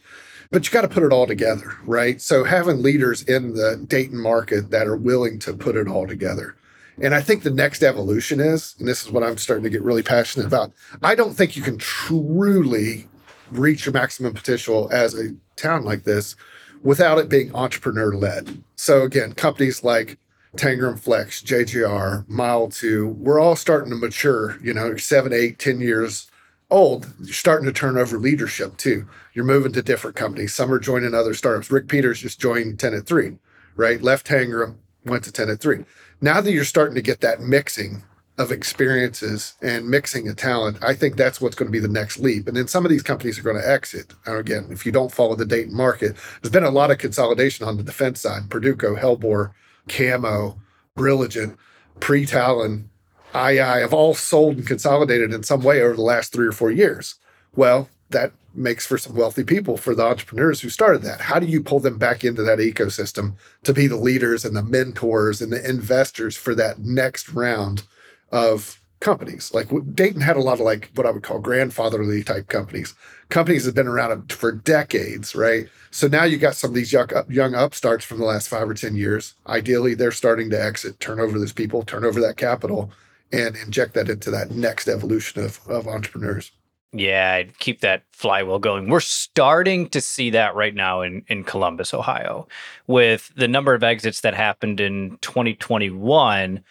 but 0.52 0.66
you 0.66 0.70
got 0.70 0.82
to 0.82 0.88
put 0.88 1.02
it 1.02 1.12
all 1.12 1.26
together, 1.26 1.78
right? 1.84 2.20
So 2.20 2.44
having 2.44 2.82
leaders 2.82 3.22
in 3.22 3.54
the 3.54 3.82
Dayton 3.88 4.20
market 4.20 4.70
that 4.70 4.86
are 4.86 4.96
willing 4.96 5.38
to 5.40 5.54
put 5.54 5.76
it 5.76 5.88
all 5.88 6.06
together. 6.06 6.54
And 7.00 7.14
I 7.14 7.22
think 7.22 7.42
the 7.42 7.50
next 7.50 7.82
evolution 7.82 8.38
is, 8.38 8.76
and 8.78 8.86
this 8.86 9.02
is 9.02 9.10
what 9.10 9.22
I'm 9.22 9.38
starting 9.38 9.64
to 9.64 9.70
get 9.70 9.82
really 9.82 10.02
passionate 10.02 10.46
about. 10.46 10.72
I 11.02 11.14
don't 11.14 11.32
think 11.32 11.56
you 11.56 11.62
can 11.62 11.78
truly 11.78 13.08
reach 13.50 13.86
your 13.86 13.94
maximum 13.94 14.34
potential 14.34 14.90
as 14.92 15.14
a 15.14 15.34
town 15.56 15.84
like 15.84 16.04
this 16.04 16.36
without 16.82 17.18
it 17.18 17.30
being 17.30 17.54
entrepreneur 17.54 18.14
led. 18.14 18.62
So 18.76 19.02
again, 19.02 19.32
companies 19.32 19.82
like 19.82 20.18
Tangram 20.56 20.98
Flex, 20.98 21.42
JGR, 21.42 22.28
Mile 22.28 22.68
2, 22.68 23.08
we're 23.08 23.40
all 23.40 23.56
starting 23.56 23.90
to 23.90 23.96
mature, 23.96 24.58
you 24.62 24.74
know, 24.74 24.96
seven, 24.96 25.32
eight, 25.32 25.58
ten 25.58 25.80
years 25.80 26.30
old, 26.72 27.12
you're 27.20 27.34
starting 27.34 27.66
to 27.66 27.72
turn 27.72 27.98
over 27.98 28.18
leadership 28.18 28.76
too. 28.76 29.06
You're 29.34 29.44
moving 29.44 29.72
to 29.72 29.82
different 29.82 30.16
companies. 30.16 30.54
Some 30.54 30.72
are 30.72 30.78
joining 30.78 31.14
other 31.14 31.34
startups. 31.34 31.70
Rick 31.70 31.88
Peters 31.88 32.20
just 32.20 32.40
joined 32.40 32.80
Tenet 32.80 33.06
3, 33.06 33.38
right? 33.76 34.02
Left 34.02 34.26
Tangram, 34.26 34.76
went 35.04 35.24
to 35.24 35.32
Tenet 35.32 35.60
3. 35.60 35.84
Now 36.20 36.40
that 36.40 36.52
you're 36.52 36.64
starting 36.64 36.94
to 36.94 37.02
get 37.02 37.20
that 37.20 37.40
mixing 37.40 38.02
of 38.38 38.50
experiences 38.50 39.54
and 39.60 39.88
mixing 39.88 40.26
of 40.28 40.36
talent, 40.36 40.78
I 40.82 40.94
think 40.94 41.16
that's 41.16 41.40
what's 41.40 41.54
going 41.54 41.68
to 41.68 41.72
be 41.72 41.78
the 41.78 41.88
next 41.88 42.18
leap. 42.18 42.48
And 42.48 42.56
then 42.56 42.66
some 42.66 42.84
of 42.84 42.90
these 42.90 43.02
companies 43.02 43.38
are 43.38 43.42
going 43.42 43.60
to 43.60 43.68
exit. 43.68 44.14
And 44.26 44.36
again, 44.36 44.68
if 44.70 44.86
you 44.86 44.92
don't 44.92 45.12
follow 45.12 45.34
the 45.34 45.44
Dayton 45.44 45.76
market, 45.76 46.16
there's 46.40 46.52
been 46.52 46.64
a 46.64 46.70
lot 46.70 46.90
of 46.90 46.98
consolidation 46.98 47.66
on 47.66 47.76
the 47.76 47.82
defense 47.82 48.20
side. 48.20 48.48
Perduco, 48.48 48.98
Helbor, 48.98 49.52
Camo, 49.88 50.58
Brilligent, 50.96 51.56
Pre-Talon, 52.00 52.88
II 53.34 53.56
have 53.56 53.94
all 53.94 54.14
sold 54.14 54.56
and 54.58 54.66
consolidated 54.66 55.32
in 55.32 55.42
some 55.42 55.62
way 55.62 55.80
over 55.80 55.94
the 55.94 56.02
last 56.02 56.32
three 56.32 56.46
or 56.46 56.52
four 56.52 56.70
years. 56.70 57.16
Well, 57.54 57.88
that 58.10 58.32
makes 58.54 58.86
for 58.86 58.98
some 58.98 59.16
wealthy 59.16 59.44
people 59.44 59.76
for 59.76 59.94
the 59.94 60.04
entrepreneurs 60.04 60.60
who 60.60 60.68
started 60.68 61.02
that. 61.02 61.20
How 61.22 61.38
do 61.38 61.46
you 61.46 61.62
pull 61.62 61.80
them 61.80 61.98
back 61.98 62.24
into 62.24 62.42
that 62.42 62.58
ecosystem 62.58 63.34
to 63.64 63.72
be 63.72 63.86
the 63.86 63.96
leaders 63.96 64.44
and 64.44 64.54
the 64.54 64.62
mentors 64.62 65.40
and 65.40 65.52
the 65.52 65.68
investors 65.68 66.36
for 66.36 66.54
that 66.54 66.78
next 66.78 67.30
round 67.30 67.84
of 68.30 68.80
companies? 69.00 69.52
Like 69.54 69.68
Dayton 69.94 70.20
had 70.20 70.36
a 70.36 70.40
lot 70.42 70.54
of 70.54 70.60
like 70.60 70.90
what 70.94 71.06
I 71.06 71.10
would 71.10 71.22
call 71.22 71.38
grandfatherly 71.38 72.22
type 72.22 72.48
companies. 72.48 72.94
Companies 73.30 73.64
have 73.64 73.74
been 73.74 73.88
around 73.88 74.30
for 74.32 74.52
decades, 74.52 75.34
right? 75.34 75.68
So 75.90 76.06
now 76.06 76.24
you 76.24 76.36
got 76.36 76.54
some 76.54 76.70
of 76.70 76.74
these 76.74 76.92
young, 76.92 77.08
young 77.28 77.54
upstarts 77.54 78.04
from 78.04 78.18
the 78.18 78.26
last 78.26 78.48
five 78.48 78.68
or 78.68 78.74
10 78.74 78.96
years. 78.96 79.34
Ideally, 79.46 79.94
they're 79.94 80.12
starting 80.12 80.50
to 80.50 80.62
exit, 80.62 81.00
turn 81.00 81.20
over 81.20 81.38
those 81.38 81.52
people, 81.52 81.82
turn 81.82 82.04
over 82.04 82.20
that 82.20 82.36
capital 82.36 82.90
and 83.32 83.56
inject 83.56 83.94
that 83.94 84.08
into 84.08 84.30
that 84.30 84.50
next 84.50 84.88
evolution 84.88 85.42
of, 85.42 85.60
of 85.66 85.88
entrepreneurs. 85.88 86.52
Yeah, 86.94 87.44
keep 87.58 87.80
that 87.80 88.02
flywheel 88.12 88.58
going. 88.58 88.90
We're 88.90 89.00
starting 89.00 89.88
to 89.90 90.00
see 90.02 90.28
that 90.30 90.54
right 90.54 90.74
now 90.74 91.00
in, 91.00 91.24
in 91.26 91.42
Columbus, 91.42 91.94
Ohio, 91.94 92.46
with 92.86 93.32
the 93.34 93.48
number 93.48 93.72
of 93.72 93.82
exits 93.82 94.20
that 94.20 94.34
happened 94.34 94.78
in 94.78 95.16
2021. 95.22 96.62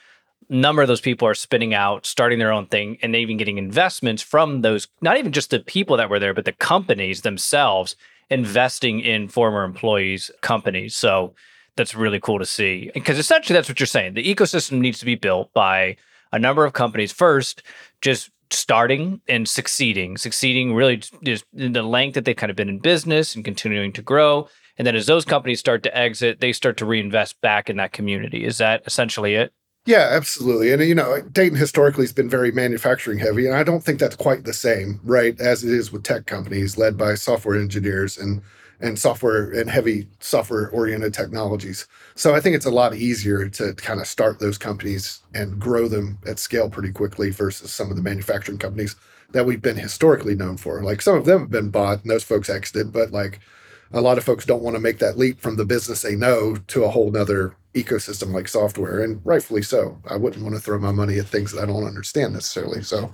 Number 0.49 0.81
of 0.83 0.87
those 0.87 1.01
people 1.01 1.27
are 1.27 1.33
spinning 1.33 1.73
out, 1.73 2.05
starting 2.05 2.37
their 2.37 2.51
own 2.51 2.67
thing, 2.67 2.99
and 3.01 3.15
even 3.15 3.37
getting 3.37 3.57
investments 3.57 4.21
from 4.21 4.61
those, 4.61 4.87
not 5.01 5.17
even 5.17 5.31
just 5.31 5.49
the 5.49 5.59
people 5.59 5.97
that 5.97 6.09
were 6.09 6.19
there, 6.19 6.35
but 6.35 6.45
the 6.45 6.51
companies 6.51 7.21
themselves 7.21 7.95
investing 8.29 8.99
in 8.99 9.27
former 9.27 9.63
employees' 9.63 10.29
companies. 10.41 10.95
So 10.95 11.33
that's 11.75 11.95
really 11.95 12.19
cool 12.19 12.37
to 12.37 12.45
see. 12.45 12.91
Because 12.93 13.17
essentially, 13.17 13.55
that's 13.55 13.69
what 13.69 13.79
you're 13.79 13.87
saying. 13.87 14.13
The 14.13 14.35
ecosystem 14.35 14.79
needs 14.79 14.99
to 14.99 15.05
be 15.05 15.15
built 15.15 15.51
by 15.53 15.97
a 16.31 16.39
number 16.39 16.65
of 16.65 16.73
companies 16.73 17.11
first 17.11 17.63
just 18.01 18.31
starting 18.49 19.21
and 19.27 19.47
succeeding, 19.47 20.17
succeeding 20.17 20.73
really 20.73 20.97
just 21.23 21.45
in 21.53 21.71
the 21.73 21.83
length 21.83 22.15
that 22.15 22.25
they've 22.25 22.35
kind 22.35 22.49
of 22.49 22.55
been 22.55 22.69
in 22.69 22.79
business 22.79 23.35
and 23.35 23.45
continuing 23.45 23.93
to 23.93 24.01
grow. 24.01 24.47
And 24.77 24.85
then 24.85 24.95
as 24.95 25.05
those 25.05 25.25
companies 25.25 25.59
start 25.59 25.83
to 25.83 25.97
exit, 25.97 26.39
they 26.39 26.53
start 26.53 26.77
to 26.77 26.85
reinvest 26.85 27.39
back 27.41 27.69
in 27.69 27.77
that 27.77 27.93
community. 27.93 28.45
Is 28.45 28.57
that 28.57 28.83
essentially 28.85 29.35
it? 29.35 29.53
Yeah, 29.85 30.09
absolutely. 30.11 30.71
And, 30.71 30.83
you 30.83 30.93
know, 30.93 31.21
Dayton 31.21 31.57
historically 31.57 32.03
has 32.03 32.13
been 32.13 32.29
very 32.29 32.51
manufacturing 32.51 33.17
heavy. 33.17 33.47
And 33.47 33.55
I 33.55 33.63
don't 33.63 33.83
think 33.83 33.99
that's 33.99 34.15
quite 34.15 34.43
the 34.43 34.53
same, 34.53 34.99
right, 35.03 35.39
as 35.39 35.63
it 35.63 35.71
is 35.71 35.91
with 35.91 36.03
tech 36.03 36.27
companies 36.27 36.77
led 36.77 36.97
by 36.97 37.15
software 37.15 37.59
engineers 37.59 38.17
and 38.17 38.41
and 38.81 38.97
software 38.97 39.51
and 39.51 39.69
heavy 39.69 40.07
software 40.19 40.69
oriented 40.69 41.13
technologies. 41.13 41.87
So 42.15 42.33
I 42.35 42.39
think 42.39 42.55
it's 42.55 42.65
a 42.65 42.71
lot 42.71 42.95
easier 42.95 43.47
to 43.49 43.73
kind 43.75 43.99
of 43.99 44.07
start 44.07 44.39
those 44.39 44.57
companies 44.57 45.21
and 45.33 45.59
grow 45.59 45.87
them 45.87 46.17
at 46.25 46.39
scale 46.39 46.69
pretty 46.69 46.91
quickly 46.91 47.29
versus 47.29 47.71
some 47.71 47.89
of 47.89 47.95
the 47.95 48.01
manufacturing 48.01 48.57
companies 48.57 48.95
that 49.31 49.45
we've 49.45 49.61
been 49.61 49.77
historically 49.77 50.35
known 50.35 50.57
for. 50.57 50.83
Like 50.83 51.01
some 51.01 51.15
of 51.15 51.25
them 51.25 51.41
have 51.41 51.51
been 51.51 51.69
bought 51.69 52.01
and 52.01 52.11
those 52.11 52.23
folks 52.23 52.49
exited, 52.49 52.91
but 52.91 53.11
like 53.11 53.39
a 53.93 54.01
lot 54.01 54.17
of 54.17 54.23
folks 54.23 54.45
don't 54.45 54.63
want 54.63 54.75
to 54.75 54.81
make 54.81 54.99
that 54.99 55.17
leap 55.17 55.39
from 55.39 55.57
the 55.57 55.65
business 55.65 56.01
they 56.01 56.15
know 56.15 56.55
to 56.67 56.83
a 56.83 56.89
whole 56.89 57.11
nother 57.11 57.55
ecosystem 57.73 58.33
like 58.33 58.47
software, 58.47 59.03
and 59.03 59.21
rightfully 59.25 59.61
so. 59.61 59.97
I 60.09 60.17
wouldn't 60.17 60.43
want 60.43 60.55
to 60.55 60.61
throw 60.61 60.79
my 60.79 60.91
money 60.91 61.19
at 61.19 61.27
things 61.27 61.51
that 61.51 61.61
I 61.61 61.65
don't 61.65 61.85
understand 61.85 62.33
necessarily. 62.33 62.83
So, 62.83 63.13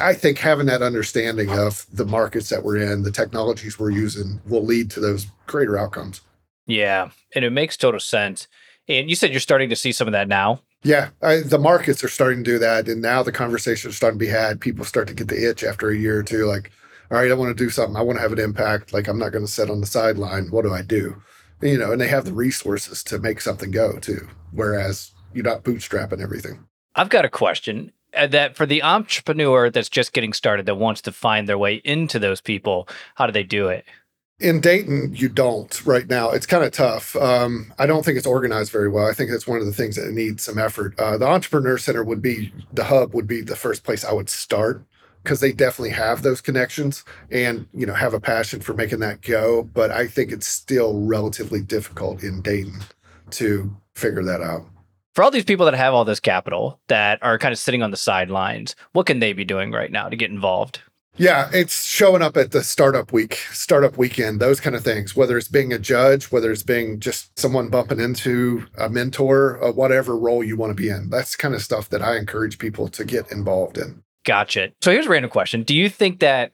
I 0.00 0.14
think 0.14 0.38
having 0.38 0.66
that 0.66 0.82
understanding 0.82 1.50
of 1.50 1.86
the 1.92 2.04
markets 2.04 2.48
that 2.50 2.62
we're 2.62 2.76
in, 2.76 3.02
the 3.02 3.10
technologies 3.10 3.78
we're 3.78 3.90
using, 3.90 4.40
will 4.46 4.64
lead 4.64 4.90
to 4.92 5.00
those 5.00 5.26
greater 5.46 5.78
outcomes. 5.78 6.20
Yeah, 6.66 7.10
and 7.34 7.44
it 7.44 7.50
makes 7.50 7.76
total 7.76 8.00
sense. 8.00 8.48
And 8.88 9.08
you 9.08 9.16
said 9.16 9.30
you're 9.30 9.40
starting 9.40 9.70
to 9.70 9.76
see 9.76 9.92
some 9.92 10.08
of 10.08 10.12
that 10.12 10.28
now. 10.28 10.60
Yeah, 10.82 11.08
I, 11.22 11.40
the 11.40 11.58
markets 11.58 12.04
are 12.04 12.08
starting 12.08 12.44
to 12.44 12.50
do 12.50 12.58
that, 12.58 12.88
and 12.88 13.02
now 13.02 13.22
the 13.22 13.32
conversations 13.32 13.92
are 13.92 13.96
starting 13.96 14.18
to 14.18 14.24
be 14.24 14.30
had. 14.30 14.60
People 14.60 14.84
start 14.84 15.08
to 15.08 15.14
get 15.14 15.28
the 15.28 15.48
itch 15.48 15.64
after 15.64 15.90
a 15.90 15.96
year 15.96 16.18
or 16.18 16.22
two, 16.22 16.44
like, 16.44 16.70
all 17.10 17.18
right, 17.18 17.30
I 17.30 17.34
want 17.34 17.56
to 17.56 17.64
do 17.64 17.70
something. 17.70 17.96
I 17.96 18.02
want 18.02 18.18
to 18.18 18.22
have 18.22 18.32
an 18.32 18.38
impact. 18.38 18.92
Like, 18.92 19.08
I'm 19.08 19.18
not 19.18 19.32
going 19.32 19.44
to 19.44 19.50
sit 19.50 19.70
on 19.70 19.80
the 19.80 19.86
sideline. 19.86 20.50
What 20.50 20.62
do 20.62 20.72
I 20.72 20.82
do? 20.82 21.22
you 21.60 21.78
know, 21.78 21.92
and 21.92 22.00
they 22.00 22.08
have 22.08 22.24
the 22.24 22.32
resources 22.32 23.02
to 23.04 23.18
make 23.18 23.40
something 23.40 23.70
go 23.70 23.98
too. 23.98 24.28
Whereas 24.52 25.12
you're 25.34 25.44
not 25.44 25.64
bootstrapping 25.64 26.20
everything. 26.20 26.64
I've 26.94 27.08
got 27.08 27.24
a 27.24 27.30
question 27.30 27.92
that 28.26 28.56
for 28.56 28.66
the 28.66 28.82
entrepreneur 28.82 29.70
that's 29.70 29.88
just 29.88 30.12
getting 30.12 30.32
started 30.32 30.66
that 30.66 30.76
wants 30.76 31.00
to 31.02 31.12
find 31.12 31.48
their 31.48 31.58
way 31.58 31.76
into 31.84 32.18
those 32.18 32.40
people, 32.40 32.88
how 33.14 33.26
do 33.26 33.32
they 33.32 33.42
do 33.42 33.68
it? 33.68 33.84
In 34.40 34.60
Dayton, 34.60 35.14
you 35.16 35.28
don't 35.28 35.84
right 35.84 36.08
now. 36.08 36.30
It's 36.30 36.46
kind 36.46 36.62
of 36.62 36.70
tough. 36.70 37.16
Um, 37.16 37.72
I 37.78 37.86
don't 37.86 38.04
think 38.04 38.16
it's 38.16 38.26
organized 38.26 38.70
very 38.70 38.88
well. 38.88 39.06
I 39.06 39.12
think 39.12 39.30
that's 39.30 39.48
one 39.48 39.58
of 39.58 39.66
the 39.66 39.72
things 39.72 39.96
that 39.96 40.12
needs 40.12 40.44
some 40.44 40.58
effort. 40.58 40.98
Uh, 40.98 41.18
the 41.18 41.26
Entrepreneur 41.26 41.76
Center 41.76 42.04
would 42.04 42.22
be 42.22 42.52
the 42.72 42.84
hub, 42.84 43.14
would 43.14 43.26
be 43.26 43.40
the 43.40 43.56
first 43.56 43.82
place 43.82 44.04
I 44.04 44.12
would 44.12 44.30
start 44.30 44.84
because 45.22 45.40
they 45.40 45.52
definitely 45.52 45.90
have 45.90 46.22
those 46.22 46.40
connections 46.40 47.04
and 47.30 47.66
you 47.74 47.84
know 47.84 47.94
have 47.94 48.14
a 48.14 48.20
passion 48.20 48.60
for 48.60 48.72
making 48.72 49.00
that 49.00 49.20
go 49.20 49.62
but 49.62 49.90
i 49.90 50.06
think 50.06 50.32
it's 50.32 50.46
still 50.46 51.00
relatively 51.00 51.60
difficult 51.60 52.22
in 52.22 52.40
dayton 52.40 52.80
to 53.30 53.76
figure 53.94 54.22
that 54.22 54.40
out 54.40 54.64
for 55.18 55.24
all 55.24 55.32
these 55.32 55.42
people 55.42 55.66
that 55.66 55.74
have 55.74 55.94
all 55.94 56.04
this 56.04 56.20
capital 56.20 56.78
that 56.86 57.20
are 57.22 57.40
kind 57.40 57.50
of 57.50 57.58
sitting 57.58 57.82
on 57.82 57.90
the 57.90 57.96
sidelines 57.96 58.76
what 58.92 59.04
can 59.04 59.18
they 59.18 59.32
be 59.32 59.44
doing 59.44 59.72
right 59.72 59.90
now 59.90 60.08
to 60.08 60.14
get 60.14 60.30
involved 60.30 60.80
yeah, 61.16 61.50
it's 61.52 61.84
showing 61.84 62.22
up 62.22 62.36
at 62.36 62.52
the 62.52 62.62
startup 62.62 63.12
week, 63.12 63.40
startup 63.50 63.98
weekend, 63.98 64.38
those 64.38 64.60
kind 64.60 64.76
of 64.76 64.84
things. 64.84 65.16
Whether 65.16 65.36
it's 65.36 65.48
being 65.48 65.72
a 65.72 65.78
judge, 65.80 66.30
whether 66.30 66.52
it's 66.52 66.62
being 66.62 67.00
just 67.00 67.36
someone 67.36 67.70
bumping 67.70 67.98
into 67.98 68.68
a 68.78 68.88
mentor, 68.88 69.60
uh, 69.60 69.72
whatever 69.72 70.16
role 70.16 70.44
you 70.44 70.56
want 70.56 70.70
to 70.70 70.80
be 70.80 70.88
in. 70.88 71.10
That's 71.10 71.34
kind 71.34 71.56
of 71.56 71.62
stuff 71.62 71.88
that 71.88 72.02
I 72.02 72.18
encourage 72.18 72.58
people 72.60 72.86
to 72.90 73.04
get 73.04 73.32
involved 73.32 73.78
in. 73.78 74.04
Gotcha. 74.24 74.70
So 74.80 74.92
here's 74.92 75.06
a 75.06 75.10
random 75.10 75.32
question. 75.32 75.64
Do 75.64 75.74
you 75.74 75.88
think 75.88 76.20
that 76.20 76.52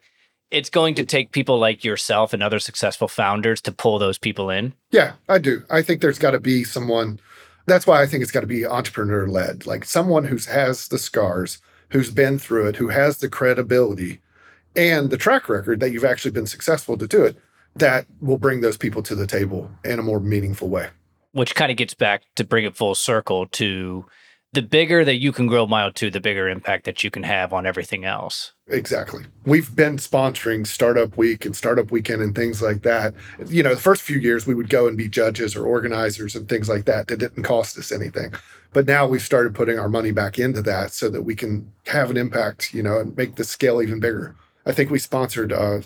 it's 0.50 0.70
going 0.70 0.94
to 0.94 1.04
take 1.04 1.32
people 1.32 1.58
like 1.58 1.84
yourself 1.84 2.32
and 2.32 2.42
other 2.42 2.58
successful 2.58 3.08
founders 3.08 3.60
to 3.60 3.72
pull 3.72 3.98
those 3.98 4.16
people 4.16 4.48
in? 4.48 4.72
Yeah, 4.90 5.12
I 5.28 5.40
do. 5.40 5.62
I 5.68 5.82
think 5.82 6.00
there's 6.00 6.18
got 6.18 6.30
to 6.30 6.40
be 6.40 6.64
someone. 6.64 7.20
That's 7.66 7.86
why 7.86 8.02
I 8.02 8.06
think 8.06 8.22
it's 8.22 8.32
got 8.32 8.40
to 8.40 8.46
be 8.46 8.66
entrepreneur 8.66 9.26
led, 9.26 9.66
like 9.66 9.84
someone 9.84 10.24
who 10.24 10.36
has 10.50 10.88
the 10.88 10.98
scars, 10.98 11.58
who's 11.90 12.10
been 12.10 12.38
through 12.38 12.68
it, 12.68 12.76
who 12.76 12.88
has 12.88 13.18
the 13.18 13.28
credibility 13.28 14.20
and 14.76 15.10
the 15.10 15.16
track 15.16 15.48
record 15.48 15.80
that 15.80 15.90
you've 15.90 16.04
actually 16.04 16.32
been 16.32 16.46
successful 16.46 16.98
to 16.98 17.06
do 17.06 17.24
it, 17.24 17.36
that 17.76 18.06
will 18.20 18.38
bring 18.38 18.60
those 18.60 18.76
people 18.76 19.02
to 19.02 19.14
the 19.14 19.26
table 19.26 19.70
in 19.84 19.98
a 19.98 20.02
more 20.02 20.20
meaningful 20.20 20.68
way. 20.68 20.88
Which 21.32 21.54
kind 21.54 21.70
of 21.70 21.76
gets 21.76 21.94
back 21.94 22.22
to 22.36 22.44
bring 22.44 22.64
it 22.64 22.76
full 22.76 22.94
circle 22.94 23.46
to 23.46 24.04
the 24.54 24.62
bigger 24.62 25.04
that 25.04 25.16
you 25.16 25.32
can 25.32 25.48
grow 25.48 25.66
mile 25.66 25.92
two, 25.92 26.10
the 26.10 26.20
bigger 26.20 26.48
impact 26.48 26.84
that 26.84 27.02
you 27.02 27.10
can 27.10 27.24
have 27.24 27.52
on 27.52 27.66
everything 27.66 28.04
else. 28.04 28.52
Exactly. 28.68 29.24
We've 29.44 29.74
been 29.74 29.96
sponsoring 29.96 30.64
Startup 30.64 31.14
Week 31.16 31.44
and 31.44 31.56
Startup 31.56 31.90
Weekend 31.90 32.22
and 32.22 32.34
things 32.34 32.62
like 32.62 32.82
that. 32.82 33.14
You 33.48 33.64
know, 33.64 33.74
the 33.74 33.80
first 33.80 34.02
few 34.02 34.18
years 34.18 34.46
we 34.46 34.54
would 34.54 34.70
go 34.70 34.86
and 34.86 34.96
be 34.96 35.08
judges 35.08 35.56
or 35.56 35.66
organizers 35.66 36.36
and 36.36 36.48
things 36.48 36.68
like 36.68 36.84
that 36.84 37.08
that 37.08 37.18
didn't 37.18 37.42
cost 37.42 37.76
us 37.76 37.90
anything. 37.90 38.32
But 38.72 38.86
now 38.86 39.06
we've 39.06 39.22
started 39.22 39.54
putting 39.56 39.78
our 39.78 39.88
money 39.88 40.12
back 40.12 40.38
into 40.38 40.62
that 40.62 40.92
so 40.92 41.08
that 41.10 41.22
we 41.22 41.34
can 41.34 41.72
have 41.86 42.10
an 42.10 42.16
impact, 42.16 42.72
you 42.72 42.82
know, 42.82 43.00
and 43.00 43.16
make 43.16 43.34
the 43.34 43.44
scale 43.44 43.82
even 43.82 43.98
bigger. 43.98 44.36
I 44.66 44.72
think 44.72 44.88
we 44.88 45.00
sponsored 45.00 45.52
uh, 45.52 45.80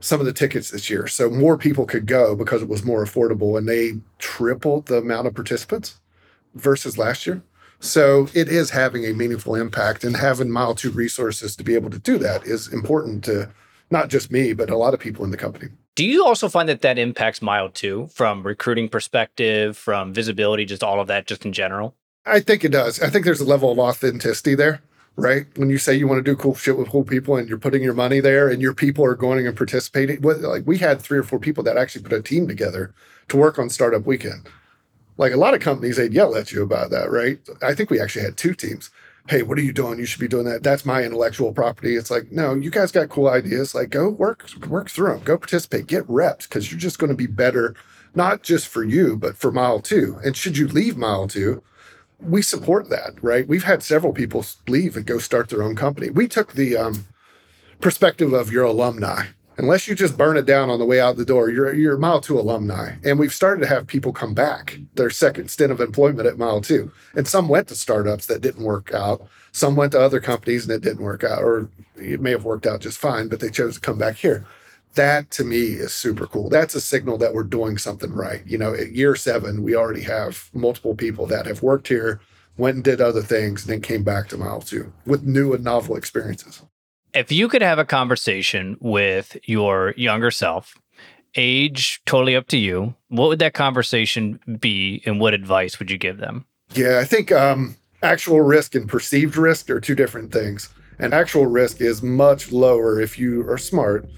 some 0.00 0.20
of 0.20 0.26
the 0.26 0.32
tickets 0.32 0.70
this 0.70 0.90
year 0.90 1.06
so 1.06 1.30
more 1.30 1.56
people 1.56 1.86
could 1.86 2.06
go 2.06 2.36
because 2.36 2.60
it 2.60 2.68
was 2.68 2.84
more 2.84 3.02
affordable 3.02 3.56
and 3.56 3.66
they 3.66 3.94
tripled 4.18 4.86
the 4.86 4.98
amount 4.98 5.26
of 5.26 5.34
participants 5.34 6.00
versus 6.54 6.98
last 6.98 7.26
year. 7.26 7.42
So 7.84 8.28
it 8.32 8.48
is 8.48 8.70
having 8.70 9.04
a 9.04 9.12
meaningful 9.12 9.54
impact, 9.54 10.04
and 10.04 10.16
having 10.16 10.50
Mile 10.50 10.74
2 10.74 10.90
resources 10.90 11.54
to 11.56 11.62
be 11.62 11.74
able 11.74 11.90
to 11.90 11.98
do 11.98 12.16
that 12.16 12.46
is 12.46 12.72
important 12.72 13.22
to 13.24 13.50
not 13.90 14.08
just 14.08 14.32
me, 14.32 14.54
but 14.54 14.70
a 14.70 14.76
lot 14.76 14.94
of 14.94 15.00
people 15.00 15.22
in 15.22 15.30
the 15.30 15.36
company. 15.36 15.68
Do 15.94 16.06
you 16.06 16.24
also 16.24 16.48
find 16.48 16.66
that 16.70 16.80
that 16.80 16.98
impacts 16.98 17.42
Mile 17.42 17.68
2 17.68 18.08
from 18.10 18.42
recruiting 18.42 18.88
perspective, 18.88 19.76
from 19.76 20.14
visibility, 20.14 20.64
just 20.64 20.82
all 20.82 20.98
of 20.98 21.08
that, 21.08 21.26
just 21.26 21.44
in 21.44 21.52
general? 21.52 21.94
I 22.24 22.40
think 22.40 22.64
it 22.64 22.70
does. 22.70 23.02
I 23.02 23.10
think 23.10 23.26
there's 23.26 23.42
a 23.42 23.44
level 23.44 23.70
of 23.70 23.78
authenticity 23.78 24.54
there, 24.54 24.80
right? 25.16 25.44
When 25.56 25.68
you 25.68 25.76
say 25.76 25.94
you 25.94 26.08
want 26.08 26.24
to 26.24 26.30
do 26.30 26.36
cool 26.36 26.54
shit 26.54 26.78
with 26.78 26.88
cool 26.88 27.04
people 27.04 27.36
and 27.36 27.46
you're 27.46 27.58
putting 27.58 27.82
your 27.82 27.92
money 27.92 28.18
there 28.18 28.48
and 28.48 28.62
your 28.62 28.72
people 28.72 29.04
are 29.04 29.14
going 29.14 29.46
and 29.46 29.54
participating, 29.54 30.22
like 30.22 30.66
we 30.66 30.78
had 30.78 31.02
three 31.02 31.18
or 31.18 31.22
four 31.22 31.38
people 31.38 31.62
that 31.64 31.76
actually 31.76 32.02
put 32.02 32.14
a 32.14 32.22
team 32.22 32.48
together 32.48 32.94
to 33.28 33.36
work 33.36 33.58
on 33.58 33.68
Startup 33.68 34.06
Weekend 34.06 34.48
like 35.16 35.32
a 35.32 35.36
lot 35.36 35.54
of 35.54 35.60
companies, 35.60 35.96
they'd 35.96 36.12
yell 36.12 36.34
at 36.34 36.52
you 36.52 36.62
about 36.62 36.90
that, 36.90 37.10
right? 37.10 37.38
I 37.62 37.74
think 37.74 37.90
we 37.90 38.00
actually 38.00 38.24
had 38.24 38.36
two 38.36 38.54
teams. 38.54 38.90
Hey, 39.28 39.42
what 39.42 39.58
are 39.58 39.62
you 39.62 39.72
doing? 39.72 39.98
You 39.98 40.04
should 40.04 40.20
be 40.20 40.28
doing 40.28 40.44
that. 40.46 40.62
That's 40.62 40.84
my 40.84 41.02
intellectual 41.02 41.52
property. 41.52 41.96
It's 41.96 42.10
like, 42.10 42.30
no, 42.30 42.54
you 42.54 42.70
guys 42.70 42.92
got 42.92 43.08
cool 43.08 43.28
ideas. 43.28 43.74
Like, 43.74 43.90
go 43.90 44.08
work, 44.08 44.46
work 44.68 44.90
through 44.90 45.14
them. 45.14 45.24
Go 45.24 45.38
participate. 45.38 45.86
Get 45.86 46.08
reps 46.08 46.46
because 46.46 46.70
you're 46.70 46.80
just 46.80 46.98
going 46.98 47.10
to 47.10 47.16
be 47.16 47.26
better, 47.26 47.74
not 48.14 48.42
just 48.42 48.68
for 48.68 48.84
you, 48.84 49.16
but 49.16 49.36
for 49.36 49.50
mile 49.50 49.80
two. 49.80 50.18
And 50.24 50.36
should 50.36 50.58
you 50.58 50.68
leave 50.68 50.98
mile 50.98 51.26
two, 51.26 51.62
we 52.20 52.42
support 52.42 52.90
that, 52.90 53.12
right? 53.22 53.48
We've 53.48 53.64
had 53.64 53.82
several 53.82 54.12
people 54.12 54.44
leave 54.68 54.96
and 54.96 55.06
go 55.06 55.18
start 55.18 55.48
their 55.48 55.62
own 55.62 55.76
company. 55.76 56.10
We 56.10 56.28
took 56.28 56.52
the 56.52 56.76
um, 56.76 57.06
perspective 57.80 58.32
of 58.32 58.52
your 58.52 58.64
alumni 58.64 59.26
unless 59.56 59.86
you 59.86 59.94
just 59.94 60.18
burn 60.18 60.36
it 60.36 60.46
down 60.46 60.70
on 60.70 60.78
the 60.78 60.84
way 60.84 61.00
out 61.00 61.16
the 61.16 61.24
door, 61.24 61.50
you're 61.50 61.74
you're 61.74 61.96
Mile 61.96 62.20
Two 62.20 62.38
alumni. 62.38 62.94
And 63.04 63.18
we've 63.18 63.34
started 63.34 63.60
to 63.62 63.68
have 63.68 63.86
people 63.86 64.12
come 64.12 64.34
back 64.34 64.78
their 64.94 65.10
second 65.10 65.50
stint 65.50 65.72
of 65.72 65.80
employment 65.80 66.26
at 66.26 66.38
Mile 66.38 66.60
Two. 66.60 66.90
And 67.14 67.26
some 67.26 67.48
went 67.48 67.68
to 67.68 67.74
startups 67.74 68.26
that 68.26 68.42
didn't 68.42 68.64
work 68.64 68.92
out. 68.92 69.26
Some 69.52 69.76
went 69.76 69.92
to 69.92 70.00
other 70.00 70.20
companies 70.20 70.64
and 70.64 70.72
it 70.72 70.82
didn't 70.82 71.04
work 71.04 71.22
out, 71.22 71.42
or 71.42 71.68
it 71.96 72.20
may 72.20 72.32
have 72.32 72.44
worked 72.44 72.66
out 72.66 72.80
just 72.80 72.98
fine, 72.98 73.28
but 73.28 73.40
they 73.40 73.50
chose 73.50 73.74
to 73.74 73.80
come 73.80 73.98
back 73.98 74.16
here. 74.16 74.44
That 74.94 75.30
to 75.32 75.44
me 75.44 75.74
is 75.74 75.92
super 75.92 76.26
cool. 76.26 76.48
That's 76.48 76.74
a 76.74 76.80
signal 76.80 77.18
that 77.18 77.34
we're 77.34 77.42
doing 77.42 77.78
something 77.78 78.12
right. 78.12 78.42
You 78.46 78.58
know, 78.58 78.74
at 78.74 78.92
year 78.92 79.16
seven, 79.16 79.62
we 79.62 79.74
already 79.74 80.02
have 80.02 80.50
multiple 80.52 80.94
people 80.94 81.26
that 81.26 81.46
have 81.46 81.62
worked 81.62 81.88
here, 81.88 82.20
went 82.56 82.76
and 82.76 82.84
did 82.84 83.00
other 83.00 83.22
things, 83.22 83.62
and 83.62 83.72
then 83.72 83.80
came 83.80 84.04
back 84.04 84.28
to 84.28 84.36
Mile 84.36 84.60
Two 84.60 84.92
with 85.04 85.24
new 85.24 85.52
and 85.52 85.64
novel 85.64 85.96
experiences 85.96 86.62
if 87.14 87.30
you 87.30 87.48
could 87.48 87.62
have 87.62 87.78
a 87.78 87.84
conversation 87.84 88.76
with 88.80 89.36
your 89.44 89.94
younger 89.96 90.30
self, 90.30 90.74
age 91.36 92.00
totally 92.06 92.36
up 92.36 92.48
to 92.48 92.58
you, 92.58 92.94
what 93.08 93.28
would 93.28 93.38
that 93.38 93.54
conversation 93.54 94.40
be 94.60 95.02
and 95.06 95.20
what 95.20 95.34
advice 95.34 95.78
would 95.78 95.90
you 95.90 95.98
give 95.98 96.18
them? 96.18 96.44
Yeah, 96.74 96.98
I 96.98 97.04
think 97.04 97.32
um, 97.32 97.76
actual 98.02 98.40
risk 98.40 98.74
and 98.74 98.88
perceived 98.88 99.36
risk 99.36 99.70
are 99.70 99.80
two 99.80 99.94
different 99.94 100.32
things. 100.32 100.68
And 100.98 101.12
actual 101.12 101.46
risk 101.46 101.80
is 101.80 102.02
much 102.02 102.52
lower 102.52 103.00
if 103.00 103.18
you 103.18 103.48
are 103.48 103.58
smart 103.58 104.08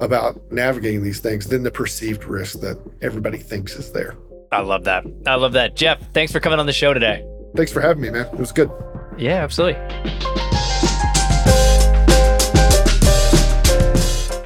about 0.00 0.40
navigating 0.50 1.02
these 1.02 1.20
things 1.20 1.46
than 1.46 1.62
the 1.62 1.70
perceived 1.70 2.24
risk 2.24 2.60
that 2.60 2.78
everybody 3.02 3.38
thinks 3.38 3.76
is 3.76 3.92
there. 3.92 4.16
I 4.50 4.60
love 4.60 4.84
that. 4.84 5.04
I 5.26 5.36
love 5.36 5.52
that. 5.52 5.76
Jeff, 5.76 6.00
thanks 6.12 6.32
for 6.32 6.40
coming 6.40 6.58
on 6.58 6.66
the 6.66 6.72
show 6.72 6.92
today. 6.92 7.26
Thanks 7.54 7.72
for 7.72 7.80
having 7.80 8.02
me, 8.02 8.10
man. 8.10 8.26
It 8.26 8.38
was 8.38 8.52
good. 8.52 8.70
Yeah, 9.18 9.42
absolutely. 9.42 9.80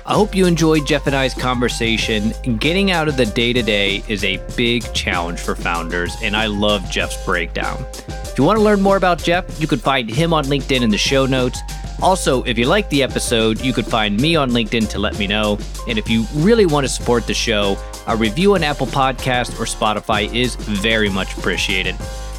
I 0.08 0.14
hope 0.14 0.36
you 0.36 0.46
enjoyed 0.46 0.86
Jeff 0.86 1.08
and 1.08 1.16
I's 1.16 1.34
conversation. 1.34 2.32
Getting 2.58 2.92
out 2.92 3.08
of 3.08 3.16
the 3.16 3.26
day 3.26 3.52
to 3.52 3.60
day 3.60 4.04
is 4.06 4.22
a 4.22 4.36
big 4.56 4.84
challenge 4.94 5.40
for 5.40 5.56
founders, 5.56 6.14
and 6.22 6.36
I 6.36 6.46
love 6.46 6.88
Jeff's 6.88 7.24
breakdown. 7.24 7.84
If 8.06 8.38
you 8.38 8.44
want 8.44 8.56
to 8.56 8.64
learn 8.64 8.80
more 8.80 8.96
about 8.96 9.20
Jeff, 9.20 9.60
you 9.60 9.66
can 9.66 9.80
find 9.80 10.08
him 10.08 10.32
on 10.32 10.44
LinkedIn 10.44 10.82
in 10.82 10.90
the 10.90 10.98
show 10.98 11.26
notes. 11.26 11.58
Also, 12.00 12.44
if 12.44 12.56
you 12.56 12.66
liked 12.66 12.90
the 12.90 13.02
episode, 13.02 13.60
you 13.62 13.72
could 13.72 13.84
find 13.84 14.16
me 14.20 14.36
on 14.36 14.52
LinkedIn 14.52 14.88
to 14.90 15.00
let 15.00 15.18
me 15.18 15.26
know. 15.26 15.58
And 15.88 15.98
if 15.98 16.08
you 16.08 16.24
really 16.34 16.66
want 16.66 16.86
to 16.86 16.88
support 16.88 17.26
the 17.26 17.34
show, 17.34 17.76
a 18.06 18.16
review 18.16 18.54
on 18.54 18.62
Apple 18.62 18.86
Podcast 18.86 19.58
or 19.58 19.64
Spotify 19.64 20.32
is 20.32 20.54
very 20.54 21.08
much 21.08 21.36
appreciated. 21.36 21.96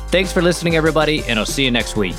Thanks 0.10 0.32
for 0.32 0.42
listening, 0.42 0.78
everybody, 0.78 1.22
and 1.26 1.38
I'll 1.38 1.46
see 1.46 1.66
you 1.66 1.72
next 1.72 1.98
week. 1.98 2.16